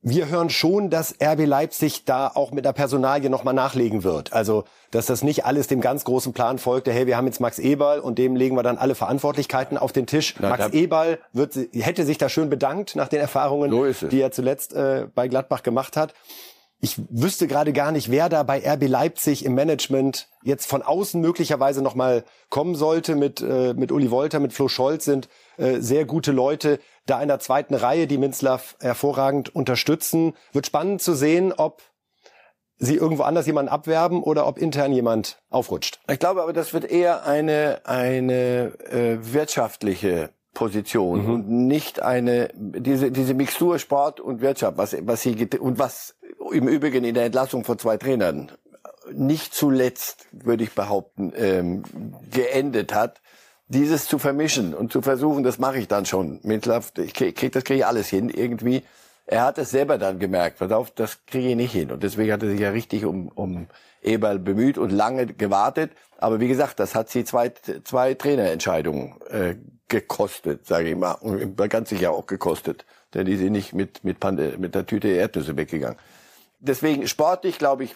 Wir 0.00 0.28
hören 0.28 0.48
schon, 0.48 0.90
dass 0.90 1.16
RB 1.20 1.44
Leipzig 1.44 2.04
da 2.04 2.28
auch 2.32 2.52
mit 2.52 2.64
der 2.64 2.72
Personalie 2.72 3.30
nochmal 3.30 3.54
nachlegen 3.54 4.04
wird. 4.04 4.32
Also, 4.32 4.64
dass 4.92 5.06
das 5.06 5.24
nicht 5.24 5.44
alles 5.44 5.66
dem 5.66 5.80
ganz 5.80 6.04
großen 6.04 6.32
Plan 6.32 6.58
folgte, 6.58 6.92
hey, 6.92 7.08
wir 7.08 7.16
haben 7.16 7.26
jetzt 7.26 7.40
Max 7.40 7.58
Eberl 7.58 7.98
und 7.98 8.16
dem 8.16 8.36
legen 8.36 8.54
wir 8.54 8.62
dann 8.62 8.78
alle 8.78 8.94
Verantwortlichkeiten 8.94 9.76
auf 9.76 9.90
den 9.90 10.06
Tisch. 10.06 10.36
Na, 10.38 10.50
Max 10.50 10.68
Eberl 10.68 11.18
wird, 11.32 11.56
hätte 11.72 12.04
sich 12.04 12.16
da 12.16 12.28
schön 12.28 12.48
bedankt 12.48 12.94
nach 12.94 13.08
den 13.08 13.20
Erfahrungen, 13.20 13.72
so 13.92 14.06
die 14.06 14.20
er 14.20 14.30
zuletzt 14.30 14.72
äh, 14.72 15.08
bei 15.12 15.26
Gladbach 15.26 15.64
gemacht 15.64 15.96
hat. 15.96 16.14
Ich 16.80 16.96
wüsste 17.10 17.48
gerade 17.48 17.72
gar 17.72 17.90
nicht, 17.90 18.10
wer 18.10 18.28
da 18.28 18.44
bei 18.44 18.62
RB 18.64 18.86
Leipzig 18.86 19.44
im 19.44 19.54
Management 19.54 20.28
jetzt 20.44 20.66
von 20.66 20.82
außen 20.82 21.20
möglicherweise 21.20 21.82
nochmal 21.82 22.24
kommen 22.50 22.76
sollte. 22.76 23.16
Mit, 23.16 23.40
äh, 23.40 23.74
mit 23.74 23.90
Uli 23.90 24.12
Wolter, 24.12 24.38
mit 24.38 24.52
Flo 24.52 24.68
Scholz 24.68 25.04
sind 25.04 25.28
äh, 25.56 25.80
sehr 25.80 26.04
gute 26.04 26.30
Leute 26.30 26.78
da 27.04 27.20
in 27.20 27.28
der 27.28 27.40
zweiten 27.40 27.74
Reihe, 27.74 28.06
die 28.06 28.18
Minzlaff 28.18 28.76
hervorragend 28.80 29.54
unterstützen. 29.54 30.34
Wird 30.52 30.66
spannend 30.66 31.02
zu 31.02 31.14
sehen, 31.14 31.52
ob 31.52 31.82
sie 32.76 32.94
irgendwo 32.94 33.24
anders 33.24 33.46
jemanden 33.46 33.70
abwerben 33.70 34.22
oder 34.22 34.46
ob 34.46 34.56
intern 34.56 34.92
jemand 34.92 35.42
aufrutscht. 35.50 35.98
Ich 36.08 36.20
glaube 36.20 36.42
aber, 36.42 36.52
das 36.52 36.72
wird 36.72 36.84
eher 36.84 37.26
eine, 37.26 37.80
eine 37.84 38.78
äh, 38.90 39.18
wirtschaftliche 39.20 40.30
Position 40.58 41.24
mhm. 41.24 41.32
und 41.32 41.48
nicht 41.48 42.02
eine 42.02 42.50
diese 42.56 43.12
diese 43.12 43.32
Mixtur 43.32 43.78
Sport 43.78 44.18
und 44.18 44.40
Wirtschaft, 44.40 44.76
was 44.76 44.96
was 45.02 45.22
sie 45.22 45.48
und 45.60 45.78
was 45.78 46.16
im 46.52 46.66
Übrigen 46.66 47.04
in 47.04 47.14
der 47.14 47.26
Entlassung 47.26 47.62
von 47.62 47.78
zwei 47.78 47.96
Trainern 47.96 48.50
nicht 49.12 49.54
zuletzt 49.54 50.26
würde 50.32 50.64
ich 50.64 50.72
behaupten 50.72 51.32
ähm, 51.36 51.84
geendet 52.32 52.92
hat, 52.92 53.20
dieses 53.68 54.06
zu 54.06 54.18
vermischen 54.18 54.74
und 54.74 54.90
zu 54.92 55.00
versuchen, 55.00 55.44
das 55.44 55.60
mache 55.60 55.78
ich 55.78 55.86
dann 55.86 56.06
schon. 56.06 56.40
Minzlaff, 56.42 56.92
ich 56.98 57.14
krieg, 57.14 57.52
das 57.52 57.62
kriege 57.62 57.78
ich 57.78 57.86
alles 57.86 58.08
hin 58.08 58.28
irgendwie. 58.28 58.82
Er 59.26 59.44
hat 59.44 59.58
es 59.58 59.70
selber 59.70 59.96
dann 59.96 60.18
gemerkt, 60.18 60.58
pass 60.58 60.72
auf, 60.72 60.90
das 60.90 61.24
kriege 61.24 61.50
ich 61.50 61.56
nicht 61.56 61.72
hin 61.72 61.92
und 61.92 62.02
deswegen 62.02 62.32
hat 62.32 62.42
er 62.42 62.50
sich 62.50 62.60
ja 62.60 62.70
richtig 62.70 63.04
um 63.04 63.28
um 63.28 63.68
Eberl 64.02 64.40
bemüht 64.40 64.76
und 64.76 64.90
lange 64.90 65.26
gewartet. 65.26 65.92
Aber 66.18 66.40
wie 66.40 66.48
gesagt, 66.48 66.80
das 66.80 66.96
hat 66.96 67.10
sie 67.10 67.24
zwei 67.24 67.52
zwei 67.84 68.14
Trainerentscheidungen 68.14 69.14
äh, 69.30 69.54
gekostet, 69.88 70.66
sage 70.66 70.90
ich 70.90 70.96
mal. 70.96 71.12
Und 71.12 71.56
ganz 71.70 71.88
sicher 71.88 72.12
auch 72.12 72.26
gekostet. 72.26 72.84
Denn 73.14 73.26
die 73.26 73.36
sind 73.36 73.52
nicht 73.52 73.74
mit, 73.74 74.04
mit, 74.04 74.20
Pande, 74.20 74.56
mit 74.58 74.74
der 74.74 74.86
Tüte 74.86 75.08
Erdnüsse 75.08 75.56
weggegangen. 75.56 75.98
Deswegen 76.60 77.06
sportlich, 77.06 77.58
glaube 77.58 77.84
ich, 77.84 77.94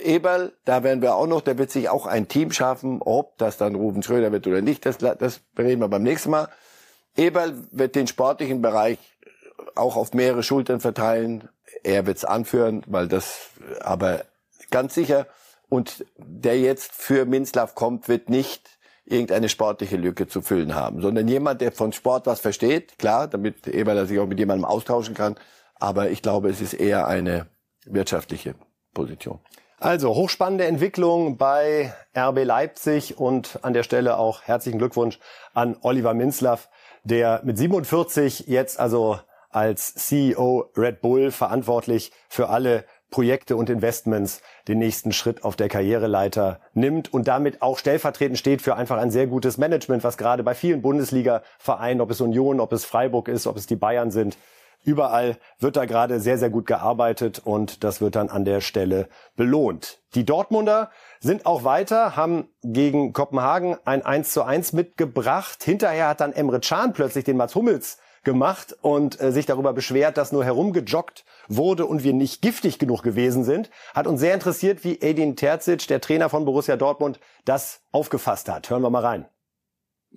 Eberl, 0.00 0.52
da 0.66 0.82
werden 0.82 1.00
wir 1.00 1.14
auch 1.14 1.26
noch, 1.26 1.40
der 1.40 1.56
wird 1.56 1.70
sich 1.70 1.88
auch 1.88 2.06
ein 2.06 2.28
Team 2.28 2.52
schaffen, 2.52 3.00
ob 3.00 3.38
das 3.38 3.56
dann 3.56 3.74
Ruben 3.74 4.02
Schröder 4.02 4.30
wird 4.32 4.46
oder 4.46 4.60
nicht, 4.60 4.84
das, 4.84 4.98
das 4.98 5.40
reden 5.56 5.80
wir 5.80 5.88
beim 5.88 6.02
nächsten 6.02 6.30
Mal. 6.30 6.48
Eberl 7.16 7.54
wird 7.70 7.94
den 7.94 8.06
sportlichen 8.06 8.60
Bereich 8.60 8.98
auch 9.74 9.96
auf 9.96 10.12
mehrere 10.12 10.42
Schultern 10.42 10.80
verteilen. 10.80 11.48
Er 11.82 12.06
wird's 12.06 12.24
anführen, 12.24 12.82
weil 12.86 13.08
das, 13.08 13.50
aber 13.80 14.24
ganz 14.70 14.94
sicher. 14.94 15.26
Und 15.70 16.04
der 16.18 16.58
jetzt 16.60 16.92
für 16.92 17.24
Minzlaff 17.24 17.74
kommt, 17.74 18.08
wird 18.08 18.28
nicht 18.28 18.68
irgendeine 19.04 19.48
sportliche 19.48 19.96
Lücke 19.96 20.26
zu 20.26 20.42
füllen 20.42 20.74
haben, 20.74 21.00
sondern 21.00 21.26
jemand, 21.28 21.60
der 21.60 21.72
von 21.72 21.92
Sport 21.92 22.26
was 22.26 22.40
versteht, 22.40 22.98
klar, 22.98 23.28
damit 23.28 23.66
Eberler 23.66 24.06
sich 24.06 24.18
auch 24.18 24.26
mit 24.26 24.38
jemandem 24.38 24.64
austauschen 24.64 25.14
kann, 25.14 25.36
aber 25.74 26.10
ich 26.10 26.22
glaube, 26.22 26.48
es 26.48 26.60
ist 26.60 26.74
eher 26.74 27.08
eine 27.08 27.46
wirtschaftliche 27.84 28.54
Position. 28.94 29.40
Also 29.78 30.14
hochspannende 30.14 30.64
Entwicklung 30.66 31.36
bei 31.36 31.92
RB 32.16 32.44
Leipzig 32.44 33.18
und 33.18 33.58
an 33.62 33.72
der 33.72 33.82
Stelle 33.82 34.16
auch 34.16 34.42
herzlichen 34.42 34.78
Glückwunsch 34.78 35.18
an 35.54 35.76
Oliver 35.80 36.14
Minzlaff, 36.14 36.68
der 37.02 37.40
mit 37.42 37.58
47 37.58 38.46
jetzt 38.46 38.78
also 38.78 39.18
als 39.50 39.94
CEO 39.94 40.70
Red 40.76 41.00
Bull 41.00 41.32
verantwortlich 41.32 42.12
für 42.28 42.48
alle 42.48 42.84
Projekte 43.12 43.56
und 43.56 43.70
Investments 43.70 44.42
den 44.66 44.80
nächsten 44.80 45.12
Schritt 45.12 45.44
auf 45.44 45.54
der 45.54 45.68
Karriereleiter 45.68 46.58
nimmt 46.74 47.14
und 47.14 47.28
damit 47.28 47.62
auch 47.62 47.78
stellvertretend 47.78 48.36
steht 48.36 48.60
für 48.60 48.74
einfach 48.74 48.98
ein 48.98 49.12
sehr 49.12 49.28
gutes 49.28 49.58
Management, 49.58 50.02
was 50.02 50.16
gerade 50.16 50.42
bei 50.42 50.54
vielen 50.56 50.82
Bundesliga-Vereinen, 50.82 52.00
ob 52.00 52.10
es 52.10 52.20
Union, 52.20 52.58
ob 52.58 52.72
es 52.72 52.84
Freiburg 52.84 53.28
ist, 53.28 53.46
ob 53.46 53.56
es 53.56 53.66
die 53.66 53.76
Bayern 53.76 54.10
sind, 54.10 54.36
überall 54.84 55.36
wird 55.58 55.76
da 55.76 55.84
gerade 55.84 56.20
sehr, 56.20 56.38
sehr 56.38 56.50
gut 56.50 56.66
gearbeitet 56.66 57.40
und 57.44 57.84
das 57.84 58.00
wird 58.00 58.16
dann 58.16 58.28
an 58.28 58.44
der 58.44 58.60
Stelle 58.60 59.08
belohnt. 59.36 60.00
Die 60.14 60.24
Dortmunder 60.24 60.90
sind 61.20 61.46
auch 61.46 61.64
weiter, 61.64 62.16
haben 62.16 62.48
gegen 62.62 63.12
Kopenhagen 63.12 63.76
ein 63.84 64.04
1 64.04 64.32
zu 64.32 64.42
1 64.42 64.72
mitgebracht. 64.72 65.62
Hinterher 65.62 66.08
hat 66.08 66.20
dann 66.20 66.32
Emre 66.32 66.60
Can 66.60 66.92
plötzlich 66.92 67.24
den 67.24 67.36
Mats 67.36 67.54
Hummels 67.54 67.98
gemacht 68.24 68.76
und 68.80 69.20
äh, 69.20 69.32
sich 69.32 69.46
darüber 69.46 69.72
beschwert, 69.72 70.16
dass 70.16 70.32
nur 70.32 70.44
herumgejoggt 70.44 71.24
wurde 71.48 71.86
und 71.86 72.04
wir 72.04 72.12
nicht 72.12 72.42
giftig 72.42 72.78
genug 72.78 73.02
gewesen 73.02 73.44
sind. 73.44 73.70
Hat 73.94 74.06
uns 74.06 74.20
sehr 74.20 74.34
interessiert, 74.34 74.84
wie 74.84 75.00
Edin 75.00 75.36
Terzic, 75.36 75.86
der 75.88 76.00
Trainer 76.00 76.28
von 76.28 76.44
Borussia 76.44 76.76
Dortmund, 76.76 77.18
das 77.44 77.80
aufgefasst 77.90 78.48
hat. 78.48 78.70
Hören 78.70 78.82
wir 78.82 78.90
mal 78.90 79.04
rein. 79.04 79.26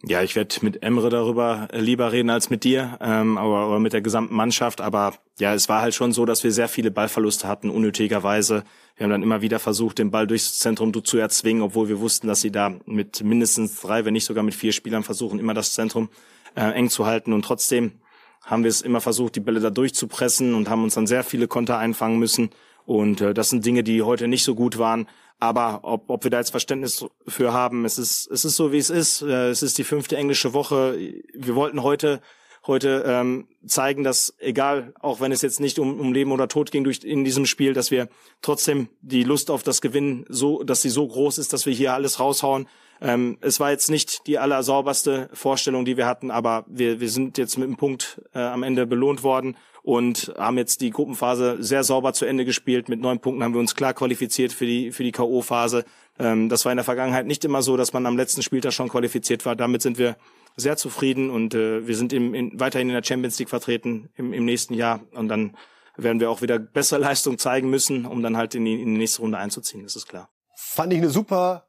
Ja, 0.03 0.21
ich 0.21 0.35
werde 0.35 0.57
mit 0.61 0.83
Emre 0.83 1.09
darüber 1.09 1.69
lieber 1.71 2.11
reden 2.11 2.29
als 2.29 2.49
mit 2.49 2.65
dir, 2.65 2.97
ähm, 2.99 3.37
aber, 3.37 3.59
aber 3.59 3.79
mit 3.79 3.93
der 3.93 4.01
gesamten 4.01 4.35
Mannschaft. 4.35 4.81
Aber 4.81 5.13
ja, 5.39 5.53
es 5.53 5.69
war 5.69 5.81
halt 5.81 5.95
schon 5.95 6.11
so, 6.11 6.25
dass 6.25 6.43
wir 6.43 6.51
sehr 6.51 6.67
viele 6.67 6.91
Ballverluste 6.91 7.47
hatten, 7.47 7.69
unnötigerweise. 7.69 8.63
Wir 8.97 9.05
haben 9.05 9.11
dann 9.11 9.23
immer 9.23 9.41
wieder 9.41 9.57
versucht, 9.57 9.97
den 9.99 10.11
Ball 10.11 10.27
durchs 10.27 10.59
Zentrum 10.59 10.93
zu 11.03 11.17
erzwingen, 11.17 11.63
obwohl 11.63 11.87
wir 11.87 12.01
wussten, 12.01 12.27
dass 12.27 12.41
sie 12.41 12.51
da 12.51 12.73
mit 12.85 13.23
mindestens 13.23 13.79
drei, 13.81 14.03
wenn 14.03 14.13
nicht 14.13 14.25
sogar 14.25 14.43
mit 14.43 14.53
vier 14.53 14.73
Spielern 14.73 15.03
versuchen, 15.03 15.39
immer 15.39 15.53
das 15.53 15.73
Zentrum 15.73 16.09
äh, 16.55 16.71
eng 16.71 16.89
zu 16.89 17.05
halten. 17.05 17.33
Und 17.33 17.43
trotzdem 17.43 17.99
haben 18.43 18.63
wir 18.63 18.69
es 18.69 18.81
immer 18.81 19.01
versucht, 19.01 19.35
die 19.35 19.39
Bälle 19.39 19.59
da 19.59 19.69
durchzupressen 19.69 20.53
und 20.53 20.69
haben 20.69 20.83
uns 20.83 20.95
dann 20.95 21.07
sehr 21.07 21.23
viele 21.23 21.47
Konter 21.47 21.77
einfangen 21.77 22.19
müssen. 22.19 22.51
Und 22.85 23.21
äh, 23.21 23.33
das 23.33 23.49
sind 23.49 23.65
Dinge, 23.65 23.83
die 23.83 24.01
heute 24.01 24.27
nicht 24.27 24.43
so 24.43 24.55
gut 24.55 24.77
waren. 24.77 25.07
Aber 25.39 25.81
ob, 25.83 26.09
ob 26.09 26.23
wir 26.23 26.31
da 26.31 26.37
jetzt 26.37 26.51
Verständnis 26.51 27.05
für 27.27 27.51
haben, 27.51 27.83
es 27.83 27.97
ist, 27.97 28.29
es 28.31 28.45
ist 28.45 28.55
so, 28.55 28.71
wie 28.71 28.77
es 28.77 28.89
ist. 28.89 29.21
Äh, 29.21 29.49
es 29.49 29.63
ist 29.63 29.77
die 29.77 29.83
fünfte 29.83 30.15
englische 30.15 30.53
Woche. 30.53 30.97
Wir 31.33 31.55
wollten 31.55 31.83
heute 31.83 32.21
heute 32.67 33.04
ähm, 33.06 33.47
zeigen, 33.65 34.04
dass 34.04 34.36
egal, 34.39 34.93
auch 34.99 35.19
wenn 35.21 35.32
es 35.32 35.41
jetzt 35.41 35.60
nicht 35.60 35.80
um, 35.80 35.99
um 35.99 36.13
Leben 36.13 36.32
oder 36.32 36.47
Tod 36.47 36.71
ging 36.71 36.84
durch 36.84 37.04
in 37.04 37.23
diesem 37.23 37.45
Spiel, 37.45 37.73
dass 37.73 37.91
wir 37.91 38.10
trotzdem 38.41 38.89
die 39.01 39.23
Lust 39.23 39.51
auf 39.51 39.63
das 39.63 39.82
Gewinnen 39.82 40.25
so, 40.30 40.63
dass 40.63 40.82
sie 40.82 40.89
so 40.89 41.08
groß 41.08 41.38
ist, 41.38 41.54
dass 41.54 41.65
wir 41.65 41.73
hier 41.73 41.93
alles 41.93 42.19
raushauen. 42.19 42.67
Ähm, 43.01 43.38
es 43.41 43.60
war 43.60 43.71
jetzt 43.71 43.89
nicht 43.89 44.25
die 44.28 44.39
allersauberste 44.39 45.30
Vorstellung, 45.34 45.86
die 45.86 45.97
wir 45.97 46.06
hatten, 46.06 46.32
aber 46.32 46.65
wir, 46.67 46.99
wir 46.99 47.10
sind 47.10 47.38
jetzt 47.38 47.58
mit 47.58 47.67
einem 47.67 47.78
Punkt 47.78 48.21
äh, 48.34 48.39
am 48.39 48.63
Ende 48.63 48.88
belohnt 48.88 49.21
worden 49.21 49.58
und 49.84 50.34
haben 50.38 50.58
jetzt 50.58 50.82
die 50.82 50.89
Gruppenphase 50.89 51.58
sehr 51.60 51.84
sauber 51.84 52.13
zu 52.13 52.25
Ende 52.25 52.45
gespielt. 52.45 52.89
Mit 52.89 53.01
neun 53.01 53.19
Punkten 53.19 53.43
haben 53.43 53.54
wir 53.54 53.60
uns 53.60 53.75
klar 53.75 53.93
qualifiziert 53.93 54.51
für 54.54 54.65
die, 54.65 54.91
für 54.91 55.04
die 55.04 55.12
K.O.-Phase. 55.12 55.84
Ähm, 56.17 56.49
das 56.49 56.65
war 56.65 56.71
in 56.71 56.78
der 56.78 56.86
Vergangenheit 56.86 57.28
nicht 57.28 57.45
immer 57.45 57.62
so, 57.62 57.78
dass 57.78 57.93
man 57.93 58.06
am 58.06 58.17
letzten 58.17 58.41
Spieltag 58.41 58.73
schon 58.73 58.89
qualifiziert 58.89 59.45
war. 59.45 59.56
Damit 59.56 59.82
sind 59.82 59.97
wir 59.97 60.15
sehr 60.55 60.77
zufrieden 60.77 61.29
und 61.29 61.53
äh, 61.53 61.85
wir 61.87 61.95
sind 61.95 62.13
im, 62.13 62.33
in, 62.33 62.59
weiterhin 62.59 62.89
in 62.89 62.95
der 62.95 63.03
Champions 63.03 63.37
League 63.39 63.49
vertreten 63.49 64.09
im, 64.15 64.33
im 64.33 64.45
nächsten 64.45 64.73
Jahr 64.73 65.01
und 65.13 65.27
dann 65.27 65.55
werden 65.97 66.19
wir 66.19 66.29
auch 66.29 66.41
wieder 66.41 66.59
bessere 66.59 66.99
Leistung 67.01 67.37
zeigen 67.37 67.69
müssen, 67.69 68.05
um 68.05 68.21
dann 68.23 68.37
halt 68.37 68.55
in 68.55 68.65
die, 68.65 68.81
in 68.81 68.93
die 68.93 68.99
nächste 68.99 69.21
Runde 69.21 69.37
einzuziehen, 69.37 69.83
das 69.83 69.95
ist 69.95 70.07
klar. 70.07 70.29
Fand 70.55 70.93
ich 70.93 70.99
eine 70.99 71.09
super 71.09 71.67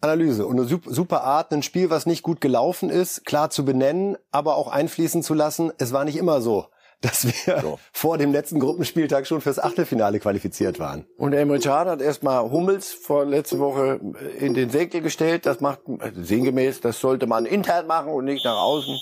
Analyse 0.00 0.46
und 0.46 0.58
eine 0.58 0.68
super 0.68 1.22
Art, 1.22 1.52
ein 1.52 1.62
Spiel, 1.62 1.90
was 1.90 2.06
nicht 2.06 2.22
gut 2.22 2.40
gelaufen 2.40 2.90
ist, 2.90 3.24
klar 3.24 3.50
zu 3.50 3.64
benennen, 3.64 4.16
aber 4.30 4.56
auch 4.56 4.68
einfließen 4.68 5.22
zu 5.22 5.34
lassen. 5.34 5.72
Es 5.78 5.92
war 5.92 6.04
nicht 6.04 6.16
immer 6.16 6.40
so, 6.40 6.66
dass 7.04 7.24
wir 7.24 7.60
so. 7.60 7.78
vor 7.92 8.18
dem 8.18 8.32
letzten 8.32 8.60
Gruppenspieltag 8.60 9.26
schon 9.26 9.40
fürs 9.40 9.58
Achtelfinale 9.58 10.20
qualifiziert 10.20 10.78
waren. 10.78 11.06
Und 11.16 11.32
Emre 11.32 11.58
Can 11.58 11.88
hat 11.88 12.00
erstmal 12.00 12.50
Hummels 12.50 12.92
vor 12.92 13.24
letzte 13.24 13.58
Woche 13.58 14.00
in 14.38 14.54
den 14.54 14.70
Senkel 14.70 15.00
gestellt. 15.00 15.46
Das 15.46 15.60
macht 15.60 15.80
also 15.98 16.22
sinngemäß, 16.22 16.80
das 16.80 17.00
sollte 17.00 17.26
man 17.26 17.46
intern 17.46 17.86
machen 17.86 18.12
und 18.12 18.24
nicht 18.24 18.44
nach 18.44 18.56
außen. 18.56 18.98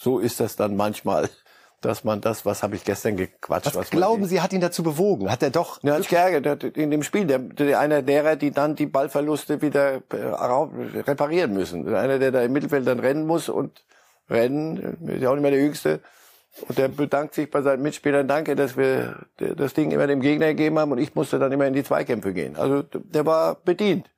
So 0.00 0.18
ist 0.18 0.40
das 0.40 0.56
dann 0.56 0.76
manchmal 0.76 1.28
dass 1.80 2.02
man 2.02 2.20
das, 2.20 2.44
was 2.44 2.62
habe 2.62 2.74
ich 2.74 2.84
gestern 2.84 3.16
gequatscht. 3.16 3.66
Was, 3.66 3.76
was 3.76 3.90
glauben 3.90 4.24
Sie, 4.26 4.40
hat 4.40 4.52
ihn 4.52 4.60
dazu 4.60 4.82
bewogen? 4.82 5.30
Hat 5.30 5.42
er 5.42 5.50
doch... 5.50 5.80
Ja, 5.82 5.94
hat 5.94 6.08
geärgert 6.08 6.64
in 6.76 6.90
dem 6.90 7.02
Spiel. 7.02 7.26
Der, 7.26 7.38
der, 7.38 7.78
einer 7.78 8.02
derer, 8.02 8.36
die 8.36 8.50
dann 8.50 8.74
die 8.74 8.86
Ballverluste 8.86 9.62
wieder 9.62 10.02
äh, 10.10 10.16
reparieren 11.00 11.52
müssen. 11.52 11.94
Einer, 11.94 12.18
der 12.18 12.32
da 12.32 12.42
im 12.42 12.52
Mittelfeld 12.52 12.86
dann 12.86 12.98
rennen 12.98 13.26
muss 13.26 13.48
und 13.48 13.84
rennen, 14.28 14.98
ist 15.06 15.22
ja 15.22 15.30
auch 15.30 15.34
nicht 15.34 15.42
mehr 15.42 15.52
der 15.52 15.60
Jüngste. 15.60 16.00
Und 16.66 16.78
der 16.78 16.88
bedankt 16.88 17.34
sich 17.34 17.50
bei 17.50 17.62
seinen 17.62 17.82
Mitspielern, 17.82 18.26
danke, 18.26 18.56
dass 18.56 18.76
wir 18.76 19.26
das 19.36 19.74
Ding 19.74 19.90
immer 19.90 20.06
dem 20.06 20.20
Gegner 20.20 20.48
gegeben 20.48 20.78
haben 20.78 20.92
und 20.92 20.98
ich 20.98 21.14
musste 21.14 21.38
dann 21.38 21.52
immer 21.52 21.66
in 21.66 21.74
die 21.74 21.84
Zweikämpfe 21.84 22.32
gehen. 22.32 22.56
Also 22.56 22.82
der 22.82 23.26
war 23.26 23.56
bedient. 23.56 24.10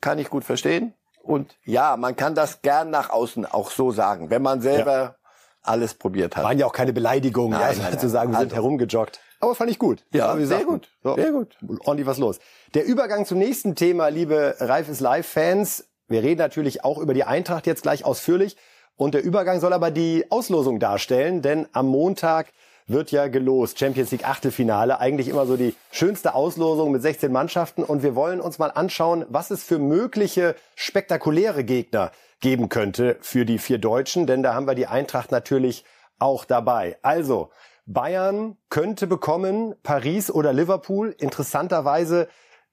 Kann 0.00 0.18
ich 0.18 0.30
gut 0.30 0.44
verstehen. 0.44 0.94
Und 1.22 1.56
ja, 1.64 1.96
man 1.96 2.16
kann 2.16 2.34
das 2.34 2.62
gern 2.62 2.90
nach 2.90 3.10
außen 3.10 3.46
auch 3.46 3.70
so 3.70 3.92
sagen. 3.92 4.30
Wenn 4.30 4.42
man 4.42 4.62
selber 4.62 4.92
ja 4.92 5.14
alles 5.62 5.94
probiert 5.94 6.36
hat. 6.36 6.44
Waren 6.44 6.58
ja 6.58 6.66
auch 6.66 6.72
keine 6.72 6.92
Beleidigungen, 6.92 7.58
nein, 7.58 7.68
also 7.68 7.82
nein, 7.82 7.98
zu 7.98 8.08
sagen, 8.08 8.32
wir 8.32 8.38
also. 8.38 8.48
sind 8.48 8.56
herumgejoggt. 8.56 9.20
Aber 9.40 9.54
fand 9.54 9.70
ich 9.70 9.78
gut. 9.78 10.04
Ja, 10.12 10.36
ja 10.36 10.46
sehr 10.46 10.64
gut. 10.64 10.88
So. 11.02 11.14
Sehr 11.14 11.32
gut. 11.32 11.56
Ordentlich 11.84 12.06
was 12.06 12.18
los. 12.18 12.38
Der 12.74 12.84
Übergang 12.84 13.24
zum 13.26 13.38
nächsten 13.38 13.74
Thema, 13.74 14.08
liebe 14.08 14.56
Reif 14.58 14.88
ist 14.88 15.00
Live-Fans. 15.00 15.88
Wir 16.08 16.22
reden 16.22 16.38
natürlich 16.38 16.84
auch 16.84 16.98
über 16.98 17.14
die 17.14 17.24
Eintracht 17.24 17.66
jetzt 17.66 17.82
gleich 17.82 18.04
ausführlich. 18.04 18.56
Und 19.00 19.14
der 19.14 19.24
Übergang 19.24 19.60
soll 19.60 19.72
aber 19.72 19.90
die 19.90 20.26
Auslosung 20.28 20.78
darstellen, 20.78 21.40
denn 21.40 21.66
am 21.72 21.86
Montag 21.86 22.52
wird 22.86 23.10
ja 23.12 23.28
gelost. 23.28 23.78
Champions 23.78 24.10
League 24.10 24.28
Achtelfinale. 24.28 25.00
Eigentlich 25.00 25.28
immer 25.28 25.46
so 25.46 25.56
die 25.56 25.74
schönste 25.90 26.34
Auslosung 26.34 26.92
mit 26.92 27.00
16 27.00 27.32
Mannschaften. 27.32 27.82
Und 27.82 28.02
wir 28.02 28.14
wollen 28.14 28.42
uns 28.42 28.58
mal 28.58 28.70
anschauen, 28.70 29.24
was 29.30 29.50
es 29.50 29.64
für 29.64 29.78
mögliche 29.78 30.54
spektakuläre 30.74 31.64
Gegner 31.64 32.12
geben 32.40 32.68
könnte 32.68 33.16
für 33.22 33.46
die 33.46 33.56
vier 33.56 33.78
Deutschen. 33.78 34.26
Denn 34.26 34.42
da 34.42 34.52
haben 34.52 34.66
wir 34.66 34.74
die 34.74 34.86
Eintracht 34.86 35.32
natürlich 35.32 35.86
auch 36.18 36.44
dabei. 36.44 36.98
Also, 37.00 37.48
Bayern 37.86 38.58
könnte 38.68 39.06
bekommen 39.06 39.76
Paris 39.82 40.30
oder 40.30 40.52
Liverpool. 40.52 41.16
Interessanterweise 41.18 42.28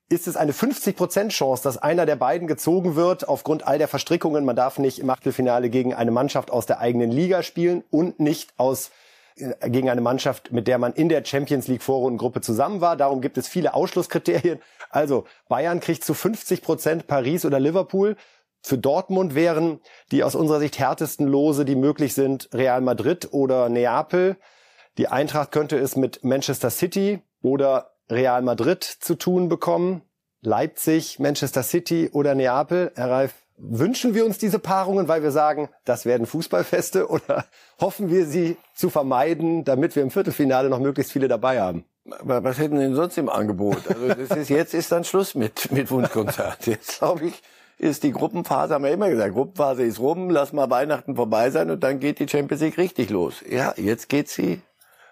ist 0.10 0.28
es 0.28 0.38
eine 0.38 0.54
50% 0.54 1.30
Chance, 1.30 1.64
dass 1.64 1.78
einer 1.78 2.06
der 2.06 2.16
beiden 2.16 2.48
gezogen 2.48 2.96
wird 2.96 3.28
aufgrund 3.28 3.68
all 3.68 3.78
der 3.78 3.88
Verstrickungen. 3.88 4.46
Man 4.46 4.56
darf 4.56 4.80
nicht 4.80 5.00
im 5.00 5.10
Achtelfinale 5.10 5.70
gegen 5.70 5.94
eine 5.94 6.12
Mannschaft 6.12 6.50
aus 6.50 6.66
der 6.66 6.80
eigenen 6.80 7.12
Liga 7.12 7.44
spielen 7.44 7.84
und 7.90 8.20
nicht 8.20 8.54
aus 8.58 8.92
äh, 9.36 9.70
gegen 9.70 9.90
eine 9.90 10.02
Mannschaft, 10.02 10.52
mit 10.52 10.68
der 10.68 10.78
man 10.78 10.94
in 10.94 11.10
der 11.10 11.26
Champions 11.26 11.68
League 11.68 11.84
Vorrundengruppe 11.84 12.40
zusammen 12.40 12.80
war. 12.80 12.96
Darum 12.96 13.20
gibt 13.20 13.38
es 13.38 13.50
viele 13.50 13.74
Ausschlusskriterien. 13.74 14.62
Also 14.90 15.26
Bayern 15.50 15.82
kriegt 15.82 16.06
zu 16.06 16.14
50 16.14 16.62
Prozent 16.62 17.08
Paris 17.08 17.44
oder 17.44 17.60
Liverpool. 17.60 18.16
Für 18.62 18.78
Dortmund 18.78 19.36
wären 19.36 19.82
die 20.12 20.24
aus 20.24 20.36
unserer 20.36 20.60
Sicht 20.60 20.80
härtesten 20.80 21.28
Lose, 21.28 21.66
die 21.66 21.76
möglich 21.76 22.14
sind, 22.14 22.50
Real 22.54 22.82
Madrid 22.82 23.30
oder 23.32 23.68
Neapel. 23.68 24.38
Die 24.98 25.10
Eintracht 25.10 25.52
könnte 25.52 25.78
es 25.78 25.96
mit 25.98 26.24
Manchester 26.24 26.70
City 26.70 27.22
oder 27.42 27.97
Real 28.10 28.42
Madrid 28.42 28.84
zu 28.84 29.16
tun 29.16 29.50
bekommen. 29.50 30.02
Leipzig, 30.42 31.20
Manchester 31.20 31.64
City 31.64 32.10
oder 32.12 32.36
Neapel. 32.36 32.92
Herr 32.96 33.10
Reif, 33.10 33.34
wünschen 33.58 34.14
wir 34.14 34.26
uns 34.26 34.38
diese 34.38 34.60
Paarungen, 34.60 35.08
weil 35.08 35.24
wir 35.24 35.32
sagen, 35.32 35.70
das 35.84 36.06
werden 36.06 36.28
Fußballfeste 36.28 37.08
oder 37.10 37.46
hoffen 37.80 38.10
wir 38.10 38.26
sie 38.26 38.58
zu 38.74 38.90
vermeiden, 38.90 39.64
damit 39.64 39.96
wir 39.96 40.04
im 40.04 40.12
Viertelfinale 40.12 40.70
noch 40.70 40.80
möglichst 40.80 41.12
viele 41.12 41.28
dabei 41.28 41.62
haben? 41.62 41.86
Was 42.22 42.58
hätten 42.58 42.80
denn 42.80 42.96
sonst 42.96 43.18
im 43.18 43.28
Angebot? 43.28 43.86
Also 43.90 44.08
das 44.08 44.38
ist, 44.38 44.50
jetzt 44.50 44.74
ist 44.74 44.94
dann 44.94 45.04
Schluss 45.04 45.36
mit, 45.36 45.72
mit 45.74 45.92
Wunschkonzert. 45.92 46.66
Jetzt 46.66 47.00
glaube 47.00 47.26
ich, 47.26 47.42
ist 47.78 48.04
die 48.04 48.12
Gruppenphase, 48.12 48.74
haben 48.74 48.86
wir 48.86 48.92
immer 48.92 49.10
gesagt, 49.10 49.34
Gruppenphase 49.34 49.84
ist 49.84 50.00
rum, 50.00 50.30
lass 50.30 50.54
mal 50.54 50.70
Weihnachten 50.70 51.16
vorbei 51.16 51.50
sein 51.50 51.70
und 51.70 51.84
dann 51.84 52.00
geht 52.00 52.20
die 52.20 52.28
Champions 52.28 52.62
League 52.62 52.78
richtig 52.78 53.10
los. 53.10 53.44
Ja, 53.48 53.74
jetzt 53.76 54.08
geht 54.08 54.30
sie 54.30 54.62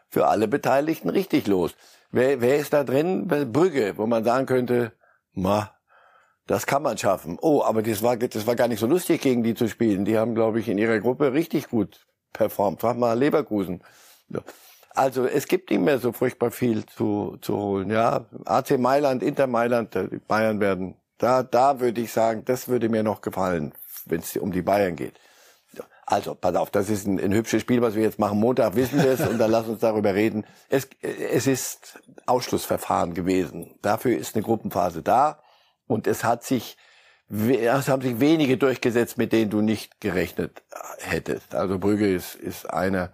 für 0.09 0.27
alle 0.27 0.47
Beteiligten 0.47 1.09
richtig 1.09 1.47
los. 1.47 1.75
Wer, 2.15 2.39
wer 2.39 2.55
ist 2.57 2.71
da 2.71 2.85
drin? 2.85 3.27
Brügge, 3.27 3.97
wo 3.97 4.07
man 4.07 4.23
sagen 4.23 4.45
könnte, 4.45 4.93
ma, 5.33 5.75
das 6.47 6.65
kann 6.65 6.81
man 6.81 6.97
schaffen. 6.97 7.37
Oh, 7.41 7.61
aber 7.61 7.83
das 7.83 8.01
war, 8.03 8.15
das 8.15 8.47
war 8.47 8.55
gar 8.55 8.69
nicht 8.69 8.79
so 8.79 8.87
lustig, 8.87 9.19
gegen 9.19 9.43
die 9.43 9.53
zu 9.53 9.67
spielen. 9.67 10.05
Die 10.05 10.17
haben, 10.17 10.33
glaube 10.33 10.61
ich, 10.61 10.69
in 10.69 10.77
ihrer 10.77 10.99
Gruppe 10.99 11.33
richtig 11.33 11.67
gut 11.67 12.07
performt. 12.31 12.79
Frag 12.79 12.97
mal 12.97 13.19
Leverkusen. 13.19 13.83
Also 14.91 15.25
es 15.25 15.45
gibt 15.45 15.69
nicht 15.69 15.81
mehr 15.81 15.99
so 15.99 16.13
furchtbar 16.13 16.51
viel 16.51 16.85
zu, 16.85 17.35
zu 17.41 17.57
holen. 17.57 17.89
Ja, 17.89 18.25
AC 18.45 18.79
Mailand, 18.79 19.21
Inter 19.21 19.47
Mailand, 19.47 19.93
die 19.95 20.19
Bayern 20.25 20.61
werden 20.61 20.95
da, 21.17 21.43
da 21.43 21.81
würde 21.81 21.99
ich 21.99 22.13
sagen, 22.13 22.43
das 22.45 22.69
würde 22.69 22.87
mir 22.87 23.03
noch 23.03 23.19
gefallen, 23.19 23.73
wenn 24.05 24.21
es 24.21 24.37
um 24.37 24.53
die 24.53 24.61
Bayern 24.61 24.95
geht. 24.95 25.19
Also, 26.05 26.35
pass 26.35 26.55
auf, 26.55 26.69
das 26.69 26.89
ist 26.89 27.07
ein, 27.07 27.19
ein, 27.19 27.33
hübsches 27.33 27.61
Spiel, 27.61 27.81
was 27.81 27.95
wir 27.95 28.03
jetzt 28.03 28.19
machen. 28.19 28.39
Montag 28.39 28.75
wissen 28.75 29.01
wir 29.01 29.11
es 29.11 29.21
und 29.27 29.39
dann 29.39 29.49
lass 29.49 29.67
uns 29.67 29.79
darüber 29.79 30.13
reden. 30.13 30.45
Es, 30.69 30.87
es 31.01 31.47
ist 31.47 31.99
Ausschlussverfahren 32.27 33.15
gewesen. 33.15 33.75
Dafür 33.81 34.15
ist 34.17 34.35
eine 34.35 34.43
Gruppenphase 34.43 35.01
da 35.01 35.39
und 35.87 36.05
es 36.05 36.23
hat 36.23 36.43
sich, 36.43 36.77
es 37.29 37.87
haben 37.87 38.03
sich 38.03 38.19
wenige 38.19 38.57
durchgesetzt, 38.57 39.17
mit 39.17 39.33
denen 39.33 39.49
du 39.49 39.61
nicht 39.61 39.99
gerechnet 39.99 40.61
hättest. 40.99 41.55
Also 41.55 41.79
Brügge 41.79 42.13
ist, 42.13 42.35
ist 42.35 42.69
einer. 42.69 43.11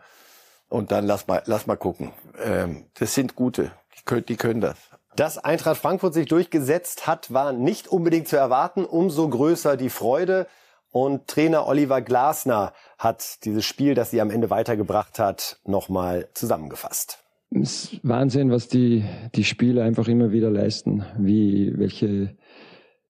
Und 0.67 0.91
dann 0.91 1.05
lass 1.05 1.27
mal, 1.27 1.43
lass 1.45 1.67
mal 1.67 1.77
gucken. 1.77 2.11
Ähm, 2.43 2.87
das 2.95 3.13
sind 3.13 3.35
gute. 3.35 3.71
Die 3.97 4.03
können, 4.03 4.25
die 4.25 4.37
können 4.37 4.61
das. 4.61 4.77
Dass 5.15 5.37
Eintracht 5.37 5.79
Frankfurt 5.79 6.13
sich 6.13 6.27
durchgesetzt 6.27 7.07
hat, 7.07 7.33
war 7.33 7.53
nicht 7.53 7.87
unbedingt 7.87 8.27
zu 8.27 8.37
erwarten. 8.37 8.83
Umso 8.83 9.29
größer 9.29 9.77
die 9.77 9.89
Freude. 9.89 10.47
Und 10.91 11.27
Trainer 11.27 11.67
Oliver 11.67 12.01
Glasner 12.01 12.73
hat 12.97 13.45
dieses 13.45 13.65
Spiel, 13.65 13.93
das 13.93 14.11
sie 14.11 14.19
am 14.19 14.29
Ende 14.29 14.49
weitergebracht 14.49 15.19
hat, 15.19 15.59
nochmal 15.65 16.27
zusammefasst. 16.33 17.23
Es 17.49 17.93
ist 17.93 17.99
Wahnsinn, 18.03 18.51
was 18.51 18.67
die, 18.67 19.03
die 19.35 19.43
Spieler 19.43 19.83
einfach 19.83 20.07
immer 20.07 20.31
wieder 20.31 20.49
leisten, 20.49 21.05
wie, 21.17 21.77
welche, 21.77 22.35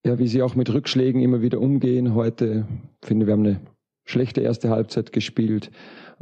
ja, 0.04 0.18
wie 0.20 0.28
sie 0.28 0.42
auch 0.42 0.56
mit 0.56 0.72
Rückschlägen 0.72 1.22
immer 1.22 1.42
wieder 1.42 1.60
umgehen. 1.60 2.16
Heute 2.16 2.68
finde 3.02 3.26
wir 3.26 3.34
haben 3.34 3.46
eine 3.46 3.62
schlechte 4.04 4.42
erste 4.42 4.70
Halbzeit 4.70 5.12
gespielt, 5.12 5.72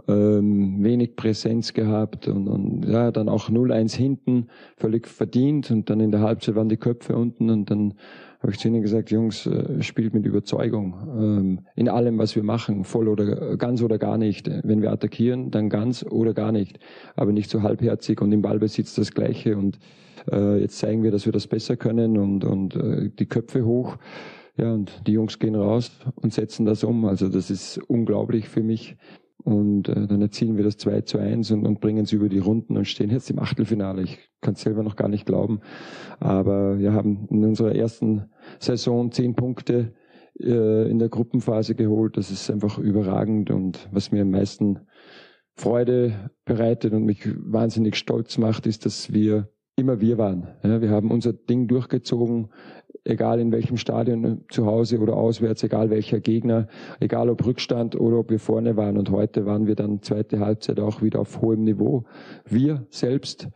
ähm, 0.07 0.83
wenig 0.83 1.15
Präsenz 1.15 1.73
gehabt 1.73 2.27
und, 2.27 2.47
und 2.47 2.85
ja, 2.87 3.11
dann 3.11 3.29
auch 3.29 3.49
0-1 3.49 3.95
hinten, 3.95 4.47
völlig 4.77 5.07
verdient 5.07 5.71
und 5.71 5.89
dann 5.89 5.99
in 5.99 6.11
der 6.11 6.21
Halbzeit 6.21 6.55
waren 6.55 6.69
die 6.69 6.77
Köpfe 6.77 7.15
unten 7.15 7.49
und 7.49 7.69
dann 7.71 7.95
habe 8.39 8.53
ich 8.53 8.59
zu 8.59 8.69
ihnen 8.69 8.81
gesagt, 8.81 9.11
Jungs, 9.11 9.45
äh, 9.45 9.81
spielt 9.81 10.13
mit 10.13 10.25
Überzeugung 10.25 10.95
ähm, 11.17 11.59
in 11.75 11.89
allem, 11.89 12.17
was 12.17 12.35
wir 12.35 12.43
machen, 12.43 12.83
voll 12.83 13.07
oder 13.07 13.57
ganz 13.57 13.81
oder 13.81 13.97
gar 13.97 14.17
nicht. 14.17 14.49
Wenn 14.63 14.81
wir 14.81 14.91
attackieren, 14.91 15.51
dann 15.51 15.69
ganz 15.69 16.03
oder 16.03 16.33
gar 16.33 16.51
nicht, 16.51 16.79
aber 17.15 17.31
nicht 17.31 17.49
so 17.49 17.61
halbherzig 17.63 18.21
und 18.21 18.31
im 18.31 18.41
Ballbesitz 18.41 18.95
das 18.95 19.11
Gleiche 19.11 19.57
und 19.57 19.79
äh, 20.31 20.59
jetzt 20.59 20.77
zeigen 20.77 21.03
wir, 21.03 21.11
dass 21.11 21.25
wir 21.25 21.33
das 21.33 21.47
besser 21.47 21.75
können 21.75 22.17
und, 22.17 22.43
und 22.43 22.75
äh, 22.75 23.09
die 23.09 23.25
Köpfe 23.25 23.65
hoch. 23.65 23.97
Ja, 24.57 24.73
und 24.73 25.07
die 25.07 25.13
Jungs 25.13 25.39
gehen 25.39 25.55
raus 25.55 25.91
und 26.15 26.33
setzen 26.33 26.65
das 26.65 26.83
um. 26.83 27.05
Also 27.05 27.29
das 27.29 27.49
ist 27.49 27.77
unglaublich 27.87 28.49
für 28.49 28.61
mich. 28.61 28.97
Und 29.43 29.87
äh, 29.87 30.07
dann 30.07 30.21
erzielen 30.21 30.57
wir 30.57 30.63
das 30.63 30.77
2 30.77 31.01
zu 31.01 31.17
1 31.17 31.51
und, 31.51 31.65
und 31.65 31.79
bringen 31.79 32.03
es 32.03 32.11
über 32.11 32.29
die 32.29 32.39
Runden 32.39 32.77
und 32.77 32.85
stehen 32.85 33.09
jetzt 33.09 33.29
im 33.29 33.39
Achtelfinale. 33.39 34.01
Ich 34.03 34.19
kann 34.41 34.53
es 34.53 34.61
selber 34.61 34.83
noch 34.83 34.95
gar 34.95 35.07
nicht 35.07 35.25
glauben. 35.25 35.61
Aber 36.19 36.77
wir 36.77 36.93
haben 36.93 37.27
in 37.29 37.45
unserer 37.45 37.73
ersten 37.73 38.29
Saison 38.59 39.11
zehn 39.11 39.35
Punkte 39.35 39.93
äh, 40.39 40.89
in 40.89 40.99
der 40.99 41.09
Gruppenphase 41.09 41.75
geholt. 41.75 42.17
Das 42.17 42.31
ist 42.31 42.49
einfach 42.51 42.77
überragend 42.77 43.49
und 43.49 43.87
was 43.91 44.11
mir 44.11 44.23
am 44.23 44.31
meisten 44.31 44.79
Freude 45.55 46.31
bereitet 46.45 46.93
und 46.93 47.03
mich 47.03 47.27
wahnsinnig 47.35 47.95
stolz 47.95 48.37
macht, 48.37 48.65
ist, 48.65 48.85
dass 48.85 49.13
wir 49.13 49.49
immer 49.79 50.01
wir 50.01 50.17
waren. 50.17 50.47
Ja, 50.63 50.81
wir 50.81 50.89
haben 50.89 51.11
unser 51.11 51.33
Ding 51.33 51.67
durchgezogen, 51.67 52.49
egal 53.03 53.39
in 53.39 53.51
welchem 53.51 53.77
Stadion, 53.77 54.45
zu 54.49 54.65
Hause 54.65 54.99
oder 54.99 55.15
auswärts, 55.15 55.63
egal 55.63 55.89
welcher 55.89 56.19
Gegner, 56.19 56.67
egal 56.99 57.29
ob 57.29 57.45
Rückstand 57.45 57.99
oder 57.99 58.17
ob 58.17 58.29
wir 58.29 58.39
vorne 58.39 58.77
waren. 58.77 58.97
Und 58.97 59.11
heute 59.11 59.45
waren 59.45 59.67
wir 59.67 59.75
dann 59.75 60.01
zweite 60.01 60.39
Halbzeit 60.39 60.79
auch 60.79 61.01
wieder 61.01 61.19
auf 61.19 61.41
hohem 61.41 61.63
Niveau. 61.63 62.05
Wir 62.45 62.85
selbst. 62.89 63.49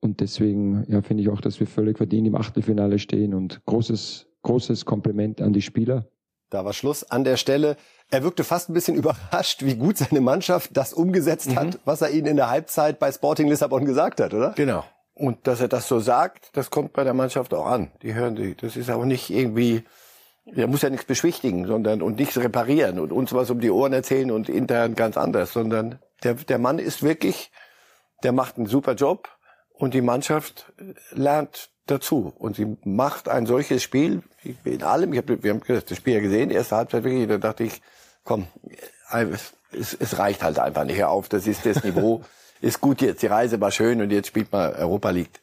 Und 0.00 0.20
deswegen 0.20 0.84
ja, 0.88 1.02
finde 1.02 1.22
ich 1.22 1.28
auch, 1.28 1.40
dass 1.40 1.58
wir 1.60 1.66
völlig 1.66 1.96
verdient 1.96 2.26
im 2.28 2.36
Achtelfinale 2.36 2.98
stehen 2.98 3.34
und 3.34 3.64
großes, 3.66 4.26
großes 4.42 4.84
Kompliment 4.84 5.40
an 5.40 5.52
die 5.52 5.62
Spieler. 5.62 6.08
Da 6.50 6.64
war 6.64 6.72
Schluss 6.72 7.02
an 7.02 7.24
der 7.24 7.36
Stelle. 7.36 7.76
Er 8.10 8.22
wirkte 8.22 8.44
fast 8.44 8.70
ein 8.70 8.74
bisschen 8.74 8.94
überrascht, 8.96 9.64
wie 9.64 9.74
gut 9.74 9.96
seine 9.96 10.20
Mannschaft 10.20 10.76
das 10.76 10.92
umgesetzt 10.92 11.50
mhm. 11.50 11.56
hat, 11.56 11.78
was 11.84 12.02
er 12.02 12.10
ihnen 12.10 12.26
in 12.26 12.36
der 12.36 12.50
Halbzeit 12.50 12.98
bei 12.98 13.10
Sporting 13.10 13.48
Lissabon 13.48 13.84
gesagt 13.84 14.20
hat, 14.20 14.32
oder? 14.32 14.52
Genau. 14.56 14.84
Und 15.16 15.46
dass 15.46 15.62
er 15.62 15.68
das 15.68 15.88
so 15.88 15.98
sagt, 15.98 16.50
das 16.52 16.70
kommt 16.70 16.92
bei 16.92 17.02
der 17.02 17.14
Mannschaft 17.14 17.54
auch 17.54 17.64
an. 17.64 17.90
Die 18.02 18.12
hören 18.12 18.36
die. 18.36 18.54
Das 18.54 18.76
ist 18.76 18.90
auch 18.90 19.06
nicht 19.06 19.30
irgendwie, 19.30 19.82
er 20.44 20.66
muss 20.66 20.82
ja 20.82 20.90
nichts 20.90 21.06
beschwichtigen, 21.06 21.66
sondern 21.66 22.02
und 22.02 22.18
nichts 22.18 22.36
reparieren 22.36 23.00
und 23.00 23.12
uns 23.12 23.32
was 23.32 23.48
um 23.48 23.58
die 23.58 23.70
Ohren 23.70 23.94
erzählen 23.94 24.30
und 24.30 24.50
intern 24.50 24.94
ganz 24.94 25.16
anders, 25.16 25.54
sondern 25.54 25.98
der, 26.22 26.34
der 26.34 26.58
Mann 26.58 26.78
ist 26.78 27.02
wirklich, 27.02 27.50
der 28.22 28.32
macht 28.32 28.58
einen 28.58 28.66
super 28.66 28.92
Job 28.92 29.30
und 29.72 29.94
die 29.94 30.02
Mannschaft 30.02 30.70
lernt 31.12 31.70
dazu. 31.86 32.34
Und 32.36 32.56
sie 32.56 32.76
macht 32.84 33.30
ein 33.30 33.46
solches 33.46 33.82
Spiel 33.82 34.22
in 34.64 34.82
allem. 34.82 35.14
Ich 35.14 35.18
hab, 35.18 35.28
wir 35.28 35.50
haben 35.50 35.62
das 35.66 35.96
Spiel 35.96 36.14
ja 36.14 36.20
gesehen, 36.20 36.50
erste 36.50 36.76
Halbzeit 36.76 37.04
wirklich, 37.04 37.26
da 37.26 37.38
dachte 37.38 37.64
ich, 37.64 37.80
komm, 38.22 38.48
es, 39.10 39.94
es 39.94 40.18
reicht 40.18 40.42
halt 40.42 40.58
einfach 40.58 40.84
nicht. 40.84 41.02
Auf, 41.04 41.30
das 41.30 41.46
ist 41.46 41.64
das 41.64 41.82
Niveau. 41.84 42.22
ist 42.60 42.80
gut 42.80 43.02
jetzt, 43.02 43.22
die 43.22 43.26
Reise 43.26 43.60
war 43.60 43.70
schön 43.70 44.00
und 44.00 44.10
jetzt 44.10 44.28
spielt 44.28 44.52
man 44.52 44.74
Europa 44.74 45.10
League. 45.10 45.40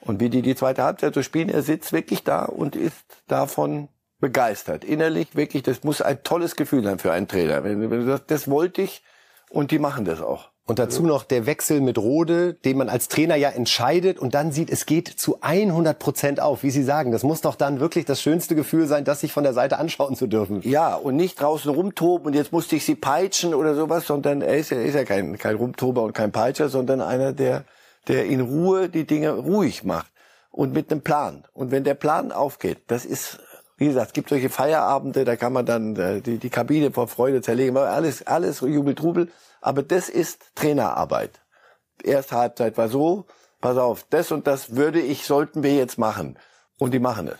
Und 0.00 0.20
wie 0.20 0.30
die 0.30 0.42
die 0.42 0.54
zweite 0.54 0.82
Halbzeit 0.84 1.14
so 1.14 1.22
spielen, 1.22 1.48
er 1.48 1.62
sitzt 1.62 1.92
wirklich 1.92 2.22
da 2.22 2.44
und 2.44 2.76
ist 2.76 3.04
davon 3.26 3.88
begeistert. 4.20 4.84
Innerlich 4.84 5.34
wirklich, 5.34 5.62
das 5.62 5.84
muss 5.84 6.00
ein 6.00 6.22
tolles 6.22 6.56
Gefühl 6.56 6.84
sein 6.84 6.98
für 6.98 7.12
einen 7.12 7.28
Trainer. 7.28 7.60
Das, 7.60 8.26
das 8.26 8.50
wollte 8.50 8.82
ich 8.82 9.02
und 9.50 9.70
die 9.70 9.78
machen 9.78 10.04
das 10.04 10.20
auch. 10.20 10.50
Und 10.68 10.80
dazu 10.80 11.04
noch 11.04 11.22
der 11.22 11.46
Wechsel 11.46 11.80
mit 11.80 11.96
Rode, 11.96 12.54
den 12.54 12.76
man 12.76 12.88
als 12.88 13.06
Trainer 13.06 13.36
ja 13.36 13.50
entscheidet 13.50 14.18
und 14.18 14.34
dann 14.34 14.50
sieht, 14.50 14.68
es 14.68 14.84
geht 14.84 15.06
zu 15.06 15.38
100 15.40 15.96
Prozent 15.96 16.40
auf, 16.40 16.64
wie 16.64 16.72
Sie 16.72 16.82
sagen. 16.82 17.12
Das 17.12 17.22
muss 17.22 17.40
doch 17.40 17.54
dann 17.54 17.78
wirklich 17.78 18.04
das 18.04 18.20
schönste 18.20 18.56
Gefühl 18.56 18.88
sein, 18.88 19.04
das 19.04 19.20
sich 19.20 19.32
von 19.32 19.44
der 19.44 19.52
Seite 19.52 19.78
anschauen 19.78 20.16
zu 20.16 20.26
dürfen. 20.26 20.62
Ja, 20.62 20.96
und 20.96 21.14
nicht 21.14 21.40
draußen 21.40 21.72
rumtoben 21.72 22.26
und 22.26 22.34
jetzt 22.34 22.50
musste 22.50 22.74
ich 22.74 22.84
sie 22.84 22.96
peitschen 22.96 23.54
oder 23.54 23.76
sowas, 23.76 24.06
sondern 24.06 24.42
er 24.42 24.56
ist 24.56 24.70
ja, 24.70 24.80
ist 24.80 24.94
ja 24.94 25.04
kein, 25.04 25.38
kein 25.38 25.54
Rumtober 25.54 26.02
und 26.02 26.14
kein 26.14 26.32
Peitscher, 26.32 26.68
sondern 26.68 27.00
einer, 27.00 27.32
der, 27.32 27.64
der 28.08 28.26
in 28.26 28.40
Ruhe 28.40 28.88
die 28.88 29.06
Dinge 29.06 29.30
ruhig 29.30 29.84
macht 29.84 30.10
und 30.50 30.72
mit 30.72 30.90
einem 30.90 31.02
Plan. 31.02 31.44
Und 31.52 31.70
wenn 31.70 31.84
der 31.84 31.94
Plan 31.94 32.32
aufgeht, 32.32 32.78
das 32.88 33.04
ist 33.04 33.38
Wie 33.76 33.86
gesagt, 33.86 34.08
es 34.08 34.12
gibt 34.14 34.30
solche 34.30 34.48
Feierabende, 34.48 35.24
da 35.24 35.36
kann 35.36 35.52
man 35.52 35.66
dann 35.66 35.96
äh, 35.96 36.20
die, 36.22 36.38
die 36.38 36.50
Kabine 36.50 36.92
vor 36.92 37.08
Freude 37.08 37.42
zerlegen. 37.42 37.76
Alles, 37.76 38.26
alles 38.26 38.60
Jubel, 38.60 38.94
Trubel. 38.94 39.30
Aber 39.60 39.82
das 39.82 40.08
ist 40.08 40.40
Trainerarbeit. 40.54 41.40
Erste 42.02 42.36
Halbzeit 42.36 42.78
war 42.78 42.88
so, 42.88 43.26
pass 43.60 43.76
auf, 43.76 44.06
das 44.08 44.32
und 44.32 44.46
das 44.46 44.76
würde 44.76 45.00
ich, 45.00 45.26
sollten 45.26 45.62
wir 45.62 45.74
jetzt 45.74 45.98
machen. 45.98 46.38
Und 46.78 46.94
die 46.94 46.98
machen 46.98 47.28
es. 47.28 47.38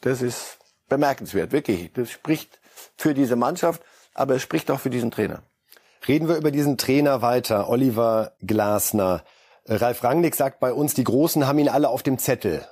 Das 0.00 0.22
ist 0.22 0.58
bemerkenswert, 0.88 1.52
wirklich. 1.52 1.92
Das 1.92 2.10
spricht 2.10 2.60
für 2.96 3.14
diese 3.14 3.36
Mannschaft, 3.36 3.82
aber 4.14 4.36
es 4.36 4.42
spricht 4.42 4.70
auch 4.70 4.80
für 4.80 4.90
diesen 4.90 5.10
Trainer. 5.10 5.42
Reden 6.06 6.28
wir 6.28 6.36
über 6.36 6.50
diesen 6.50 6.78
Trainer 6.78 7.22
weiter, 7.22 7.68
Oliver 7.68 8.32
Glasner. 8.40 9.22
Ralf 9.66 10.02
Rangnick 10.02 10.34
sagt 10.34 10.58
bei 10.58 10.72
uns, 10.72 10.94
die 10.94 11.04
Großen 11.04 11.46
haben 11.46 11.58
ihn 11.58 11.68
alle 11.68 11.88
auf 11.88 12.02
dem 12.02 12.18
Zettel. 12.18 12.66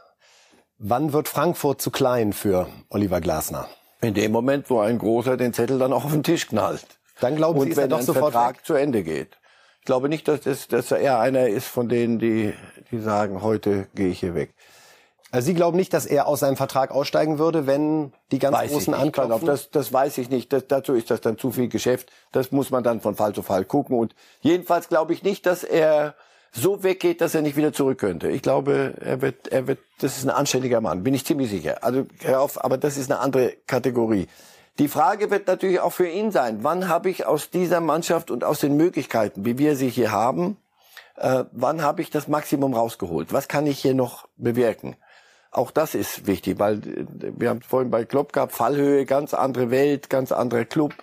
Wann 0.82 1.12
wird 1.12 1.28
Frankfurt 1.28 1.82
zu 1.82 1.90
klein 1.90 2.32
für 2.32 2.66
Oliver 2.88 3.20
Glasner? 3.20 3.68
In 4.00 4.14
dem 4.14 4.32
Moment, 4.32 4.70
wo 4.70 4.80
ein 4.80 4.96
Großer 4.96 5.36
den 5.36 5.52
Zettel 5.52 5.78
dann 5.78 5.92
auch 5.92 6.06
auf 6.06 6.12
den 6.12 6.22
Tisch 6.22 6.48
knallt. 6.48 6.86
Dann 7.20 7.36
glauben 7.36 7.60
Sie, 7.60 7.66
Und 7.66 7.72
ist 7.72 7.76
er 7.76 7.82
wenn 7.82 7.90
doch 7.90 7.98
ein 7.98 8.06
sofort 8.06 8.32
Vertrag 8.32 8.56
weg? 8.56 8.64
zu 8.64 8.72
Ende 8.72 9.02
geht. 9.02 9.36
Ich 9.80 9.84
glaube 9.84 10.08
nicht, 10.08 10.26
dass, 10.26 10.40
das, 10.40 10.68
dass 10.68 10.90
er 10.90 11.20
einer 11.20 11.48
ist 11.48 11.66
von 11.66 11.90
denen, 11.90 12.18
die, 12.18 12.54
die 12.90 12.98
sagen, 12.98 13.42
heute 13.42 13.88
gehe 13.94 14.08
ich 14.08 14.20
hier 14.20 14.34
weg. 14.34 14.54
Also 15.30 15.48
Sie 15.48 15.54
glauben 15.54 15.76
nicht, 15.76 15.92
dass 15.92 16.06
er 16.06 16.26
aus 16.26 16.40
seinem 16.40 16.56
Vertrag 16.56 16.92
aussteigen 16.92 17.38
würde, 17.38 17.66
wenn 17.66 18.14
die 18.32 18.38
ganz 18.38 18.56
Weiß 18.56 18.72
Großen 18.72 18.94
auf, 18.94 19.02
anklopfen? 19.02 19.46
Das, 19.46 19.70
das 19.70 19.92
weiß 19.92 20.16
ich 20.16 20.30
nicht. 20.30 20.50
Das, 20.50 20.66
dazu 20.66 20.94
ist 20.94 21.10
das 21.10 21.20
dann 21.20 21.36
zu 21.36 21.50
viel 21.50 21.68
Geschäft. 21.68 22.10
Das 22.32 22.52
muss 22.52 22.70
man 22.70 22.82
dann 22.82 23.02
von 23.02 23.16
Fall 23.16 23.34
zu 23.34 23.42
Fall 23.42 23.66
gucken. 23.66 23.98
Und 23.98 24.14
jedenfalls 24.40 24.88
glaube 24.88 25.12
ich 25.12 25.22
nicht, 25.24 25.44
dass 25.44 25.62
er 25.62 26.14
so 26.52 26.82
weggeht, 26.82 27.20
dass 27.20 27.34
er 27.34 27.42
nicht 27.42 27.56
wieder 27.56 27.72
zurück 27.72 27.98
könnte. 27.98 28.28
Ich 28.28 28.42
glaube, 28.42 28.94
er 29.00 29.22
wird, 29.22 29.48
er 29.48 29.66
wird, 29.66 29.78
das 30.00 30.18
ist 30.18 30.24
ein 30.24 30.30
anständiger 30.30 30.80
Mann, 30.80 31.04
bin 31.04 31.14
ich 31.14 31.24
ziemlich 31.24 31.50
sicher. 31.50 31.82
Also 31.82 32.06
hör 32.22 32.40
auf, 32.40 32.62
aber 32.64 32.76
das 32.76 32.96
ist 32.96 33.10
eine 33.10 33.20
andere 33.20 33.54
Kategorie. 33.66 34.26
Die 34.78 34.88
Frage 34.88 35.30
wird 35.30 35.46
natürlich 35.46 35.80
auch 35.80 35.92
für 35.92 36.08
ihn 36.08 36.32
sein, 36.32 36.64
wann 36.64 36.88
habe 36.88 37.10
ich 37.10 37.26
aus 37.26 37.50
dieser 37.50 37.80
Mannschaft 37.80 38.30
und 38.30 38.44
aus 38.44 38.60
den 38.60 38.76
Möglichkeiten, 38.76 39.44
wie 39.44 39.58
wir 39.58 39.76
sie 39.76 39.88
hier 39.88 40.10
haben, 40.10 40.56
äh, 41.16 41.44
wann 41.52 41.82
habe 41.82 42.02
ich 42.02 42.10
das 42.10 42.28
Maximum 42.28 42.74
rausgeholt? 42.74 43.32
Was 43.32 43.46
kann 43.46 43.66
ich 43.66 43.78
hier 43.78 43.94
noch 43.94 44.26
bewirken? 44.36 44.96
Auch 45.50 45.70
das 45.70 45.94
ist 45.94 46.26
wichtig, 46.26 46.58
weil 46.58 46.78
äh, 46.78 47.04
wir 47.36 47.50
haben 47.50 47.60
vorhin 47.60 47.90
bei 47.90 48.04
Klopp 48.04 48.32
gehabt, 48.32 48.52
Fallhöhe, 48.52 49.04
ganz 49.04 49.34
andere 49.34 49.70
Welt, 49.70 50.08
ganz 50.08 50.32
anderer 50.32 50.64
Club. 50.64 50.94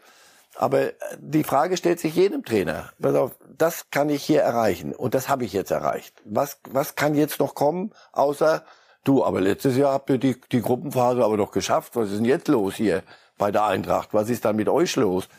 Aber 0.57 0.81
äh, 0.81 0.93
die 1.19 1.43
Frage 1.43 1.77
stellt 1.77 1.99
sich 1.99 2.15
jedem 2.15 2.43
Trainer. 2.43 2.89
Pass 2.99 3.15
auf, 3.15 3.37
das 3.57 3.89
kann 3.91 4.09
ich 4.09 4.23
hier 4.23 4.41
erreichen 4.41 4.93
und 4.93 5.13
das 5.13 5.29
habe 5.29 5.45
ich 5.45 5.53
jetzt 5.53 5.71
erreicht. 5.71 6.21
Was, 6.25 6.59
was 6.69 6.95
kann 6.95 7.15
jetzt 7.15 7.39
noch 7.39 7.55
kommen, 7.55 7.91
außer 8.11 8.63
du, 9.03 9.23
aber 9.23 9.39
letztes 9.39 9.77
Jahr 9.77 9.93
habt 9.93 10.09
ihr 10.09 10.17
die, 10.17 10.35
die 10.51 10.61
Gruppenphase 10.61 11.23
aber 11.23 11.37
doch 11.37 11.51
geschafft. 11.51 11.95
Was 11.95 12.09
ist 12.09 12.17
denn 12.17 12.25
jetzt 12.25 12.47
los 12.47 12.75
hier 12.75 13.03
bei 13.37 13.51
der 13.51 13.65
Eintracht? 13.65 14.09
Was 14.13 14.29
ist 14.29 14.45
dann 14.45 14.55
mit 14.55 14.67
euch 14.67 14.95
los? 14.95 15.29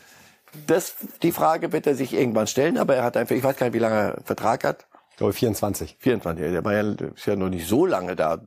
Das, 0.65 0.95
die 1.21 1.31
Frage 1.31 1.71
wird 1.73 1.85
er 1.85 1.95
sich 1.95 2.13
irgendwann 2.13 2.47
stellen, 2.47 2.77
aber 2.77 2.95
er 2.95 3.03
hat 3.03 3.17
einfach, 3.17 3.35
ich 3.35 3.43
weiß 3.43 3.55
gar 3.57 3.67
nicht, 3.67 3.75
wie 3.75 3.79
lange 3.79 3.95
er 3.95 4.21
Vertrag 4.23 4.63
hat. 4.63 4.87
Ich 5.11 5.17
glaube 5.17 5.33
24. 5.33 5.97
24, 5.99 6.51
der 6.51 6.65
war 6.65 6.73
ja, 6.73 6.81
ist 6.81 7.25
ja 7.25 7.35
noch 7.35 7.49
nicht 7.49 7.67
so 7.67 7.85
lange 7.85 8.15
da 8.15 8.39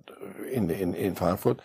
in, 0.51 0.71
in, 0.71 0.95
in 0.95 1.15
Frankfurt. 1.15 1.63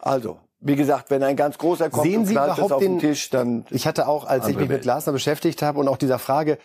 Also, 0.00 0.40
wie 0.62 0.76
gesagt, 0.76 1.10
wenn 1.10 1.22
ein 1.22 1.36
ganz 1.36 1.58
großer 1.58 1.90
kommt 1.90 2.04
Sehen 2.04 2.24
Sie 2.24 2.34
überhaupt 2.34 2.72
auf 2.72 2.80
den 2.80 2.98
Tisch, 2.98 3.30
dann 3.30 3.66
Ich 3.70 3.86
hatte 3.86 4.06
auch, 4.06 4.24
als 4.24 4.46
ich 4.46 4.56
mich 4.56 4.68
mit. 4.68 4.82
Glasner 4.82 5.12
beschäftigt 5.12 5.60
habe 5.60 5.80
und 5.80 5.88
auch 5.88 5.96
dieser 5.96 6.18
Frage, 6.18 6.58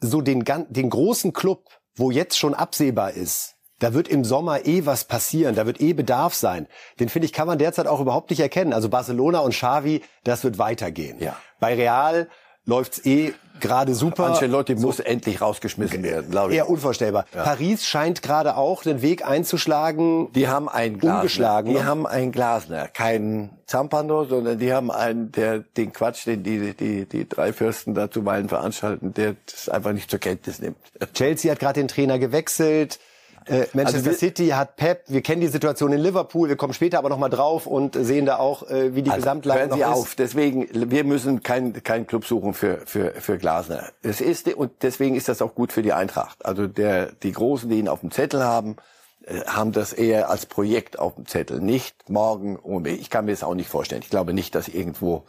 so 0.00 0.20
den, 0.20 0.44
den 0.68 0.90
großen 0.90 1.32
Club, 1.32 1.64
wo 1.94 2.10
jetzt 2.10 2.38
schon 2.38 2.54
absehbar 2.54 3.12
ist, 3.12 3.54
da 3.78 3.94
wird 3.94 4.08
im 4.08 4.24
Sommer 4.24 4.64
eh 4.64 4.86
was 4.86 5.04
passieren, 5.04 5.54
da 5.54 5.66
wird 5.66 5.80
eh 5.80 5.92
Bedarf 5.92 6.34
sein. 6.34 6.66
Den 6.98 7.08
finde 7.08 7.26
ich, 7.26 7.32
kann 7.32 7.46
man 7.46 7.58
derzeit 7.58 7.86
auch 7.86 8.00
überhaupt 8.00 8.30
nicht 8.30 8.40
erkennen. 8.40 8.72
Also 8.72 8.88
Barcelona 8.88 9.40
und 9.40 9.52
Xavi, 9.52 10.02
das 10.24 10.44
wird 10.44 10.58
weitergehen. 10.58 11.18
Ja. 11.20 11.36
Bei 11.60 11.74
Real 11.74 12.28
läuft's 12.64 13.04
eh 13.04 13.34
gerade 13.60 13.94
super. 13.94 14.26
Ancelotti 14.26 14.74
muss 14.74 15.00
endlich 15.00 15.40
rausgeschmissen 15.40 16.02
werden, 16.02 16.30
glaube 16.30 16.52
ich. 16.52 16.58
Eher 16.58 16.68
unvorstellbar. 16.68 17.26
Paris 17.32 17.84
scheint 17.86 18.22
gerade 18.22 18.56
auch 18.56 18.82
den 18.82 19.02
Weg 19.02 19.26
einzuschlagen. 19.26 20.32
Die 20.32 20.48
haben 20.48 20.68
einen 20.68 20.98
Glasner. 20.98 21.62
Die 21.62 21.72
ne? 21.72 21.84
haben 21.84 22.06
einen 22.06 22.32
Glasner. 22.32 22.88
Keinen 22.88 23.50
Zampano, 23.66 24.24
sondern 24.24 24.58
die 24.58 24.72
haben 24.72 24.90
einen, 24.90 25.32
der 25.32 25.60
den 25.60 25.92
Quatsch, 25.92 26.26
den 26.26 26.42
die, 26.42 26.74
die, 26.74 27.06
die 27.06 27.28
drei 27.28 27.52
Fürsten 27.52 27.94
da 27.94 28.10
zuweilen 28.10 28.48
veranstalten, 28.48 29.14
der 29.14 29.36
das 29.46 29.68
einfach 29.68 29.92
nicht 29.92 30.10
zur 30.10 30.18
Kenntnis 30.18 30.60
nimmt. 30.60 30.76
Chelsea 31.14 31.50
hat 31.50 31.60
gerade 31.60 31.80
den 31.80 31.88
Trainer 31.88 32.18
gewechselt. 32.18 32.98
Äh, 33.46 33.66
Manchester 33.72 34.08
Also 34.08 34.12
City 34.18 34.48
hat 34.48 34.76
Pep. 34.76 35.04
Wir 35.08 35.22
kennen 35.22 35.40
die 35.40 35.48
Situation 35.48 35.92
in 35.92 36.00
Liverpool. 36.00 36.48
Wir 36.48 36.56
kommen 36.56 36.72
später 36.74 36.98
aber 36.98 37.08
noch 37.08 37.18
mal 37.18 37.28
drauf 37.28 37.66
und 37.66 37.94
sehen 37.94 38.26
da 38.26 38.36
auch, 38.38 38.68
äh, 38.68 38.94
wie 38.94 39.02
die 39.02 39.10
Gesamtlage 39.10 39.60
hören 39.60 39.70
noch 39.70 39.76
Sie 39.76 39.82
ist. 39.82 39.88
auf. 39.88 40.14
Deswegen, 40.14 40.68
wir 40.90 41.04
müssen 41.04 41.42
keinen 41.42 41.82
keinen 41.82 42.06
Club 42.06 42.24
suchen 42.26 42.54
für, 42.54 42.78
für, 42.86 43.12
für 43.14 43.38
Glasner. 43.38 43.88
Es 44.02 44.20
ist, 44.20 44.52
und 44.54 44.72
deswegen 44.82 45.14
ist 45.16 45.28
das 45.28 45.42
auch 45.42 45.54
gut 45.54 45.72
für 45.72 45.82
die 45.82 45.92
Eintracht. 45.92 46.44
Also 46.44 46.66
der, 46.66 47.12
die 47.12 47.32
Großen, 47.32 47.68
die 47.68 47.78
ihn 47.78 47.88
auf 47.88 48.00
dem 48.00 48.10
Zettel 48.10 48.42
haben, 48.44 48.76
äh, 49.24 49.40
haben 49.46 49.72
das 49.72 49.92
eher 49.92 50.30
als 50.30 50.46
Projekt 50.46 50.98
auf 50.98 51.14
dem 51.14 51.26
Zettel. 51.26 51.60
Nicht 51.60 52.08
morgen, 52.10 52.56
um- 52.56 52.84
ich 52.86 53.10
kann 53.10 53.24
mir 53.24 53.32
das 53.32 53.42
auch 53.42 53.54
nicht 53.54 53.68
vorstellen. 53.68 54.02
Ich 54.02 54.10
glaube 54.10 54.32
nicht, 54.32 54.54
dass 54.54 54.68
irgendwo 54.68 55.24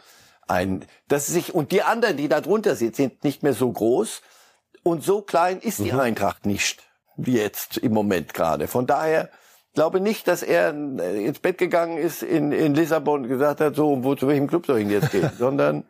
ein, 0.46 0.84
dass 1.08 1.26
sich, 1.26 1.54
und 1.54 1.72
die 1.72 1.82
anderen, 1.82 2.16
die 2.16 2.28
da 2.28 2.40
drunter 2.40 2.76
sind, 2.76 2.94
sind 2.96 3.24
nicht 3.24 3.42
mehr 3.42 3.54
so 3.54 3.70
groß. 3.72 4.20
Und 4.82 5.02
so 5.02 5.22
klein 5.22 5.60
ist 5.60 5.78
die 5.78 5.94
Eintracht 5.94 6.44
nicht, 6.44 6.82
jetzt 7.16 7.76
im 7.78 7.92
Moment 7.92 8.34
gerade. 8.34 8.66
Von 8.66 8.86
daher 8.86 9.30
glaube 9.74 10.00
nicht, 10.00 10.26
dass 10.28 10.42
er 10.42 10.72
äh, 10.72 11.24
ins 11.24 11.40
Bett 11.40 11.58
gegangen 11.58 11.98
ist 11.98 12.22
in, 12.22 12.52
in 12.52 12.74
Lissabon 12.74 13.22
und 13.22 13.28
gesagt 13.28 13.60
hat, 13.60 13.74
so, 13.74 14.04
wo 14.04 14.14
zu 14.14 14.28
welchem 14.28 14.46
Club 14.46 14.66
soll 14.66 14.78
ich 14.78 14.84
denn 14.84 15.00
jetzt 15.00 15.10
gehen? 15.10 15.30
Sondern 15.38 15.84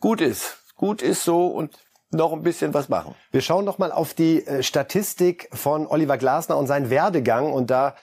gut 0.00 0.20
ist. 0.20 0.58
Gut 0.74 1.02
ist 1.02 1.22
so 1.24 1.46
und 1.46 1.78
noch 2.10 2.32
ein 2.32 2.42
bisschen 2.42 2.74
was 2.74 2.88
machen. 2.88 3.14
Wir 3.30 3.40
schauen 3.40 3.64
noch 3.64 3.78
mal 3.78 3.92
auf 3.92 4.14
die 4.14 4.46
äh, 4.46 4.62
Statistik 4.62 5.48
von 5.52 5.86
Oliver 5.86 6.18
Glasner 6.18 6.56
und 6.56 6.66
seinen 6.66 6.90
Werdegang. 6.90 7.52
Und 7.52 7.70
da 7.70 7.94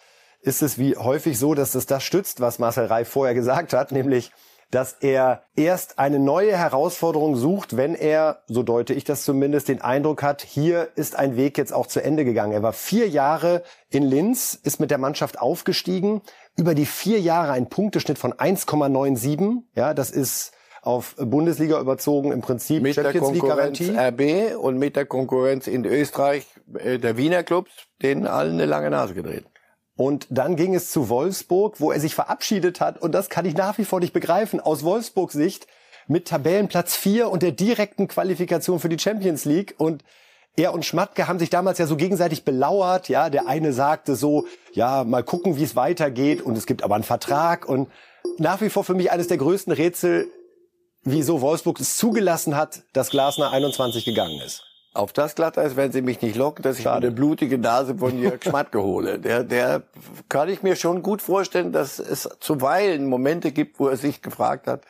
ist 0.42 0.62
es 0.62 0.78
wie 0.78 0.96
häufig 0.98 1.40
so, 1.40 1.54
dass 1.54 1.76
es 1.76 1.86
das 1.86 2.04
stützt, 2.04 2.42
was 2.42 2.60
Marcel 2.60 2.86
Reif 2.86 3.10
vorher 3.10 3.34
gesagt 3.34 3.74
hat, 3.74 3.92
nämlich, 3.92 4.32
dass 4.74 4.94
er 5.02 5.44
erst 5.56 6.00
eine 6.00 6.18
neue 6.18 6.58
Herausforderung 6.58 7.36
sucht, 7.36 7.78
wenn 7.78 7.94
er, 7.94 8.40
so 8.48 8.64
deute 8.64 8.96
ich 8.96 9.04
das 9.04 9.24
zumindest, 9.24 9.68
den 9.68 9.82
Eindruck 9.82 10.24
hat, 10.24 10.42
hier 10.42 10.90
ist 10.96 11.16
ein 11.16 11.36
Weg 11.38 11.60
jetzt 11.60 11.72
auch 11.72 11.86
zu 11.86 12.04
Ende 12.04 12.26
gegangen. 12.26 12.54
Er 12.54 12.64
war 12.64 12.74
vier 12.74 13.08
Jahre 13.08 13.62
in 13.90 14.02
Linz, 14.02 14.60
ist 14.64 14.80
mit 14.80 14.90
der 14.90 14.98
Mannschaft 14.98 15.40
aufgestiegen, 15.40 16.22
über 16.58 16.74
die 16.74 16.88
vier 16.88 17.20
Jahre 17.20 17.52
ein 17.52 17.70
Punkteschnitt 17.70 18.18
von 18.18 18.34
1,97. 18.34 19.62
Ja, 19.76 19.94
das 19.94 20.10
ist 20.10 20.54
auf 20.82 21.16
Bundesliga 21.18 21.80
überzogen 21.80 22.32
im 22.32 22.42
Prinzip 22.42 22.82
Mit 22.82 22.98
der 22.98 23.04
Champions 23.04 23.32
League 23.32 23.42
Konkurrenz 23.42 23.80
Garantie. 23.80 24.54
RB 24.54 24.58
und 24.58 24.78
mit 24.80 24.96
der 24.96 25.06
Konkurrenz 25.06 25.68
in 25.68 25.86
Österreich 25.86 26.48
äh, 26.78 26.98
der 26.98 27.16
Wiener 27.16 27.44
Clubs, 27.44 27.72
denen 28.02 28.26
allen 28.26 28.54
eine 28.54 28.66
lange 28.66 28.90
Nase 28.90 29.14
gedreht. 29.14 29.46
Und 29.96 30.28
dann 30.30 30.56
ging 30.56 30.74
es 30.74 30.90
zu 30.90 31.10
Wolfsburg, 31.10 31.80
wo 31.80 31.92
er 31.92 32.00
sich 32.00 32.16
verabschiedet 32.16 32.82
hat. 32.82 33.00
Und 33.02 33.12
das 33.12 33.30
kann 33.30 33.46
ich 33.46 33.56
nach 33.56 33.78
wie 33.78 33.86
vor 33.86 34.00
nicht 34.00 34.14
begreifen. 34.14 34.60
Aus 34.60 34.84
Wolfsburgs 34.84 35.34
Sicht 35.34 35.68
mit 36.08 36.28
Tabellenplatz 36.28 36.96
4 36.96 37.30
und 37.30 37.44
der 37.44 37.52
direkten 37.52 38.08
Qualifikation 38.08 38.80
für 38.80 38.90
die 38.90 39.00
Champions 39.00 39.46
League. 39.46 39.76
Und 39.78 40.04
er 40.56 40.74
und 40.74 40.84
Schmatke 40.86 41.28
haben 41.28 41.40
sich 41.40 41.50
damals 41.50 41.78
ja 41.78 41.86
so 41.86 41.96
gegenseitig 41.96 42.44
belauert. 42.44 43.08
Ja, 43.08 43.30
der 43.30 43.48
eine 43.48 43.72
sagte 43.72 44.16
so, 44.16 44.46
ja, 44.72 45.04
mal 45.04 45.24
gucken, 45.24 45.58
wie 45.58 45.64
es 45.64 45.76
weitergeht. 45.76 46.42
Und 46.42 46.58
es 46.58 46.66
gibt 46.66 46.84
aber 46.84 46.96
einen 46.96 47.04
Vertrag. 47.04 47.70
Und 47.70 47.90
nach 48.40 48.62
wie 48.62 48.70
vor 48.70 48.84
für 48.84 48.96
mich 48.96 49.12
eines 49.12 49.28
der 49.28 49.38
größten 49.38 49.74
Rätsel, 49.74 50.28
wieso 51.04 51.42
Wolfsburg 51.42 51.80
es 51.80 51.98
zugelassen 51.98 52.56
hat, 52.58 52.82
dass 52.94 53.12
Glasner 53.12 53.52
21 53.52 54.06
gegangen 54.06 54.42
ist. 54.42 54.64
Auf 54.94 55.12
das 55.12 55.34
Glatteis 55.34 55.76
werden 55.76 55.92
Sie 55.92 56.04
mich 56.04 56.22
nicht 56.22 56.36
locken, 56.36 56.62
dass 56.62 56.78
ich 56.78 56.88
eine 56.88 57.10
blutige 57.10 57.58
Nase 57.58 57.96
von 57.96 58.18
Jörg 58.20 58.44
Schmatke 58.44 58.82
hole. 58.84 59.18
Der, 59.18 59.44
der 59.44 59.82
kann 60.30 60.50
ich 60.50 60.62
mir 60.62 60.76
schon 60.76 61.02
gut 61.02 61.22
vorstellen, 61.22 61.72
dass 61.72 61.98
es 61.98 62.30
zuweilen 62.40 63.08
Momente 63.08 63.52
gibt, 63.52 63.80
wo 63.80 63.88
er 63.88 63.98
sich 63.98 64.22
gefragt 64.22 64.68
hat, 64.68 64.84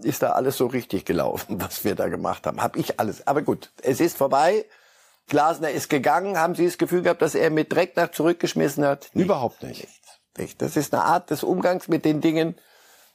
ist 0.00 0.22
da 0.22 0.30
alles 0.30 0.56
so 0.56 0.66
richtig 0.66 1.04
gelaufen, 1.04 1.60
was 1.60 1.84
wir 1.84 1.96
da 1.96 2.08
gemacht 2.08 2.46
haben? 2.46 2.62
Hab 2.62 2.76
ich 2.76 3.00
alles. 3.00 3.26
Aber 3.26 3.42
gut, 3.42 3.72
es 3.82 4.00
ist 4.00 4.16
vorbei. 4.16 4.64
Glasner 5.26 5.70
ist 5.70 5.90
gegangen. 5.90 6.38
Haben 6.38 6.54
Sie 6.54 6.64
das 6.64 6.78
Gefühl 6.78 7.02
gehabt, 7.02 7.20
dass 7.20 7.34
er 7.34 7.50
mit 7.50 7.72
Dreck 7.72 7.96
nach 7.96 8.12
zurückgeschmissen 8.12 8.84
hat? 8.84 9.10
Überhaupt 9.12 9.62
nicht. 9.64 9.88
Nicht. 10.38 10.62
Das 10.62 10.76
ist 10.76 10.94
eine 10.94 11.02
Art 11.02 11.30
des 11.30 11.42
Umgangs 11.42 11.88
mit 11.88 12.04
den 12.04 12.20
Dingen. 12.20 12.54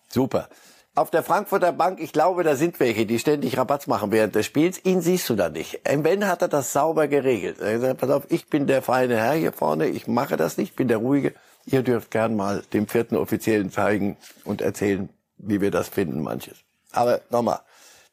Super. 0.09 0.49
Auf 0.95 1.09
der 1.09 1.23
Frankfurter 1.23 1.71
Bank, 1.71 1.99
ich 1.99 2.13
glaube, 2.13 2.43
da 2.43 2.55
sind 2.55 2.79
welche, 2.79 3.07
die 3.07 3.17
ständig 3.17 3.57
Rabatz 3.57 3.87
machen 3.87 4.11
während 4.11 4.35
des 4.35 4.45
Spiels. 4.45 4.85
Ihn 4.85 5.01
siehst 5.01 5.27
du 5.27 5.33
da 5.33 5.49
nicht. 5.49 5.81
Ben 5.83 6.27
hat 6.27 6.43
er 6.43 6.47
das 6.47 6.71
sauber 6.71 7.07
geregelt. 7.07 7.59
Er 7.59 7.73
gesagt, 7.73 7.99
pass 7.99 8.11
auf, 8.11 8.25
ich 8.29 8.47
bin 8.47 8.67
der 8.67 8.83
feine 8.83 9.17
Herr 9.17 9.33
hier 9.33 9.53
vorne, 9.53 9.87
ich 9.87 10.05
mache 10.05 10.37
das 10.37 10.57
nicht, 10.57 10.75
bin 10.75 10.87
der 10.87 10.97
Ruhige. 10.97 11.33
Ihr 11.65 11.81
dürft 11.81 12.11
gern 12.11 12.35
mal 12.35 12.61
dem 12.73 12.87
vierten 12.87 13.15
Offiziellen 13.15 13.71
zeigen 13.71 14.17
und 14.43 14.61
erzählen, 14.61 15.09
wie 15.37 15.61
wir 15.61 15.71
das 15.71 15.89
finden, 15.89 16.21
manches. 16.21 16.59
Aber 16.91 17.21
nochmal, 17.31 17.61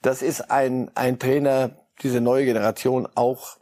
das 0.01 0.23
ist 0.23 0.51
ein, 0.51 0.91
ein 0.95 1.19
Trainer, 1.19 1.73
diese 2.03 2.23
neue 2.23 2.47
Generation 2.47 3.07
auch. 3.15 3.59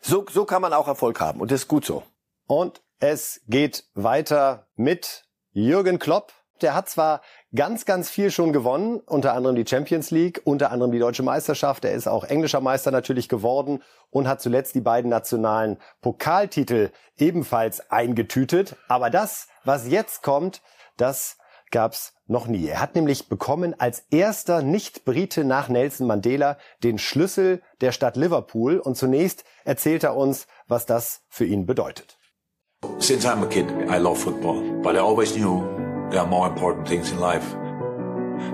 So, 0.00 0.24
so 0.32 0.46
kann 0.46 0.62
man 0.62 0.72
auch 0.72 0.88
Erfolg 0.88 1.20
haben 1.20 1.42
und 1.42 1.50
das 1.50 1.62
ist 1.62 1.68
gut 1.68 1.84
so. 1.84 2.04
Und 2.46 2.80
es 3.00 3.42
geht 3.48 3.84
weiter 3.92 4.66
mit 4.76 5.26
Jürgen 5.52 5.98
Klopp. 5.98 6.32
Der 6.62 6.74
hat 6.74 6.88
zwar 6.88 7.20
ganz, 7.54 7.84
ganz 7.84 8.08
viel 8.08 8.30
schon 8.30 8.52
gewonnen, 8.52 9.00
unter 9.00 9.34
anderem 9.34 9.56
die 9.56 9.66
Champions 9.66 10.10
League, 10.10 10.40
unter 10.44 10.70
anderem 10.70 10.92
die 10.92 10.98
Deutsche 10.98 11.22
Meisterschaft. 11.22 11.84
Er 11.84 11.92
ist 11.92 12.06
auch 12.06 12.24
englischer 12.24 12.60
Meister 12.60 12.90
natürlich 12.90 13.28
geworden 13.28 13.82
und 14.10 14.28
hat 14.28 14.40
zuletzt 14.40 14.74
die 14.74 14.80
beiden 14.80 15.10
nationalen 15.10 15.78
Pokaltitel 16.00 16.90
ebenfalls 17.18 17.90
eingetütet. 17.90 18.76
Aber 18.88 19.10
das, 19.10 19.48
was 19.64 19.88
jetzt 19.88 20.22
kommt, 20.22 20.62
das 20.96 21.36
gab's 21.70 22.14
noch 22.26 22.46
nie. 22.46 22.66
Er 22.66 22.80
hat 22.80 22.94
nämlich 22.94 23.28
bekommen 23.28 23.78
als 23.78 24.04
erster 24.10 24.62
Nicht-Brite 24.62 25.44
nach 25.44 25.68
Nelson 25.68 26.06
Mandela 26.06 26.58
den 26.82 26.98
Schlüssel 26.98 27.62
der 27.80 27.92
Stadt 27.92 28.16
Liverpool 28.16 28.78
und 28.78 28.96
zunächst 28.96 29.44
erzählt 29.64 30.04
er 30.04 30.16
uns, 30.16 30.46
was 30.68 30.86
das 30.86 31.22
für 31.28 31.44
ihn 31.44 31.66
bedeutet. 31.66 32.18
Since 32.98 33.26
I'm 33.26 33.42
a 33.42 33.46
kid, 33.46 33.66
I 33.88 33.98
love 33.98 34.18
football, 34.18 34.60
but 34.82 34.94
I 34.94 34.98
always 34.98 35.32
knew 35.32 35.62
there 36.10 36.20
are 36.20 36.26
more 36.26 36.46
important 36.46 36.88
things 36.88 37.10
in 37.10 37.18
life. 37.18 37.50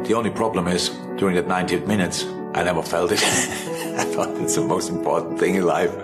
The 0.07 0.15
only 0.15 0.31
problem 0.31 0.69
is, 0.69 0.89
during 1.17 1.37
that 1.37 1.47
90 1.47 1.81
minutes, 1.81 2.25
I 2.55 2.63
never 2.63 2.83
felt 2.83 3.13
it. 3.13 3.23
I 3.23 4.05
thought 4.05 4.37
it's 4.41 4.57
the 4.57 4.63
most 4.63 4.89
important 4.89 5.39
thing 5.39 5.57
in 5.57 5.65
life. 5.65 5.95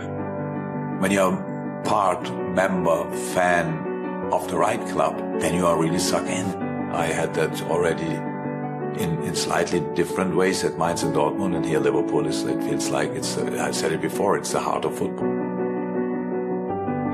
When 1.01 1.11
you're 1.11 1.37
part, 1.85 2.31
member, 2.55 3.11
fan 3.33 4.31
of 4.33 4.49
the 4.49 4.57
right 4.57 4.81
club, 4.89 5.17
then 5.41 5.55
you 5.55 5.67
are 5.67 5.81
really 5.81 5.99
sucked 5.99 6.29
in. 6.29 6.47
I 6.93 7.07
had 7.07 7.35
that 7.35 7.63
already 7.63 8.07
in, 9.03 9.23
in 9.23 9.35
slightly 9.35 9.81
different 9.95 10.35
ways 10.35 10.65
at 10.65 10.77
Mainz 10.77 11.03
and 11.03 11.15
Dortmund, 11.15 11.57
and 11.57 11.65
here 11.65 11.79
Liverpool 11.79 12.27
is, 12.27 12.43
it 12.43 12.63
feels 12.63 12.91
like 12.91 13.11
it's, 13.11 13.39
I 13.39 13.71
said 13.71 13.93
it 13.93 14.01
before, 14.01 14.37
it's 14.37 14.53
the 14.53 14.61
heart 14.61 14.85
of 14.85 14.99
football. 14.99 15.38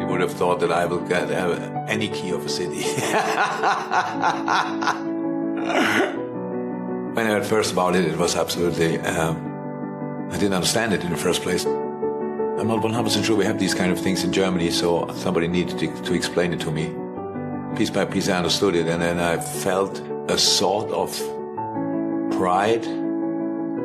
You 0.05 0.11
would 0.11 0.21
have 0.21 0.35
thought 0.35 0.61
that 0.61 0.71
I 0.71 0.85
will 0.85 1.01
get 1.01 1.31
uh, 1.31 1.55
any 1.89 2.09
key 2.09 2.29
of 2.29 2.45
a 2.45 2.49
city. 2.49 2.83
when 7.15 7.27
I 7.27 7.31
heard 7.31 7.47
first 7.47 7.73
about 7.73 7.97
it, 7.97 8.05
it 8.05 8.19
was 8.19 8.37
absolutely, 8.37 8.99
um, 8.99 10.29
I 10.31 10.37
didn't 10.37 10.53
understand 10.53 10.93
it 10.93 11.03
in 11.05 11.11
the 11.11 11.17
first 11.17 11.41
place. 11.41 11.65
I'm 11.65 12.69
not 12.69 12.83
100% 12.83 13.25
sure 13.25 13.35
we 13.35 13.47
have 13.47 13.59
these 13.59 13.73
kind 13.73 13.91
of 13.91 13.99
things 13.99 14.25
in 14.25 14.31
Germany, 14.31 14.71
so 14.71 15.09
somebody 15.15 15.49
needed 15.49 15.79
to, 15.79 16.03
to 16.03 16.13
explain 16.13 16.53
it 16.53 16.61
to 16.61 16.71
me 16.71 16.95
piece 17.75 17.89
by 17.89 18.05
piece 18.05 18.29
I 18.29 18.37
understood 18.37 18.77
it 18.77 18.87
and 18.87 19.01
then 19.01 19.19
I 19.19 19.39
felt 19.39 19.99
a 20.29 20.37
sort 20.37 20.91
of 20.91 21.11
pride. 22.37 22.87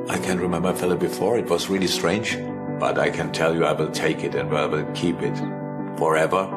I 0.09 0.20
can't 0.20 0.41
remember 0.41 0.67
I 0.67 0.74
felt 0.74 0.91
it 0.91 0.99
before. 0.99 1.38
It 1.38 1.49
was 1.49 1.70
really 1.70 1.88
strange, 1.88 2.38
but 2.78 2.99
I 2.99 3.09
can 3.09 3.32
tell 3.32 3.55
you 3.55 3.63
I 3.63 3.72
will 3.72 3.89
take 3.89 4.26
it 4.26 4.36
and 4.36 4.53
I 4.53 4.65
will 4.65 4.86
keep 4.91 5.22
it 5.22 5.59
forever 5.99 6.47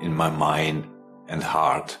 in 0.00 0.16
my 0.16 0.30
mind 0.30 0.86
and 1.28 1.42
heart. 1.42 1.98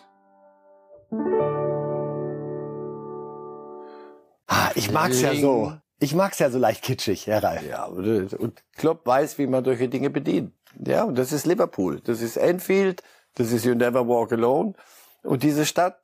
Ah, 4.48 4.70
ich 4.76 4.90
mag's 4.92 5.20
ja 5.20 5.34
so. 5.34 5.72
Ich 5.98 6.14
mag's 6.14 6.38
ja 6.38 6.50
so 6.50 6.58
leicht 6.58 6.82
kitschig, 6.82 7.26
Herr 7.26 7.42
Ralf. 7.42 7.66
Ja, 7.66 7.86
und 7.86 8.62
Klopp 8.76 9.06
weiß, 9.06 9.38
wie 9.38 9.46
man 9.46 9.64
solche 9.64 9.88
Dinge 9.88 10.10
bedient. 10.10 10.52
Ja, 10.78 11.04
und 11.04 11.18
das 11.18 11.32
ist 11.32 11.46
Liverpool. 11.46 12.00
Das 12.00 12.20
ist 12.20 12.36
Enfield. 12.36 13.02
Das 13.34 13.50
ist 13.50 13.64
You 13.64 13.74
Never 13.74 14.06
Walk 14.06 14.32
Alone. 14.32 14.74
Und 15.22 15.42
diese 15.42 15.66
Stadt, 15.66 15.98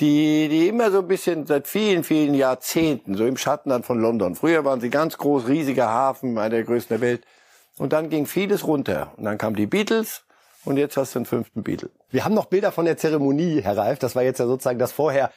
die, 0.00 0.48
die 0.48 0.68
immer 0.68 0.90
so 0.90 1.00
ein 1.00 1.08
bisschen 1.08 1.46
seit 1.46 1.68
vielen, 1.68 2.02
vielen 2.02 2.34
Jahrzehnten 2.34 3.14
so 3.14 3.26
im 3.26 3.36
Schatten 3.36 3.70
dann 3.70 3.82
von 3.82 4.00
London. 4.00 4.34
Früher 4.34 4.64
waren 4.64 4.80
sie 4.80 4.90
ganz 4.90 5.16
groß, 5.18 5.46
riesiger 5.46 5.88
Hafen, 5.88 6.36
einer 6.38 6.50
der 6.50 6.64
größten 6.64 6.98
der 6.98 7.06
Welt. 7.06 7.26
Und 7.80 7.94
dann 7.94 8.10
ging 8.10 8.26
vieles 8.26 8.66
runter. 8.66 9.14
Und 9.16 9.24
dann 9.24 9.38
kamen 9.38 9.56
die 9.56 9.64
Beatles. 9.64 10.24
Und 10.66 10.76
jetzt 10.76 10.98
hast 10.98 11.14
du 11.14 11.20
den 11.20 11.24
fünften 11.24 11.62
Beatle. 11.62 11.88
Wir 12.10 12.26
haben 12.26 12.34
noch 12.34 12.44
Bilder 12.44 12.72
von 12.72 12.84
der 12.84 12.98
Zeremonie, 12.98 13.62
Herr 13.62 13.74
Reif. 13.74 13.98
Das 13.98 14.14
war 14.14 14.22
jetzt 14.22 14.38
ja 14.38 14.46
sozusagen 14.46 14.78
das 14.78 14.92
vorher 14.92 15.30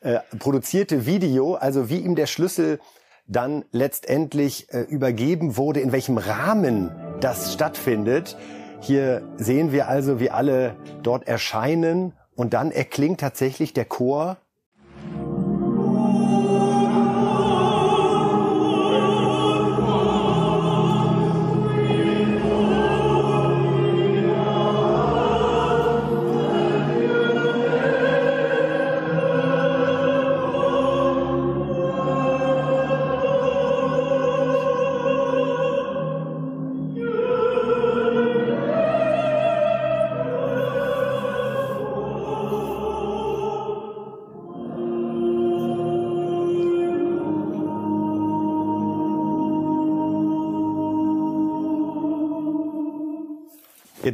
äh, 0.00 0.18
produzierte 0.38 1.06
Video. 1.06 1.54
Also 1.54 1.88
wie 1.88 2.00
ihm 2.00 2.14
der 2.14 2.26
Schlüssel 2.26 2.80
dann 3.26 3.64
letztendlich 3.72 4.70
äh, 4.74 4.80
übergeben 4.82 5.56
wurde, 5.56 5.80
in 5.80 5.90
welchem 5.90 6.18
Rahmen 6.18 6.94
das 7.20 7.54
stattfindet. 7.54 8.36
Hier 8.82 9.22
sehen 9.38 9.72
wir 9.72 9.88
also, 9.88 10.20
wie 10.20 10.28
alle 10.30 10.76
dort 11.02 11.26
erscheinen 11.26 12.12
und 12.34 12.52
dann 12.52 12.72
erklingt 12.72 13.20
tatsächlich 13.20 13.72
der 13.72 13.86
Chor 13.86 14.36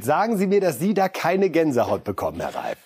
Jetzt 0.03 0.09
sagen 0.09 0.37
Sie 0.37 0.49
mir, 0.49 0.61
dass 0.61 0.81
Sie 0.81 0.95
da 0.95 1.09
keine 1.09 1.49
Gänsehaut 1.49 2.03
bekommen, 2.03 2.41
Herr 2.41 2.53
Reif. 2.53 2.77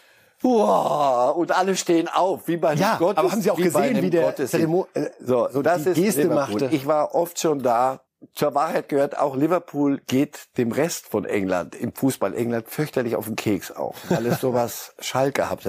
Wow, 0.42 1.34
und 1.34 1.50
alle 1.50 1.74
stehen 1.74 2.08
auf, 2.08 2.46
wie 2.46 2.58
bei 2.58 2.74
ja, 2.74 2.98
Gottes, 2.98 3.16
aber 3.16 3.32
haben 3.32 3.40
Sie 3.40 3.50
auch 3.50 3.56
wie 3.56 3.62
gesehen, 3.62 4.02
wie 4.02 4.10
der 4.10 4.36
Zeremo 4.36 4.86
äh, 4.92 5.06
so, 5.18 5.48
so 5.50 5.62
das 5.62 5.84
die 5.84 5.88
ist 5.88 5.96
Geste 5.96 6.22
Liverpool. 6.24 6.60
machte? 6.60 6.68
Ich 6.76 6.86
war 6.86 7.14
oft 7.14 7.40
schon 7.40 7.62
da. 7.62 8.02
Zur 8.34 8.54
Wahrheit 8.54 8.90
gehört 8.90 9.18
auch 9.18 9.34
Liverpool 9.34 10.02
geht 10.06 10.58
dem 10.58 10.72
Rest 10.72 11.06
von 11.06 11.24
England 11.24 11.74
im 11.74 11.94
Fußball 11.94 12.34
England 12.34 12.68
fürchterlich 12.68 13.16
auf 13.16 13.24
den 13.24 13.36
Keks 13.36 13.72
auch, 13.72 13.94
weil 14.10 14.26
es 14.26 14.42
sowas 14.42 14.94
Schalke 15.00 15.48
hat. 15.48 15.60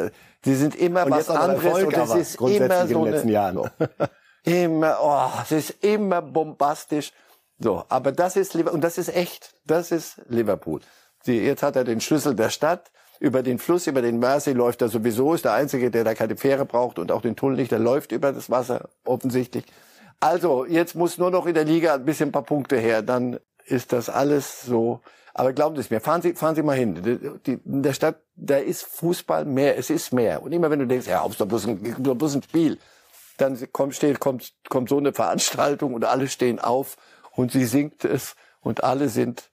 Die 0.43 0.55
sind 0.55 0.75
immer 0.75 1.05
Und 1.05 1.11
was 1.11 1.29
anderes 1.29 1.63
Erfolg, 1.63 1.87
und 1.87 1.97
es 1.97 2.13
ist 2.15 2.41
immer 2.41 2.81
in 2.81 2.87
so 2.89 3.05
den 3.05 3.13
letzten 3.13 3.27
eine, 3.27 3.31
Jahren. 3.31 3.71
immer, 4.43 4.97
oh, 5.01 5.39
es 5.43 5.51
ist 5.53 5.81
immer 5.81 6.21
bombastisch. 6.21 7.13
So, 7.57 7.85
aber 7.87 8.11
das 8.11 8.35
ist 8.35 8.53
Liverpool 8.53 8.75
und 8.75 8.83
das 8.83 8.97
ist 8.97 9.15
echt, 9.15 9.53
das 9.65 9.93
ist 9.93 10.21
Liverpool. 10.27 10.81
Sie, 11.27 11.39
jetzt 11.39 11.61
hat 11.61 11.75
er 11.75 11.83
den 11.83 12.01
Schlüssel 12.01 12.35
der 12.35 12.49
Stadt. 12.49 12.89
Über 13.19 13.43
den 13.43 13.59
Fluss, 13.59 13.87
über 13.87 14.01
den 14.01 14.19
Mersey 14.19 14.53
läuft 14.53 14.81
er 14.81 14.89
sowieso, 14.89 15.33
ist 15.33 15.43
der 15.43 15.53
Einzige, 15.53 15.91
der 15.91 16.03
da 16.03 16.13
keine 16.13 16.37
Fähre 16.37 16.65
braucht 16.65 16.99
und 16.99 17.11
auch 17.11 17.21
den 17.21 17.35
Tunnel 17.35 17.57
nicht, 17.57 17.71
der 17.71 17.79
läuft 17.79 18.11
über 18.11 18.31
das 18.31 18.49
Wasser, 18.49 18.89
offensichtlich. 19.05 19.65
Also, 20.19 20.65
jetzt 20.65 20.95
muss 20.95 21.17
nur 21.17 21.31
noch 21.31 21.45
in 21.47 21.53
der 21.55 21.65
Liga 21.65 21.95
ein 21.95 22.05
bisschen 22.05 22.29
ein 22.29 22.31
paar 22.31 22.43
Punkte 22.43 22.77
her, 22.77 23.01
dann 23.01 23.39
ist 23.65 23.91
das 23.91 24.09
alles 24.09 24.61
so. 24.61 25.01
Aber 25.33 25.51
glauben 25.51 25.75
Sie 25.75 25.81
es 25.81 25.89
mir, 25.89 25.99
fahren 25.99 26.21
Sie, 26.21 26.33
fahren 26.33 26.55
Sie 26.55 26.63
mal 26.63 26.77
hin. 26.77 27.39
Die, 27.45 27.59
in 27.65 27.83
der 27.83 27.93
Stadt, 27.93 28.21
da 28.35 28.57
ist 28.57 28.83
Fußball 28.83 29.45
mehr, 29.45 29.77
es 29.77 29.89
ist 29.89 30.13
mehr. 30.13 30.41
Und 30.41 30.51
immer 30.51 30.69
wenn 30.69 30.79
du 30.79 30.87
denkst, 30.87 31.07
ja, 31.07 31.25
ist 31.25 31.41
doch 31.41 31.47
bloß 31.47 31.67
ein, 31.67 31.95
bloß 31.99 32.35
ein 32.35 32.43
Spiel, 32.43 32.77
dann 33.37 33.57
kommt, 33.73 33.95
steht, 33.95 34.19
kommt, 34.19 34.53
kommt 34.69 34.89
so 34.89 34.97
eine 34.97 35.11
Veranstaltung 35.11 35.93
und 35.93 36.05
alle 36.05 36.27
stehen 36.27 36.59
auf 36.59 36.95
und 37.31 37.51
sie 37.51 37.65
singt 37.65 38.05
es 38.05 38.35
und 38.61 38.83
alle 38.83 39.09
sind 39.09 39.49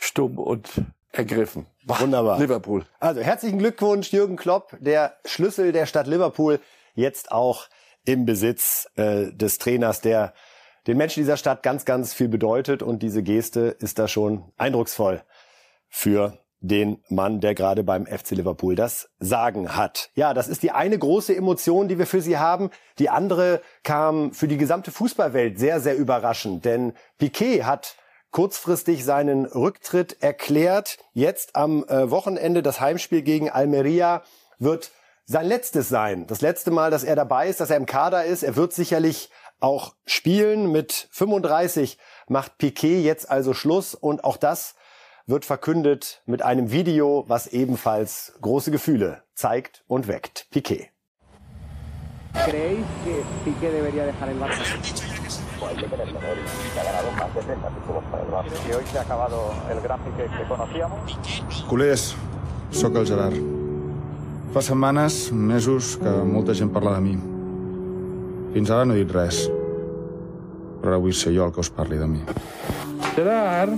stumm 0.00 0.38
und 0.38 0.68
ergriffen. 1.12 1.66
Wunderbar. 1.84 2.38
Liverpool. 2.38 2.84
Also 2.98 3.20
herzlichen 3.20 3.58
Glückwunsch, 3.58 4.12
Jürgen 4.12 4.36
Klopp, 4.36 4.76
der 4.80 5.16
Schlüssel 5.24 5.72
der 5.72 5.86
Stadt 5.86 6.06
Liverpool, 6.06 6.60
jetzt 6.94 7.32
auch 7.32 7.66
im 8.04 8.24
Besitz 8.24 8.88
äh, 8.96 9.32
des 9.32 9.58
Trainers, 9.58 10.00
der 10.00 10.32
den 10.86 10.96
Menschen 10.96 11.20
dieser 11.20 11.36
Stadt 11.36 11.62
ganz, 11.62 11.84
ganz 11.84 12.14
viel 12.14 12.28
bedeutet. 12.28 12.82
Und 12.82 13.02
diese 13.02 13.22
Geste 13.22 13.76
ist 13.78 13.98
da 13.98 14.08
schon 14.08 14.52
eindrucksvoll 14.56 15.22
für 15.88 16.38
den 16.60 17.02
Mann, 17.08 17.40
der 17.40 17.54
gerade 17.54 17.82
beim 17.82 18.06
FC 18.06 18.32
Liverpool 18.32 18.74
das 18.74 19.10
Sagen 19.18 19.76
hat. 19.76 20.10
Ja, 20.14 20.34
das 20.34 20.48
ist 20.48 20.62
die 20.62 20.70
eine 20.70 20.98
große 20.98 21.34
Emotion, 21.34 21.88
die 21.88 21.98
wir 21.98 22.06
für 22.06 22.20
Sie 22.20 22.38
haben. 22.38 22.70
Die 22.98 23.08
andere 23.08 23.62
kam 23.82 24.32
für 24.32 24.46
die 24.46 24.58
gesamte 24.58 24.90
Fußballwelt 24.90 25.58
sehr, 25.58 25.80
sehr 25.80 25.96
überraschend, 25.96 26.64
denn 26.64 26.92
Piquet 27.18 27.64
hat 27.64 27.96
kurzfristig 28.30 29.04
seinen 29.04 29.46
Rücktritt 29.46 30.22
erklärt. 30.22 30.98
Jetzt 31.12 31.56
am 31.56 31.84
äh, 31.84 32.10
Wochenende 32.10 32.62
das 32.62 32.80
Heimspiel 32.80 33.22
gegen 33.22 33.50
Almeria 33.50 34.22
wird 34.58 34.92
sein 35.24 35.46
letztes 35.46 35.88
sein. 35.88 36.26
Das 36.26 36.40
letzte 36.40 36.70
Mal, 36.70 36.90
dass 36.90 37.04
er 37.04 37.16
dabei 37.16 37.48
ist, 37.48 37.60
dass 37.60 37.70
er 37.70 37.76
im 37.76 37.86
Kader 37.86 38.24
ist. 38.24 38.42
Er 38.42 38.56
wird 38.56 38.72
sicherlich 38.72 39.30
auch 39.60 39.94
spielen. 40.06 40.72
Mit 40.72 41.08
35 41.12 41.98
macht 42.28 42.58
Piquet 42.58 43.02
jetzt 43.02 43.30
also 43.30 43.54
Schluss 43.54 43.94
und 43.94 44.24
auch 44.24 44.36
das 44.36 44.74
wird 45.26 45.44
verkündet 45.44 46.22
mit 46.26 46.42
einem 46.42 46.72
Video, 46.72 47.24
was 47.28 47.46
ebenfalls 47.46 48.32
große 48.40 48.70
Gefühle 48.70 49.22
zeigt 49.34 49.84
und 49.86 50.08
weckt. 50.08 50.48
Piquet. 50.50 50.90
Culers, 61.68 62.16
sóc 62.72 62.96
el 62.96 63.06
Gerard. 63.06 63.36
Fa 64.54 64.62
setmanes, 64.66 65.18
mesos, 65.32 65.96
que 66.00 66.10
molta 66.26 66.56
gent 66.58 66.72
parla 66.74 66.96
de 66.96 67.02
mi. 67.04 67.14
Fins 68.54 68.72
ara 68.74 68.86
no 68.88 68.96
he 68.96 69.04
dit 69.04 69.12
res. 69.14 69.44
Però 70.80 70.94
ara 70.94 70.98
vull 71.04 71.14
ser 71.14 71.34
jo 71.36 71.46
el 71.46 71.52
que 71.54 71.62
us 71.62 71.70
parli 71.70 72.00
de 72.00 72.08
mi. 72.10 72.24
Gerard? 73.14 73.76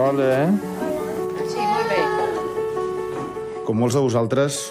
Hola. 0.00 0.34
Sí, 1.46 1.60
molt 1.60 1.88
bé. 1.92 2.02
Com 3.68 3.78
molts 3.84 3.94
de 3.98 4.02
vosaltres, 4.02 4.62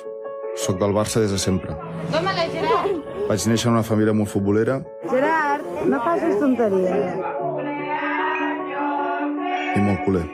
sóc 0.60 0.80
del 0.82 0.96
Barça 0.98 1.24
des 1.24 1.32
de 1.32 1.40
sempre. 1.40 1.78
Toma-la, 2.12 2.50
Gerard. 2.52 2.96
Vaig 3.30 3.46
néixer 3.48 3.70
en 3.70 3.78
una 3.78 3.86
família 3.86 4.16
molt 4.18 4.32
futbolera 4.32 4.80
Gerard, 5.10 5.49
no 5.86 6.00
facis 6.04 6.40
tonteries. 6.40 7.14
i 9.76 9.82
molt 9.82 10.02
culer. 10.06 10.26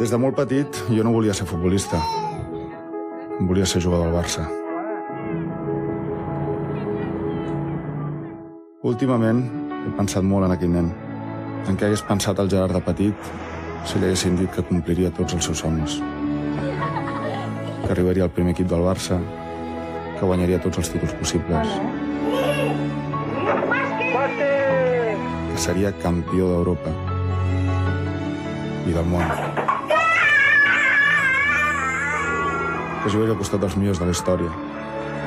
Des 0.00 0.10
de 0.10 0.18
molt 0.18 0.36
petit 0.36 0.80
jo 0.90 1.04
no 1.04 1.12
volia 1.14 1.34
ser 1.36 1.46
futbolista. 1.48 2.00
Volia 3.40 3.66
ser 3.66 3.82
jugador 3.84 4.10
del 4.10 4.16
Barça. 4.16 4.46
Últimament 8.90 9.44
he 9.70 9.92
pensat 9.96 10.24
molt 10.24 10.48
en 10.48 10.56
aquell 10.56 10.72
nen. 10.74 10.90
En 11.68 11.76
què 11.76 11.88
hagués 11.88 12.04
pensat 12.08 12.38
el 12.40 12.50
Gerard 12.52 12.76
de 12.76 12.82
petit 12.84 13.32
si 13.84 13.98
li 13.98 14.08
haguessin 14.08 14.36
dit 14.40 14.52
que 14.52 14.66
compliria 14.68 15.12
tots 15.16 15.36
els 15.36 15.50
seus 15.50 15.64
somnis. 15.64 16.00
Que 17.84 17.92
arribaria 17.92 18.24
al 18.28 18.34
primer 18.36 18.56
equip 18.56 18.68
del 18.68 18.84
Barça, 18.84 19.20
que 20.18 20.26
guanyaria 20.26 20.60
tots 20.60 20.82
els 20.82 20.92
títols 20.92 21.16
possibles. 21.20 22.09
Seria 25.60 25.90
campió 26.00 26.46
d'Europa 26.48 26.90
i 28.88 28.94
del 28.94 29.04
món. 29.04 29.26
Que 33.02 33.12
jugaria 33.12 33.34
al 33.34 33.40
costat 33.40 33.60
dels 33.60 33.76
millors 33.76 34.00
de 34.00 34.08
la 34.08 34.14
història. 34.16 34.48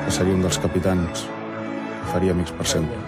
Que 0.04 0.14
seria 0.14 0.34
un 0.34 0.42
dels 0.42 0.58
capitans. 0.58 1.24
Que 1.28 2.10
faria 2.10 2.34
amics 2.34 2.54
per 2.58 2.66
sempre. 2.66 2.98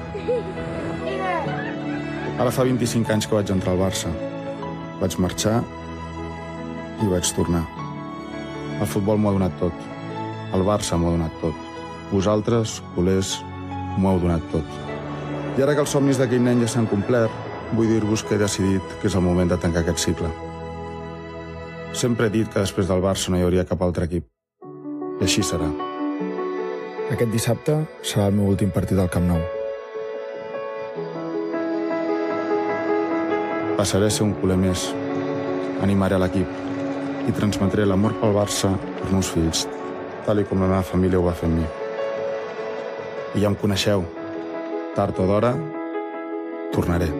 Ara 2.37 2.53
fa 2.55 2.67
25 2.69 3.15
anys 3.17 3.27
que 3.27 3.35
vaig 3.35 3.51
entrar 3.51 3.75
al 3.75 3.83
Barça. 3.83 4.13
Vaig 5.03 5.19
marxar 5.23 5.59
i 7.03 7.11
vaig 7.11 7.35
tornar. 7.37 7.67
El 8.79 8.87
futbol 8.87 9.19
m'ho 9.19 9.33
ha 9.33 9.39
donat 9.41 9.63
tot. 9.63 9.87
El 10.55 10.67
Barça 10.69 10.99
m'ho 10.99 11.11
ha 11.11 11.19
donat 11.19 11.41
tot. 11.43 11.71
Vosaltres, 12.13 12.81
culers, 12.95 13.41
m'ho 13.99 14.15
heu 14.15 14.23
donat 14.29 14.53
tot. 14.55 14.96
I 15.57 15.63
ara 15.65 15.73
que 15.73 15.81
els 15.81 15.93
somnis 15.95 16.19
d'aquell 16.21 16.43
nen 16.45 16.59
ja 16.61 16.67
s'han 16.69 16.87
complert, 16.91 17.33
vull 17.73 17.89
dir-vos 17.89 18.21
que 18.29 18.35
he 18.37 18.41
decidit 18.41 18.97
que 19.01 19.09
és 19.09 19.15
el 19.17 19.23
moment 19.25 19.49
de 19.49 19.57
tancar 19.57 19.81
aquest 19.81 20.03
cicle. 20.05 20.29
Sempre 21.97 22.27
he 22.27 22.33
dit 22.35 22.51
que 22.53 22.61
després 22.61 22.91
del 22.91 23.01
Barça 23.01 23.33
no 23.33 23.39
hi 23.41 23.45
hauria 23.47 23.65
cap 23.65 23.81
altre 23.81 24.05
equip. 24.05 24.27
I 25.17 25.25
així 25.25 25.41
serà. 25.41 25.71
Aquest 27.15 27.33
dissabte 27.33 27.79
serà 28.05 28.27
el 28.29 28.37
meu 28.37 28.51
últim 28.53 28.69
partit 28.75 29.01
al 29.01 29.09
Camp 29.09 29.31
Nou. 29.31 29.41
Passaré 33.81 34.11
a 34.11 34.13
ser 34.13 34.27
un 34.27 34.37
culer 34.37 34.61
més. 34.61 34.91
Animaré 35.81 36.21
l'equip 36.21 36.53
i 37.31 37.33
transmetré 37.33 37.89
l'amor 37.89 38.13
pel 38.21 38.37
Barça 38.37 38.75
als 38.77 39.09
meus 39.09 39.33
fills, 39.33 39.65
tal 40.29 40.45
i 40.45 40.45
com 40.45 40.61
la 40.61 40.69
meva 40.69 40.85
família 40.85 41.17
ho 41.17 41.25
va 41.31 41.35
fer 41.41 41.49
amb 41.49 41.63
mi. 41.63 41.67
I 43.41 43.41
ja 43.41 43.49
em 43.49 43.57
coneixeu. 43.65 44.05
Tard 44.97 45.19
o 45.21 45.27
d'hora, 45.29 45.51
tornaré. 46.73 47.11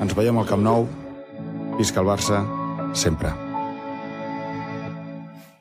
Ens 0.00 0.14
veiem 0.16 0.38
al 0.40 0.46
Camp 0.48 0.62
Nou. 0.64 0.86
Visca 1.76 2.00
el 2.00 2.06
Barça, 2.08 2.38
sempre. 2.96 3.34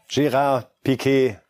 Gérard 0.07 0.69
Piquet 0.82 1.41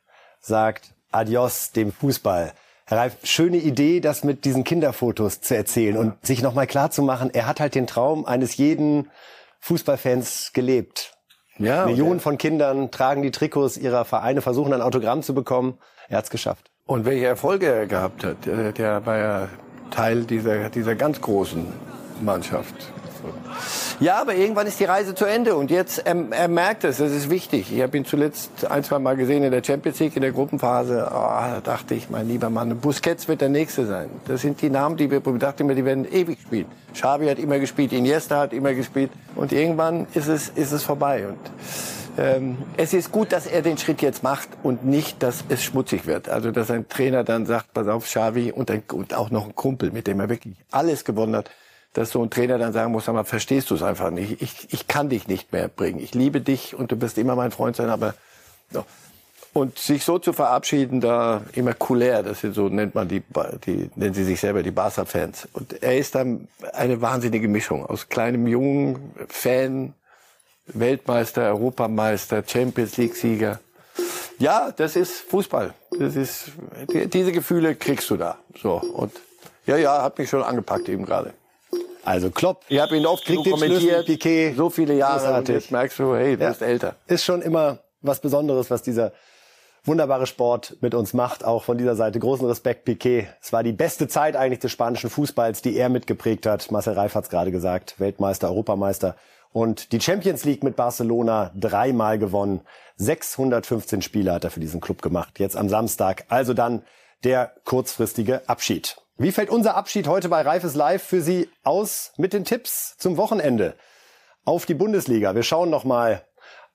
sagt 0.42 0.90
Adios 1.12 1.72
dem 1.72 1.92
Fußball. 1.92 2.54
Herr 2.88 2.98
Reif, 2.98 3.18
schöne 3.22 3.58
Idee, 3.58 4.00
das 4.00 4.24
mit 4.24 4.44
diesen 4.46 4.64
Kinderfotos 4.64 5.42
zu 5.42 5.56
erzählen 5.56 5.98
und 5.98 6.26
sich 6.26 6.42
nochmal 6.42 6.66
klar 6.66 6.90
zu 6.90 7.04
machen, 7.04 7.30
er 7.32 7.46
hat 7.46 7.60
halt 7.60 7.76
den 7.76 7.86
Traum 7.86 8.26
eines 8.26 8.58
jeden 8.58 9.12
Fußballfans 9.60 10.54
gelebt. 10.54 11.16
Ja, 11.60 11.86
Millionen 11.86 12.22
von 12.22 12.40
Kindern 12.40 12.90
tragen 12.90 13.22
die 13.22 13.30
Trikots 13.30 13.78
ihrer 13.78 14.04
Vereine, 14.04 14.42
versuchen 14.42 14.74
ein 14.74 14.82
Autogramm 14.82 15.22
zu 15.22 15.36
bekommen. 15.36 15.78
Er 16.10 16.18
hat's 16.18 16.32
geschafft. 16.32 16.72
Und 16.88 17.04
welche 17.04 17.26
Erfolge 17.26 17.66
er 17.68 17.86
gehabt 17.86 18.24
hat. 18.24 18.46
Der, 18.46 18.72
der 18.72 19.06
war 19.06 19.18
ja 19.18 19.50
Teil 19.92 20.24
dieser, 20.24 20.70
dieser 20.70 20.96
ganz 20.96 21.20
großen 21.20 21.66
Mannschaft. 22.22 22.94
Ja, 24.00 24.22
aber 24.22 24.36
irgendwann 24.36 24.68
ist 24.68 24.80
die 24.80 24.86
Reise 24.86 25.16
zu 25.16 25.26
Ende 25.26 25.56
und 25.56 25.72
jetzt 25.72 26.06
er, 26.06 26.16
er 26.32 26.48
merkt 26.48 26.84
es, 26.84 26.98
das 26.98 27.12
ist 27.12 27.30
wichtig. 27.30 27.74
Ich 27.74 27.82
habe 27.82 27.98
ihn 27.98 28.06
zuletzt 28.06 28.66
ein, 28.70 28.84
zwei 28.84 29.00
Mal 29.00 29.16
gesehen 29.16 29.44
in 29.44 29.52
der 29.52 29.64
Champions 29.64 30.00
League 30.00 30.16
in 30.16 30.22
der 30.22 30.32
Gruppenphase. 30.32 31.08
Oh, 31.10 31.14
da 31.14 31.62
dachte 31.64 31.96
ich, 31.96 32.10
mein 32.10 32.28
lieber 32.28 32.50
Mann, 32.50 32.78
Busquets 32.78 33.28
wird 33.28 33.42
der 33.42 33.50
nächste 33.50 33.86
sein. 33.86 34.10
Das 34.28 34.42
sind 34.42 34.62
die 34.62 34.70
Namen, 34.70 34.98
die 34.98 35.10
wir 35.10 35.18
ich 35.26 35.40
dachte 35.40 35.64
immer, 35.64 35.74
die 35.74 35.84
werden 35.84 36.06
ewig 36.12 36.40
spielen. 36.42 36.68
Xavi 36.94 37.28
hat 37.28 37.40
immer 37.40 37.60
gespielt, 37.60 37.92
Iniesta 37.92 38.40
hat 38.40 38.54
immer 38.54 38.74
gespielt 38.74 39.12
und 39.36 39.52
irgendwann 39.52 40.08
ist 40.14 40.28
es 40.28 40.50
ist 40.50 40.72
es 40.72 40.84
vorbei 40.84 41.28
und 41.28 41.38
ähm, 42.18 42.58
es 42.78 42.94
ist 42.94 43.12
gut, 43.12 43.32
dass 43.32 43.46
er 43.46 43.62
den 43.62 43.78
Schritt 43.78 44.02
jetzt 44.02 44.24
macht 44.24 44.50
und 44.64 44.86
nicht, 44.86 45.22
dass 45.22 45.44
es 45.50 45.64
schmutzig 45.64 46.08
wird. 46.08 46.30
Also, 46.30 46.52
dass 46.52 46.72
ein 46.72 46.90
Trainer 46.90 47.24
dann 47.24 47.46
sagt, 47.46 47.74
pass 47.74 47.88
auf, 47.88 48.06
Xavi 48.06 48.52
und, 48.52 48.72
ein, 48.72 48.84
und 48.92 49.14
auch 49.14 49.30
noch 49.30 49.46
ein 49.46 49.56
Kumpel, 49.56 49.92
mit 49.92 50.08
dem 50.08 50.20
er 50.20 50.30
wirklich 50.30 50.56
alles 50.72 51.06
gewonnen 51.06 51.36
hat, 51.36 51.52
dass 51.98 52.12
so 52.12 52.22
ein 52.22 52.30
Trainer 52.30 52.60
dann 52.60 52.74
sagen 52.74 52.92
muss, 52.92 53.06
sag 53.06 53.16
mal, 53.16 53.24
verstehst 53.24 53.72
du 53.72 53.76
es 53.76 53.82
einfach 53.82 54.12
nicht. 54.12 54.40
Ich, 54.40 54.72
ich 54.72 54.88
kann 54.88 55.10
dich 55.10 55.28
nicht 55.28 55.52
mehr 55.52 55.68
bringen. 55.68 56.00
Ich 56.00 56.14
liebe 56.14 56.42
dich 56.42 56.76
und 56.76 56.92
du 56.92 57.02
wirst 57.02 57.18
immer 57.18 57.36
mein 57.36 57.50
Freund 57.50 57.76
sein, 57.76 57.90
aber 57.90 58.14
so. 58.72 58.86
Und 59.54 59.80
sich 59.80 60.04
so 60.04 60.20
zu 60.20 60.32
verabschieden, 60.32 61.02
da 61.02 61.42
immer 61.54 61.74
couleur, 61.74 62.22
das 62.22 62.44
ist 62.44 62.54
so 62.54 62.70
nennt 62.70 62.94
man 62.94 63.08
die, 63.08 63.24
die 63.66 63.90
nennen 63.96 64.14
sie 64.14 64.26
sich 64.26 64.40
selber 64.40 64.62
die 64.62 64.70
Barca-Fans. 64.70 65.48
Und 65.54 65.82
er 65.82 65.98
ist 65.98 66.14
dann 66.14 66.48
eine 66.74 67.02
wahnsinnige 67.02 67.48
Mischung 67.48 67.84
aus 67.84 68.10
kleinem 68.10 68.46
jungen 68.46 69.12
Fan, 69.28 69.96
Weltmeister, 70.68 71.48
Europameister, 71.48 72.44
Champions 72.46 72.98
League-Sieger. 72.98 73.60
Ja, 74.38 74.72
das 74.72 74.96
ist 74.96 75.22
Fußball. 75.22 75.74
Das 75.98 76.16
ist 76.16 76.52
die, 76.94 77.08
diese 77.08 77.32
Gefühle 77.32 77.74
kriegst 77.74 78.08
du 78.12 78.18
da. 78.18 78.38
So 78.62 78.76
und 78.76 79.14
ja, 79.66 79.78
ja, 79.78 80.04
hat 80.04 80.20
mich 80.20 80.30
schon 80.30 80.44
angepackt 80.44 80.88
eben 80.90 81.04
gerade. 81.04 81.34
Also 82.08 82.32
Klopp. 82.32 82.64
Ich 82.70 82.80
habe 82.80 82.96
ihn 82.98 83.06
oft 83.06 83.26
kriegt 83.26 83.46
den 83.46 83.58
Schlüssel, 83.58 83.68
kommentiert, 83.70 84.06
Piquet. 84.06 84.54
so 84.56 84.70
viele 84.70 84.94
Jahre. 84.96 85.20
Großartig. 85.20 85.50
Und 85.56 85.62
jetzt 85.62 85.72
merkst 85.72 86.00
du, 86.00 86.16
hey, 86.16 86.38
du 86.38 86.44
Ja. 86.44 86.50
bist 86.50 86.62
älter. 86.62 86.96
Ist 87.08 87.24
schon 87.26 87.42
immer 87.42 87.80
was 88.02 88.20
Besonderes, 88.22 88.70
was 88.72 88.82
dieser 88.82 89.12
wunderbare 89.84 90.26
Sport 90.26 90.78
mit 90.82 90.94
uns 90.94 91.14
macht. 91.14 91.44
Auch 91.46 91.64
von 91.64 91.78
dieser 91.78 91.96
Seite 91.96 92.20
großen 92.20 92.46
Respekt, 92.48 92.86
Piquet. 92.86 93.28
Es 93.42 93.52
war 93.54 93.64
die 93.64 93.72
beste 93.74 94.08
Zeit 94.08 94.36
eigentlich 94.36 94.60
des 94.60 94.72
spanischen 94.72 95.10
Fußballs, 95.10 95.62
die 95.62 95.76
er 95.78 95.90
mitgeprägt 95.90 96.46
hat. 96.46 96.72
Marcel 96.72 96.94
Reif 96.94 97.16
hat 97.16 97.26
es 97.26 97.30
gerade 97.30 97.52
gesagt. 97.52 98.00
Weltmeister, 98.00 98.50
Europameister. 98.50 99.16
Und 99.52 99.92
die 99.92 100.02
Champions 100.02 100.44
League 100.46 100.64
mit 100.64 100.76
Barcelona 100.76 101.52
dreimal 101.56 102.20
gewonnen. 102.20 102.62
615 102.98 104.02
Spiele 104.02 104.34
hat 104.34 104.44
er 104.44 104.52
für 104.52 104.60
diesen 104.60 104.82
Club 104.82 105.02
gemacht. 105.02 105.40
Jetzt 105.40 105.56
am 105.56 105.70
Samstag. 105.70 106.26
Also 106.30 106.54
dann 106.54 106.84
der 107.24 107.54
kurzfristige 107.64 108.42
Abschied. 108.48 108.98
Wie 109.20 109.32
fällt 109.32 109.50
unser 109.50 109.76
Abschied 109.76 110.08
heute 110.08 110.30
bei 110.30 110.44
Reifes 110.44 110.76
Live 110.76 111.02
für 111.02 111.24
Sie 111.24 111.50
aus 111.64 112.14
mit 112.18 112.34
den 112.34 112.46
Tipps 112.46 112.96
zum 113.00 113.18
Wochenende? 113.18 113.76
Auf 114.46 114.68
die 114.68 114.76
Bundesliga. 114.76 115.34
Wir 115.34 115.42
schauen 115.42 115.72
noch 115.72 115.86
mal 115.86 116.22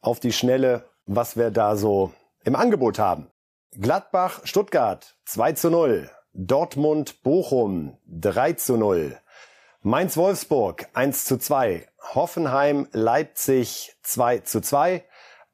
auf 0.00 0.18
die 0.18 0.32
Schnelle, 0.32 0.90
was 1.06 1.36
wir 1.36 1.52
da 1.52 1.76
so 1.76 2.12
im 2.42 2.56
Angebot 2.56 2.98
haben. 2.98 3.30
Gladbach, 3.78 4.40
Stuttgart 4.42 5.14
2 5.26 5.52
zu 5.52 5.70
0. 5.70 6.10
Dortmund, 6.32 7.22
Bochum 7.22 7.96
3 8.08 8.54
zu 8.54 8.76
0. 8.76 9.16
Mainz, 9.82 10.16
Wolfsburg 10.16 10.88
1 10.94 11.24
zu 11.26 11.38
2. 11.38 11.86
Hoffenheim, 12.16 12.88
Leipzig 12.90 13.94
2 14.02 14.38
zu 14.38 14.60
2. 14.60 15.04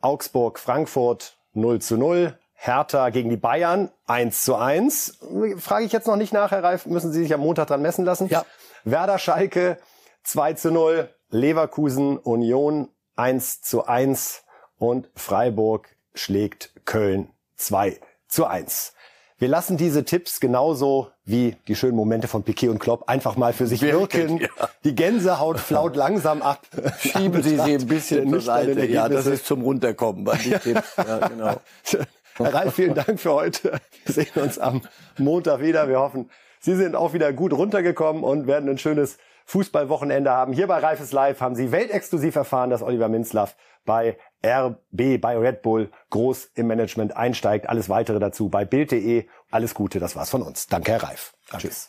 Augsburg, 0.01 0.59
Frankfurt 0.59 1.37
0 1.53 1.83
zu 1.83 1.99
0. 1.99 2.39
Hertha 2.61 3.11
gegen 3.11 3.31
die 3.31 3.37
Bayern 3.37 3.89
1 4.07 4.45
zu 4.45 4.57
1. 4.57 5.19
Frage 5.59 5.85
ich 5.85 5.93
jetzt 5.93 6.09
noch 6.09 6.17
nicht 6.17 6.33
nach, 6.33 6.51
Herr 6.51 6.65
Reif, 6.65 6.87
müssen 6.87 7.13
Sie 7.13 7.23
sich 7.23 7.33
am 7.33 7.41
Montag 7.41 7.69
dran 7.69 7.81
messen 7.81 8.05
lassen? 8.05 8.27
Ja. 8.29 8.45
Werder 8.83 9.19
Schalke 9.19 9.79
2 10.25 10.55
zu 10.55 10.73
0. 10.73 11.09
Leverkusen 11.31 12.19
Union 12.19 12.89
1 13.15 13.63
zu 13.63 13.87
1. 13.87 14.43
Und 14.77 15.09
Freiburg 15.15 15.89
schlägt 16.15 16.73
Köln 16.85 17.31
2 17.57 18.01
zu 18.27 18.47
1. 18.47 18.93
Wir 19.41 19.47
lassen 19.47 19.77
diese 19.77 20.05
Tipps 20.05 20.41
genauso 20.41 21.13
wie 21.25 21.55
die 21.69 21.77
schönen 21.77 21.95
Momente 21.95 22.27
von 22.27 22.43
Piquet 22.43 22.71
und 22.71 22.81
Klopp 22.81 23.09
einfach 23.09 23.37
mal 23.37 23.53
für 23.53 23.69
sich 23.69 23.83
wirken. 23.83 24.39
Ja. 24.41 24.49
Die 24.83 24.97
Gänsehaut 24.97 25.61
flaut 25.61 25.95
langsam 25.95 26.43
ab. 26.43 26.67
Schieben 26.99 27.41
Sie 27.45 27.55
sie 27.55 27.77
ein 27.77 27.87
bisschen 27.87 28.29
zur 28.29 28.41
Seite. 28.41 28.85
Ja, 28.87 29.09
das 29.09 29.27
ist 29.27 29.47
zum 29.47 29.63
Runterkommen 29.63 30.25
bei 30.25 30.37
den 30.39 30.61
Tipps. 30.61 30.97
Ja, 30.97 31.29
genau. 31.29 31.55
Herr 32.39 32.55
Ralf, 32.55 32.75
vielen 32.75 32.95
Dank 32.95 33.21
für 33.21 33.33
heute. 33.33 33.81
Wir 34.05 34.15
sehen 34.15 34.43
uns 34.43 34.59
am 34.59 34.83
Montag 35.19 35.61
wieder. 35.61 35.89
Wir 35.89 35.99
hoffen, 36.01 36.31
Sie 36.61 36.75
sind 36.75 36.97
auch 36.97 37.13
wieder 37.13 37.33
gut 37.33 37.53
runtergekommen 37.53 38.25
und 38.25 38.47
werden 38.47 38.69
ein 38.69 38.79
schönes 38.79 39.19
Fußballwochenende 39.47 40.31
haben. 40.31 40.53
Hier 40.53 40.67
bei 40.67 40.79
Reifes 40.79 41.13
Live 41.13 41.41
haben 41.41 41.55
Sie 41.55 41.73
weltexklusiv 41.73 42.37
erfahren, 42.37 42.71
dass 42.71 42.83
Oliver 42.83 43.09
Minzlaff 43.09 43.57
bei 43.85 44.19
RB 44.45 45.21
bei 45.21 45.39
Red 45.39 45.63
Bull 45.63 45.91
groß 46.11 46.51
im 46.55 46.67
Management 46.67 47.17
einsteigt. 47.17 47.69
Alles 47.69 47.89
weitere 47.89 48.19
dazu 48.19 48.49
bei 48.49 48.65
Bild.de. 48.65 49.27
Alles 49.51 49.75
Gute, 49.75 50.01
das 50.01 50.17
war's 50.17 50.31
von 50.31 50.43
uns. 50.43 50.67
Danke, 50.67 50.93
Herr 50.93 51.03
Reif. 51.05 51.33
Tschüss. 51.57 51.89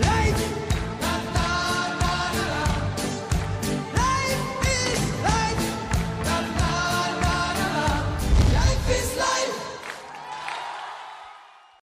Life 0.00 0.49